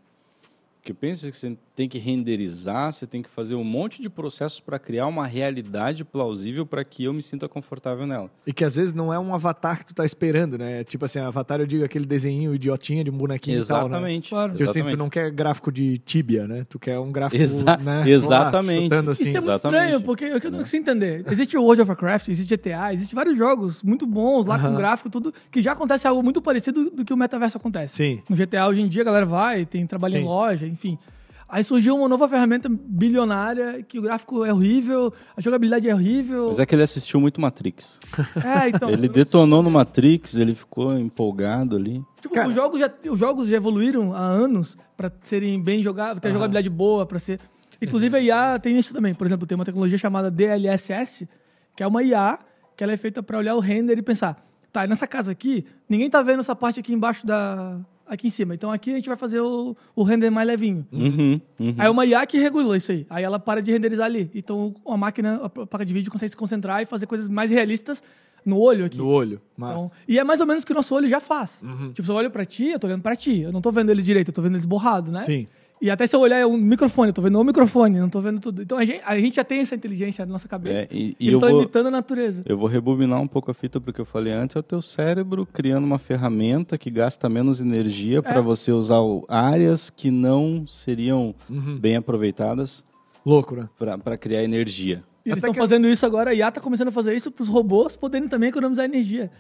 [0.86, 4.60] Porque pensa que você tem que renderizar, você tem que fazer um monte de processos
[4.60, 8.30] para criar uma realidade plausível para que eu me sinta confortável nela.
[8.46, 10.84] E que às vezes não é um avatar que tu tá esperando, né?
[10.84, 14.28] Tipo assim, avatar eu digo aquele desenho idiotinha de um bonequinho Exatamente.
[14.28, 14.48] e tal, né?
[14.52, 14.64] Claro.
[14.64, 14.80] Exatamente.
[14.88, 16.68] Assim, tu não quer gráfico de Tibia, né?
[16.70, 18.08] Tu quer um gráfico, Exa né?
[18.08, 18.94] Exatamente.
[18.94, 19.12] Lá, assim.
[19.12, 21.26] Isso é muito estranho, porque eu não consigo entender.
[21.32, 24.70] Existe o World of Warcraft, existe GTA, existe vários jogos muito bons lá uh -huh.
[24.70, 27.96] com gráfico tudo, que já acontece algo muito parecido do que o metaverso acontece.
[27.96, 28.22] Sim.
[28.30, 30.20] No GTA hoje em dia a galera vai, tem trabalho Sim.
[30.20, 31.00] em loja, enfim.
[31.48, 36.48] Aí surgiu uma nova ferramenta bilionária, que o gráfico é horrível, a jogabilidade é horrível.
[36.48, 38.00] Mas é que ele assistiu muito Matrix.
[38.44, 38.90] É, então.
[38.90, 42.04] ele detonou no Matrix, ele ficou empolgado ali.
[42.20, 46.30] Tipo, os jogos, já, os jogos já evoluíram há anos para serem bem jogados, ter
[46.30, 46.34] uhum.
[46.34, 47.40] jogabilidade boa, para ser.
[47.82, 49.14] Inclusive a IA tem isso também.
[49.14, 51.28] Por exemplo, tem uma tecnologia chamada DLSS,
[51.76, 52.40] que é uma IA
[52.76, 56.10] que ela é feita para olhar o render e pensar, tá, nessa casa aqui, ninguém
[56.10, 58.54] tá vendo essa parte aqui embaixo da, aqui em cima.
[58.54, 60.86] Então aqui a gente vai fazer o, o render mais levinho.
[60.92, 61.76] Uhum, uhum.
[61.78, 63.06] Aí uma IA que regula isso aí.
[63.10, 64.30] Aí ela para de renderizar ali.
[64.34, 68.02] Então a máquina, a placa de vídeo consegue se concentrar e fazer coisas mais realistas
[68.46, 68.98] no olho aqui.
[68.98, 69.74] No olho, mas...
[69.74, 71.60] Então, e é mais ou menos o que o nosso olho já faz.
[71.64, 71.92] Uhum.
[71.94, 73.40] Tipo, se eu olho pra ti, eu tô olhando pra ti.
[73.40, 75.22] Eu não tô vendo ele direito, eu tô vendo eles borrado, né?
[75.22, 75.48] Sim.
[75.82, 78.40] E até se eu olhar o microfone, eu tô vendo o microfone, não tô vendo
[78.40, 78.62] tudo.
[78.62, 80.80] Então a gente, a gente já tem essa inteligência na nossa cabeça.
[80.80, 82.44] É, e, e Eles estão imitando a natureza.
[82.46, 85.46] Eu vou rebobinar um pouco a fita porque eu falei antes, é o teu cérebro
[85.46, 88.22] criando uma ferramenta que gasta menos energia é.
[88.22, 91.78] para você usar áreas que não seriam uhum.
[91.78, 92.84] bem aproveitadas.
[93.26, 93.70] Louco, né?
[93.78, 95.04] Para criar energia.
[95.26, 95.60] E eles estão que...
[95.60, 98.50] fazendo isso agora, a IA está começando a fazer isso para os robôs poderem também
[98.50, 99.32] economizar energia.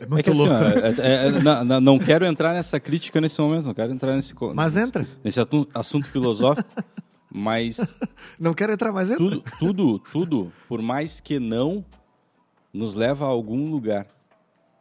[0.00, 0.54] É muito é que, assim, louco.
[0.54, 4.14] Assim, ó, é, é, não, não, quero entrar nessa crítica nesse momento, não quero entrar
[4.14, 4.34] nesse.
[4.54, 5.06] Mas nesse, entra.
[5.22, 5.40] Nesse
[5.74, 6.68] assunto filosófico.
[7.32, 7.96] mas.
[8.38, 9.22] Não quero entrar, mas entra.
[9.22, 11.84] Tudo, tudo, tudo, por mais que não,
[12.72, 14.06] nos leva a algum lugar.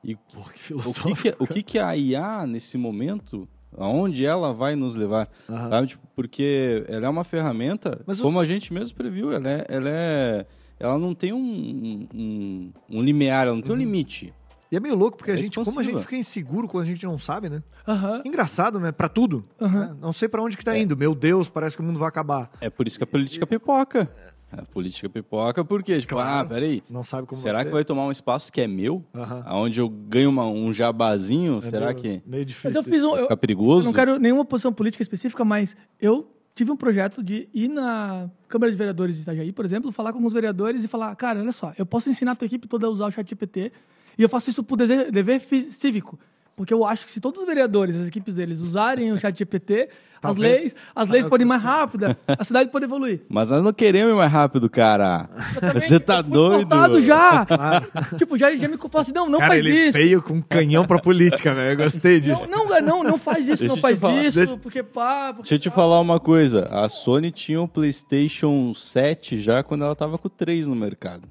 [0.03, 3.47] E Porra, que o, que, que, o que, que a IA, nesse momento,
[3.77, 5.69] aonde ela vai nos levar, uhum.
[5.69, 5.87] sabe?
[5.87, 8.43] Tipo, porque ela é uma ferramenta, Mas como os...
[8.43, 10.45] a gente mesmo previu, ela é, ela é,
[10.79, 13.77] ela não tem um, um, um limiar, ela não tem uhum.
[13.77, 14.33] um limite.
[14.71, 16.87] E é meio louco, porque é a gente, como a gente fica inseguro quando a
[16.87, 17.63] gente não sabe, né?
[17.87, 18.21] Uhum.
[18.23, 18.91] Engraçado, né?
[18.91, 19.43] Pra tudo.
[19.59, 19.95] Né?
[19.99, 20.81] Não sei para onde que tá é.
[20.81, 20.95] indo.
[20.95, 22.51] Meu Deus, parece que o mundo vai acabar.
[22.61, 24.09] É por isso que a política pipoca.
[24.51, 26.83] A política pipoca, porque, tipo, claro, ah, peraí.
[26.89, 29.03] Não sabe como Será que vai tomar um espaço que é meu?
[29.13, 29.63] Uhum.
[29.63, 31.57] Onde eu ganho uma, um jabazinho?
[31.57, 32.21] É será meio, que.
[32.25, 32.69] Meio difícil.
[32.69, 33.15] Mas eu fiz um.
[33.15, 33.85] Eu, perigoso?
[33.85, 38.29] Eu não quero nenhuma posição política específica, mas eu tive um projeto de ir na
[38.47, 41.51] Câmara de Vereadores de Itajaí, por exemplo, falar com alguns vereadores e falar: cara, olha
[41.51, 43.71] só, eu posso ensinar a tua equipe toda a usar o chat GPT
[44.17, 45.41] e eu faço isso por dever, dever
[45.71, 46.19] cívico
[46.59, 49.87] Porque eu acho que se todos os vereadores, as equipes deles, usarem o chat GPT,
[50.21, 53.21] as leis, as leis podem ir mais rápida, a cidade pode evoluir.
[53.31, 55.29] Mas nós não queremos ir mais rápido, cara.
[55.75, 56.99] Você tá doido?
[56.99, 57.45] já.
[57.45, 57.87] Claro.
[58.17, 59.97] Tipo, já, já me fala assim, não, não cara, faz ele isso.
[59.97, 61.79] veio com um canhão pra política, velho.
[61.79, 62.45] Eu gostei disso.
[62.51, 64.21] Não, não, não, não faz isso, Deixa não faz falar.
[64.25, 64.57] isso, Deixa...
[64.57, 65.27] porque pá...
[65.27, 66.67] Porque Deixa eu te falar uma coisa.
[66.69, 71.25] A Sony tinha um PlayStation 7 já quando ela tava com o 3 no mercado.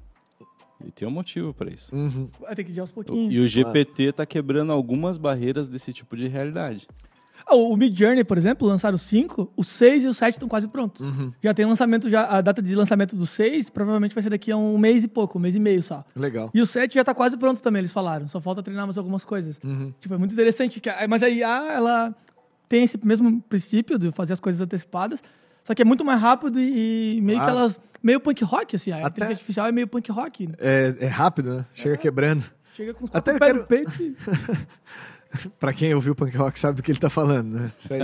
[0.85, 1.93] E tem um motivo para isso.
[1.93, 2.29] Uhum.
[2.39, 3.33] Vai ter que ir aos pouquinhos.
[3.33, 6.87] E o GPT está quebrando algumas barreiras desse tipo de realidade.
[7.45, 10.47] Ah, o Mid Journey, por exemplo, lançaram o 5, o 6 e o 7 estão
[10.47, 11.01] quase prontos.
[11.01, 11.33] Uhum.
[11.43, 14.57] Já tem lançamento, já, a data de lançamento do 6 provavelmente vai ser daqui a
[14.57, 16.05] um mês e pouco, um mês e meio só.
[16.15, 16.51] Legal.
[16.53, 18.27] E o 7 já está quase pronto também, eles falaram.
[18.27, 19.59] Só falta treinar mais algumas coisas.
[19.63, 19.91] Uhum.
[19.99, 20.79] Tipo, é muito interessante.
[20.79, 22.15] Que, mas a IA, ela
[22.69, 25.23] tem esse mesmo princípio de fazer as coisas antecipadas,
[25.63, 27.45] só que é muito mais rápido e, meio ah.
[27.45, 28.91] que elas meio punk rock, assim.
[28.91, 30.47] A Até inteligência artificial é meio punk rock.
[30.47, 30.53] Né?
[30.59, 31.65] É, é rápido, né?
[31.73, 31.97] Chega é.
[31.97, 32.43] quebrando.
[32.75, 33.59] Chega com os Até pé quero...
[33.59, 34.15] no peito e...
[35.59, 37.71] pra quem ouviu punk rock sabe do que ele tá falando, né?
[37.77, 38.01] Isso aí.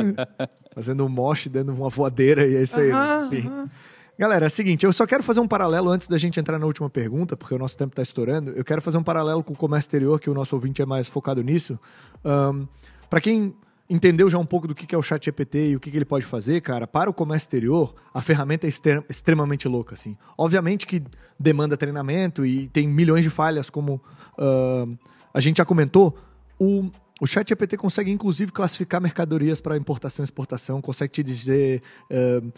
[0.74, 2.91] Fazendo um moche, dando uma voadeira e é isso aí.
[2.91, 3.28] Né?
[3.28, 3.70] Enfim.
[4.18, 6.66] Galera, é o seguinte, eu só quero fazer um paralelo antes da gente entrar na
[6.66, 8.52] última pergunta, porque o nosso tempo está estourando.
[8.52, 11.08] Eu quero fazer um paralelo com o comércio exterior, que o nosso ouvinte é mais
[11.10, 11.78] focado nisso.
[12.24, 12.66] Um,
[13.10, 13.54] para quem
[13.89, 16.25] entendeu já um pouco do que é o chat GPT e o que ele pode
[16.25, 18.69] fazer, cara, para o comércio exterior, a ferramenta é
[19.09, 20.17] extremamente louca, assim.
[20.38, 21.03] Obviamente que
[21.39, 24.01] demanda treinamento e tem milhões de falhas, como
[24.39, 24.97] uh,
[25.33, 26.17] a gente já comentou.
[26.59, 26.89] O,
[27.21, 31.81] o chat GPT consegue, inclusive, classificar mercadorias para importação e exportação, consegue te dizer...
[32.09, 32.51] Uh,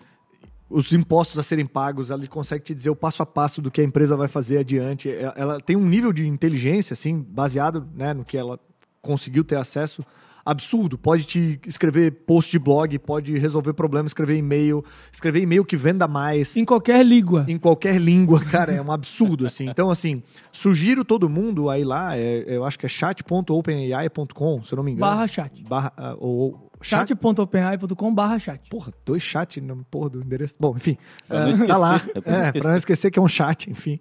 [0.69, 3.79] os impostos a serem pagos, ela consegue te dizer o passo a passo do que
[3.79, 5.09] a empresa vai fazer adiante.
[5.09, 8.59] Ela tem um nível de inteligência, assim, baseado né, no que ela
[9.01, 10.03] conseguiu ter acesso
[10.47, 10.97] absurdo.
[10.97, 16.07] Pode te escrever post de blog, pode resolver problema, escrever e-mail, escrever e-mail que venda
[16.07, 16.55] mais.
[16.55, 17.45] Em qualquer língua.
[17.47, 19.69] Em qualquer língua, cara, é um absurdo, assim.
[19.69, 24.77] Então, assim, sugiro todo mundo aí lá, é, eu acho que é chat.openai.com, se eu
[24.77, 25.11] não me engano.
[25.11, 25.63] Barra chat.
[25.63, 28.69] Barra, uh, ou, chat.openai.com barra chat.
[28.69, 30.55] Porra, dois chat, no, porra, do endereço.
[30.59, 30.97] Bom, enfim.
[31.27, 32.01] Pra uh, tá lá.
[32.15, 33.99] É, pra, é, pra não esquecer que é um chat, enfim.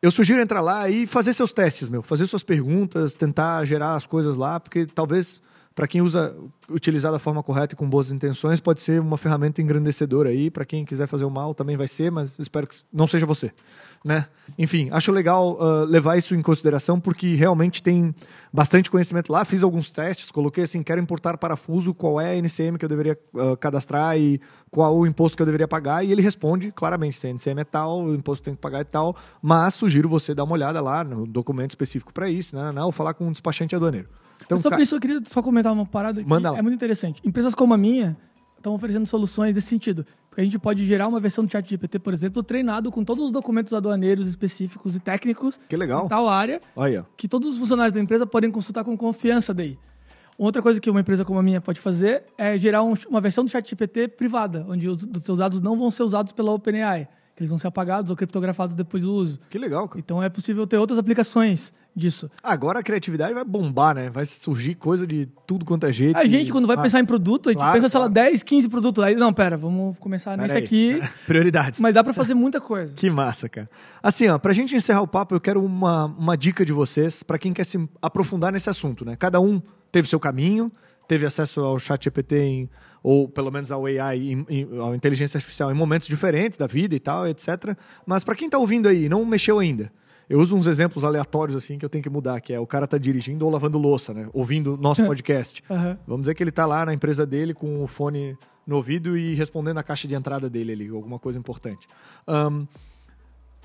[0.00, 2.02] Eu sugiro entrar lá e fazer seus testes, meu.
[2.02, 5.42] Fazer suas perguntas, tentar gerar as coisas lá, porque talvez
[5.78, 6.34] para quem usa
[6.68, 10.50] utilizar da forma correta e com boas intenções, pode ser uma ferramenta engrandecedora aí.
[10.50, 13.52] Para quem quiser fazer o mal, também vai ser, mas espero que não seja você.
[14.04, 14.26] Né?
[14.58, 18.12] Enfim, acho legal uh, levar isso em consideração porque realmente tem
[18.52, 19.44] bastante conhecimento lá.
[19.44, 23.16] Fiz alguns testes, coloquei assim: quero importar parafuso, qual é a NCM que eu deveria
[23.34, 24.40] uh, cadastrar e
[24.72, 26.04] qual o imposto que eu deveria pagar.
[26.04, 28.84] E ele responde claramente: se a NCM é tal, o imposto tem que pagar é
[28.84, 29.14] tal.
[29.40, 32.72] Mas sugiro você dar uma olhada lá no documento específico para isso, né?
[32.72, 34.08] Não, falar com um despachante aduaneiro.
[34.44, 34.82] Então, Sobre ca...
[34.82, 36.58] isso, eu queria só comentar uma parada que Manda lá.
[36.58, 37.20] é muito interessante.
[37.24, 38.16] Empresas como a minha
[38.56, 40.06] estão oferecendo soluções nesse sentido.
[40.28, 43.24] Porque a gente pode gerar uma versão do chat GPT, por exemplo, treinado com todos
[43.24, 46.04] os documentos aduaneiros específicos e técnicos que legal.
[46.04, 47.06] de tal área, Olha.
[47.16, 49.78] que todos os funcionários da empresa podem consultar com confiança daí.
[50.36, 53.44] Outra coisa que uma empresa como a minha pode fazer é gerar um, uma versão
[53.44, 57.08] do chat GPT privada, onde os, os seus dados não vão ser usados pela OpenAI,
[57.34, 59.40] que eles vão ser apagados ou criptografados depois do uso.
[59.50, 59.98] Que legal, cara.
[59.98, 62.30] Então é possível ter outras aplicações disso.
[62.42, 64.08] Agora a criatividade vai bombar, né?
[64.08, 66.16] Vai surgir coisa de tudo quanto é jeito.
[66.16, 68.42] A gente, quando vai ah, pensar em produto, a gente claro, pensa, sei lá, 10,
[68.42, 69.04] 15 produtos.
[69.04, 70.64] Aí, não, pera, vamos começar pera nesse aí.
[70.64, 71.02] aqui.
[71.26, 71.80] Prioridades.
[71.80, 72.92] Mas dá para fazer muita coisa.
[72.94, 73.68] que massa, cara.
[74.02, 77.38] Assim, ó, pra gente encerrar o papo, eu quero uma, uma dica de vocês para
[77.38, 79.16] quem quer se aprofundar nesse assunto, né?
[79.16, 80.70] Cada um teve seu caminho,
[81.06, 82.70] teve acesso ao chat GPT em,
[83.02, 86.94] ou pelo menos ao AI, em, em, à inteligência artificial em momentos diferentes da vida
[86.94, 87.76] e tal, etc.
[88.06, 89.90] Mas para quem está ouvindo aí, não mexeu ainda,
[90.28, 92.86] eu uso uns exemplos aleatórios assim que eu tenho que mudar, que é o cara
[92.86, 94.28] tá dirigindo ou lavando louça, né?
[94.32, 95.62] Ouvindo nosso podcast.
[95.70, 95.96] Uhum.
[96.06, 99.34] Vamos dizer que ele tá lá na empresa dele com o fone no ouvido e
[99.34, 101.88] respondendo a caixa de entrada dele ali, alguma coisa importante.
[102.26, 102.66] Um,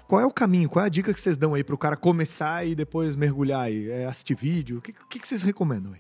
[0.08, 0.70] qual é o caminho?
[0.70, 3.62] Qual é a dica que vocês dão aí para o cara começar e depois mergulhar
[3.62, 3.90] aí?
[3.90, 4.78] É assistir vídeo?
[4.78, 6.00] O que, que, que vocês recomendam aí?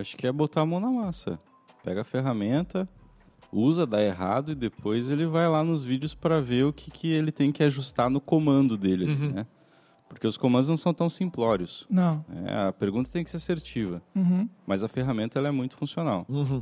[0.00, 1.38] Acho que é botar a mão na massa.
[1.82, 2.88] Pega a ferramenta,
[3.54, 7.08] usa, dá errado e depois ele vai lá nos vídeos para ver o que, que
[7.08, 9.32] ele tem que ajustar no comando dele, uhum.
[9.32, 9.46] né?
[10.08, 11.86] Porque os comandos não são tão simplórios.
[11.90, 12.24] Não.
[12.46, 14.02] É, a pergunta tem que ser assertiva.
[14.14, 14.48] Uhum.
[14.66, 16.24] Mas a ferramenta ela é muito funcional.
[16.28, 16.60] Uhum.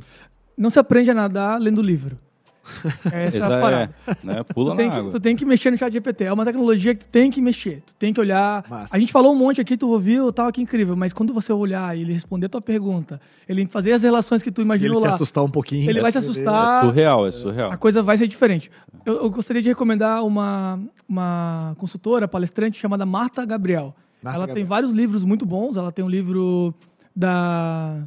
[0.57, 2.17] Não se aprende a nadar lendo livro.
[3.11, 3.95] Essa é a parada.
[4.07, 4.43] É, né?
[4.43, 5.11] Pula na água.
[5.11, 6.25] tu tem que mexer no chat GPT.
[6.25, 7.83] É uma tecnologia que tu tem que mexer.
[7.85, 8.65] Tu tem que olhar.
[8.69, 8.95] Massa.
[8.95, 10.95] A gente falou um monte aqui, tu ouviu, tal, que incrível.
[10.95, 14.51] Mas quando você olhar e ele responder a tua pergunta, ele fazer as relações que
[14.51, 15.09] tu imaginou ele lá.
[15.09, 15.89] Ele te assustar um pouquinho.
[15.89, 16.77] Ele vai te assustar.
[16.77, 17.71] É surreal, é surreal.
[17.71, 18.71] A coisa vai ser diferente.
[19.05, 23.93] Eu, eu gostaria de recomendar uma, uma consultora, palestrante chamada Marta Gabriel.
[24.21, 24.55] Marta ela Gabriel.
[24.55, 25.75] tem vários livros muito bons.
[25.75, 26.73] Ela tem um livro
[27.13, 28.03] da,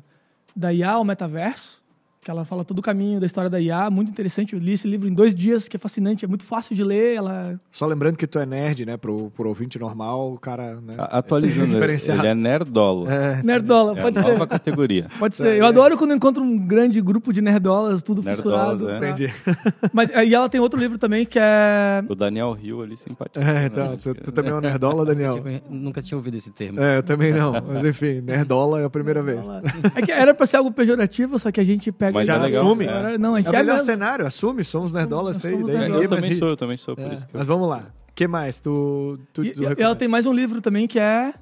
[0.55, 1.86] da IA, o Metaverso
[2.27, 4.53] que ela fala todo o caminho da história da IA, muito interessante.
[4.53, 7.15] Eu li esse livro em dois dias, que é fascinante, é muito fácil de ler.
[7.15, 7.61] Ela...
[7.71, 8.97] Só lembrando que tu é nerd, né?
[8.97, 10.81] Pro, pro ouvinte normal, o cara.
[10.81, 13.15] Né, Atualizando, é ele é nerdola.
[13.15, 13.43] É.
[13.45, 14.27] Nerdola, é pode ser.
[14.27, 15.07] É nova categoria.
[15.21, 15.57] Pode ser.
[15.57, 18.91] Eu adoro quando encontro um grande grupo de nerdolas, tudo nerdolas, fissurado.
[18.91, 18.97] É.
[18.97, 19.33] Entendi.
[19.93, 22.03] Mas aí ela tem outro livro também que é.
[22.09, 23.39] O Daniel Rio ali, simpático.
[23.39, 25.45] É, então, tu, tu, também é um nerdola, Daniel?
[25.71, 26.81] Nunca tinha ouvido esse termo.
[26.81, 27.53] É, eu também não.
[27.53, 29.47] Mas enfim, nerdola é a primeira vez.
[29.95, 32.16] É que era pra ser algo pejorativo, só que a gente pega.
[32.17, 32.87] Mas já é legal, assume.
[32.87, 33.19] É.
[33.19, 35.53] Não, a gente é o melhor cenário, assume, somos nerdolas, sei.
[35.63, 36.03] Daí nerdola.
[36.05, 37.15] Eu também sou, eu também sou, por é.
[37.15, 37.27] isso.
[37.33, 37.85] Mas vamos lá.
[38.11, 38.61] O que mais?
[38.61, 41.35] Tu, tu, e, tu ela tem mais um livro também que é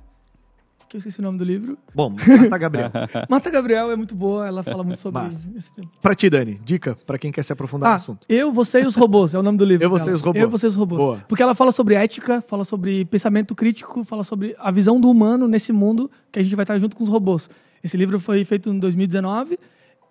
[0.95, 1.77] que eu esqueci o nome do livro.
[1.93, 2.91] Bom, Marta Gabriel.
[3.29, 5.91] Marta Gabriel é muito boa, ela fala muito sobre Mas, esse tema.
[6.01, 8.25] Pra ti, Dani, dica pra quem quer se aprofundar ah, no assunto.
[8.29, 9.85] Eu, Você e os Robôs, é o nome do livro.
[9.85, 10.43] Eu, Você e os Robôs.
[10.45, 11.01] Eu, Você e os Robôs.
[11.01, 11.25] Boa.
[11.27, 15.49] Porque ela fala sobre ética, fala sobre pensamento crítico, fala sobre a visão do humano
[15.49, 17.51] nesse mundo que a gente vai estar junto com os robôs.
[17.83, 19.59] Esse livro foi feito em 2019.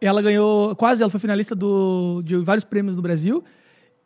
[0.05, 3.43] Ela ganhou, quase, ela foi finalista do, de vários prêmios no Brasil.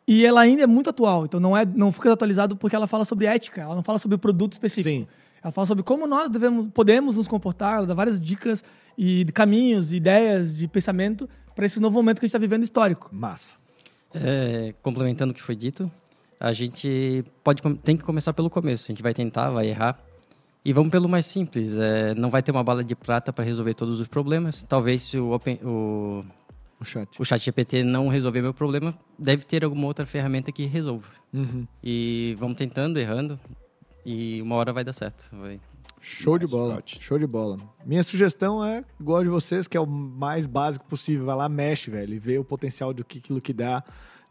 [0.06, 3.04] E ela ainda é muito atual, então não, é, não fica atualizado porque ela fala
[3.04, 4.88] sobre ética, ela não fala sobre produto específico.
[4.88, 5.06] Sim.
[5.42, 8.64] Ela fala sobre como nós devemos, podemos nos comportar, ela dá várias dicas
[8.96, 13.10] e caminhos, ideias de pensamento para esse novo momento que a gente está vivendo histórico.
[13.12, 13.56] Massa.
[14.14, 15.90] É, complementando o que foi dito,
[16.40, 18.86] a gente pode tem que começar pelo começo.
[18.86, 19.98] A gente vai tentar, vai errar.
[20.64, 21.72] E vamos pelo mais simples.
[21.76, 24.62] É, não vai ter uma bala de prata para resolver todos os problemas.
[24.64, 26.24] Talvez se o, Open, o,
[26.80, 27.08] o, chat.
[27.20, 31.08] o chat GPT não resolver meu problema, deve ter alguma outra ferramenta que resolva.
[31.32, 31.66] Uhum.
[31.82, 33.38] E vamos tentando, errando.
[34.04, 35.24] E uma hora vai dar certo.
[35.32, 35.60] Vai.
[36.00, 36.76] Show de bola.
[36.76, 37.02] Shot.
[37.02, 37.58] Show de bola.
[37.84, 41.26] Minha sugestão é, igual de vocês, que é o mais básico possível.
[41.26, 43.82] Vai lá, mexe, velho, e vê o potencial do que aquilo que dá.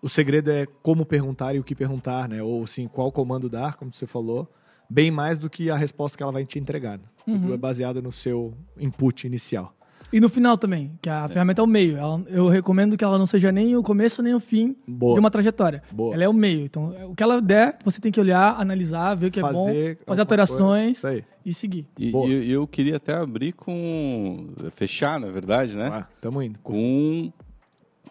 [0.02, 2.41] O segredo é como perguntar e o que perguntar, né?
[2.41, 4.52] Ou sim, qual comando dar, como você falou.
[4.89, 6.99] Bem mais do que a resposta que ela vai te entregar.
[7.26, 7.53] Uhum.
[7.53, 9.73] É baseado no seu input inicial.
[10.11, 11.27] E no final também, que a é.
[11.27, 11.97] ferramenta é o meio.
[11.97, 15.15] Ela, eu recomendo que ela não seja nem o começo nem o fim Boa.
[15.15, 15.84] de uma trajetória.
[15.91, 16.14] Boa.
[16.14, 16.61] Ela é o meio.
[16.61, 19.95] Então, o que ela der, você tem que olhar, analisar, ver o que fazer é
[19.95, 21.01] bom, fazer alterações
[21.45, 21.85] e seguir.
[21.97, 24.49] E eu, eu, queria até abrir com.
[24.76, 25.89] fechar, na verdade, né?
[25.91, 26.57] Ah, tamo indo.
[26.64, 27.34] Com um,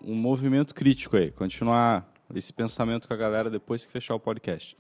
[0.05, 1.31] um movimento crítico aí.
[1.31, 4.77] Continuar esse pensamento com a galera depois que fechar o podcast.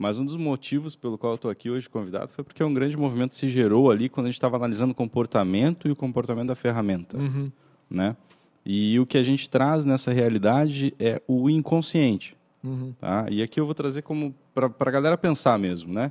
[0.00, 2.96] Mas um dos motivos pelo qual eu estou aqui hoje convidado foi porque um grande
[2.96, 6.54] movimento se gerou ali quando a gente estava analisando o comportamento e o comportamento da
[6.54, 7.18] ferramenta.
[7.18, 7.52] Uhum.
[7.90, 8.16] Né?
[8.64, 12.34] E o que a gente traz nessa realidade é o inconsciente.
[12.64, 12.94] Uhum.
[12.98, 13.26] Tá?
[13.28, 16.10] E aqui eu vou trazer como para a galera pensar mesmo, né?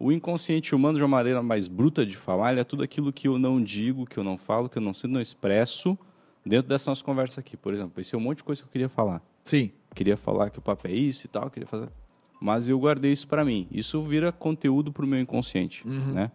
[0.00, 3.28] O inconsciente humano, de uma maneira mais bruta de falar, ele é tudo aquilo que
[3.28, 5.98] eu não digo, que eu não falo, que eu não sinto, não expresso
[6.44, 7.54] dentro dessa nossa conversa aqui.
[7.54, 9.20] Por exemplo, esse é um monte de coisa que eu queria falar.
[9.44, 9.70] Sim.
[9.94, 11.90] Queria falar que o papo é isso e tal, queria fazer
[12.40, 13.66] mas eu guardei isso para mim.
[13.70, 15.86] Isso vira conteúdo para o meu inconsciente.
[15.86, 16.12] Uhum.
[16.12, 16.30] Né?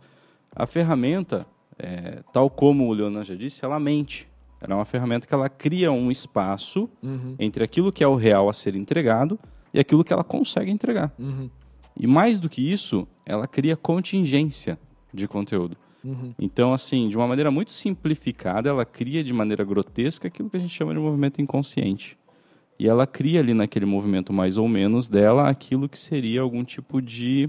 [0.56, 1.46] A ferramenta,
[1.78, 4.28] é, tal como o Leonan já disse, ela mente.
[4.62, 7.36] Ela é uma ferramenta que ela cria um espaço uhum.
[7.40, 9.40] entre aquilo que é o real a ser entregado
[9.74, 11.12] e aquilo que ela consegue entregar.
[11.18, 11.50] Uhum.
[11.98, 14.78] E mais do que isso, ela cria contingência
[15.14, 15.76] de conteúdo.
[16.04, 16.34] Uhum.
[16.40, 20.60] Então, assim, de uma maneira muito simplificada, ela cria de maneira grotesca aquilo que a
[20.60, 22.18] gente chama de movimento inconsciente.
[22.82, 27.00] E ela cria ali naquele movimento mais ou menos dela aquilo que seria algum tipo
[27.00, 27.48] de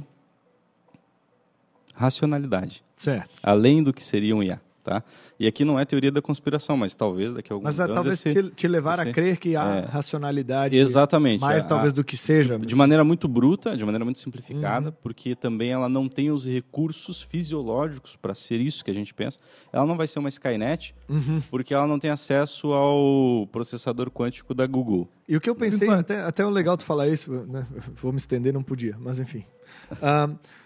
[1.94, 2.84] racionalidade.
[2.94, 3.30] Certo.
[3.42, 5.02] Além do que seria um IA, tá?
[5.38, 7.90] E aqui não é teoria da conspiração, mas talvez daqui a alguns mas, anos...
[7.90, 11.64] Mas talvez esse, te, te levar esse, a crer que há é, racionalidade exatamente, mais
[11.64, 12.58] a, talvez do que seja.
[12.58, 14.94] De maneira muito bruta, de maneira muito simplificada, uhum.
[15.02, 19.38] porque também ela não tem os recursos fisiológicos para ser isso que a gente pensa.
[19.72, 21.42] Ela não vai ser uma Skynet, uhum.
[21.50, 25.08] porque ela não tem acesso ao processador quântico da Google.
[25.28, 27.66] E o que eu pensei, até, até é legal tu falar isso, né?
[27.94, 29.44] vou me estender, não podia, mas enfim...
[29.92, 30.36] Um,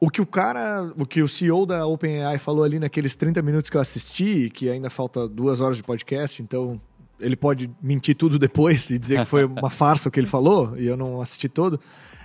[0.00, 3.68] o que o cara, o que o CEO da OpenAI falou ali naqueles 30 minutos
[3.68, 6.80] que eu assisti, que ainda falta duas horas de podcast, então
[7.20, 10.74] ele pode mentir tudo depois e dizer que foi uma farsa o que ele falou,
[10.78, 11.78] e eu não assisti todo,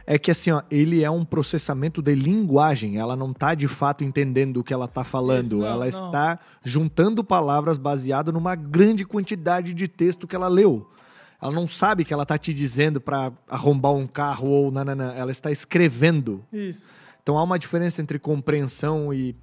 [0.07, 4.05] é que assim, ó, ele é um processamento de linguagem, ela não está de fato
[4.05, 5.87] entendendo o que ela está falando, não, ela não.
[5.87, 10.89] está juntando palavras baseado numa grande quantidade de texto que ela leu.
[11.41, 15.31] Ela não sabe que ela está te dizendo para arrombar um carro ou nanana, ela
[15.31, 16.43] está escrevendo.
[16.53, 16.94] Isso.
[17.25, 19.35] Então há uma diferença entre compreensão e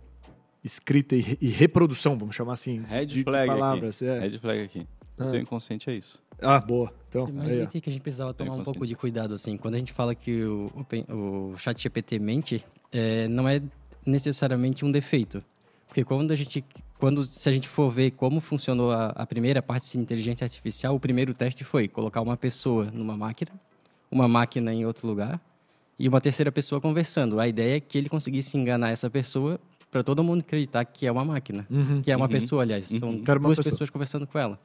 [0.62, 4.00] escrita e, e reprodução, vamos chamar assim, Red de, flag palavras.
[4.00, 4.09] Aqui.
[4.09, 4.20] É.
[4.20, 4.86] Red flag aqui.
[5.18, 5.26] Ah.
[5.26, 6.22] O teu inconsciente é isso.
[6.40, 6.94] Ah, boa.
[7.09, 9.56] Então, Mas aí, que a gente precisava tomar um pouco de cuidado, assim.
[9.56, 10.70] Quando a gente fala que o,
[11.09, 13.60] o, o chat GPT mente, é, não é
[14.06, 15.42] necessariamente um defeito.
[15.88, 16.64] Porque quando a gente,
[17.00, 20.94] quando, se a gente for ver como funcionou a, a primeira parte de inteligência artificial,
[20.94, 23.50] o primeiro teste foi colocar uma pessoa numa máquina,
[24.09, 25.40] uma máquina em outro lugar,
[26.02, 27.38] e uma terceira pessoa conversando.
[27.38, 31.12] A ideia é que ele conseguisse enganar essa pessoa para todo mundo acreditar que é
[31.12, 32.90] uma máquina, uhum, que é uma uhum, pessoa, aliás.
[32.90, 32.98] Uhum.
[32.98, 33.62] São duas pessoa.
[33.62, 34.58] pessoas conversando com ela.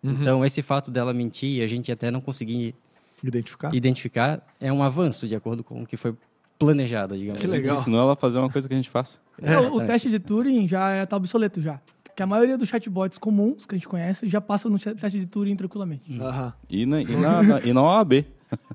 [0.00, 0.12] Uhum.
[0.12, 2.72] Então, esse fato dela mentir e a gente até não conseguir
[3.20, 3.74] identificar.
[3.74, 6.14] identificar é um avanço de acordo com o que foi
[6.56, 7.40] planejado, digamos.
[7.40, 7.56] Que assim.
[7.56, 7.76] legal.
[7.76, 9.18] Ensinou ela a fazer uma coisa que a gente faça.
[9.42, 9.58] É.
[9.58, 11.80] O, o teste de Turing já está obsoleto já.
[12.20, 15.26] Que a maioria dos chatbots comuns que a gente conhece já passam no teste de
[15.26, 16.20] Turing tranquilamente.
[16.20, 16.52] Uhum.
[16.68, 18.26] E, na, e, na, na, e na OAB.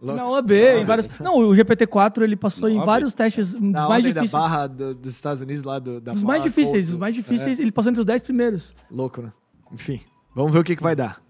[0.01, 1.07] Na OAB, em vários.
[1.19, 4.31] Não, o GPT-4 ele passou em vários testes na mais difíceis.
[4.31, 7.59] da barra do, dos Estados Unidos lá do, da Os mais difíceis, os mais difíceis,
[7.59, 7.61] é.
[7.61, 8.73] ele passou entre os 10 primeiros.
[8.89, 9.31] Louco, né?
[9.71, 10.01] Enfim,
[10.33, 11.21] vamos ver o que, que vai dar.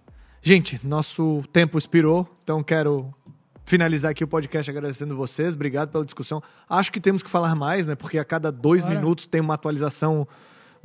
[0.42, 3.14] Gente, nosso tempo expirou, então quero
[3.66, 5.54] finalizar aqui o podcast agradecendo vocês.
[5.54, 6.42] Obrigado pela discussão.
[6.70, 7.96] Acho que temos que falar mais, né?
[7.96, 10.26] Porque a cada dois minutos tem uma atualização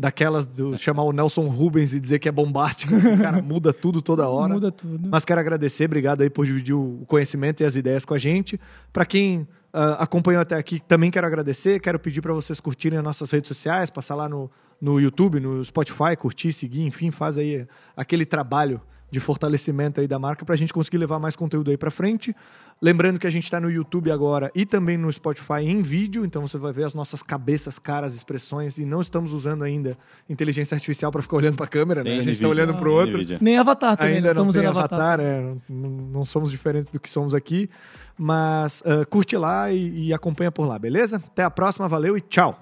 [0.01, 4.01] daquelas do chamar o Nelson Rubens e dizer que é bombástico, o cara muda tudo
[4.01, 4.55] toda hora.
[4.55, 5.09] Muda tudo.
[5.11, 8.59] Mas quero agradecer, obrigado aí por dividir o conhecimento e as ideias com a gente.
[8.93, 11.79] Para quem uh, acompanhou até aqui, também quero agradecer.
[11.81, 14.51] Quero pedir para vocês curtirem as nossas redes sociais, passar lá no,
[14.81, 20.19] no YouTube, no Spotify, curtir, seguir, enfim, faz aí aquele trabalho de fortalecimento aí da
[20.19, 22.35] marca para a gente conseguir levar mais conteúdo aí para frente.
[22.83, 26.41] Lembrando que a gente está no YouTube agora e também no Spotify em vídeo, então
[26.41, 29.99] você vai ver as nossas cabeças, caras, expressões e não estamos usando ainda
[30.31, 32.13] inteligência artificial para ficar olhando para a câmera, né?
[32.13, 33.21] A gente está olhando para o outro.
[33.39, 34.17] Nem avatar também.
[34.17, 35.21] Ainda não, não tem avatar, avatar.
[35.21, 37.69] É, não, não, somos diferentes do que somos aqui,
[38.17, 41.17] mas uh, curte lá e, e acompanha por lá, beleza?
[41.17, 42.59] Até a próxima, valeu e tchau!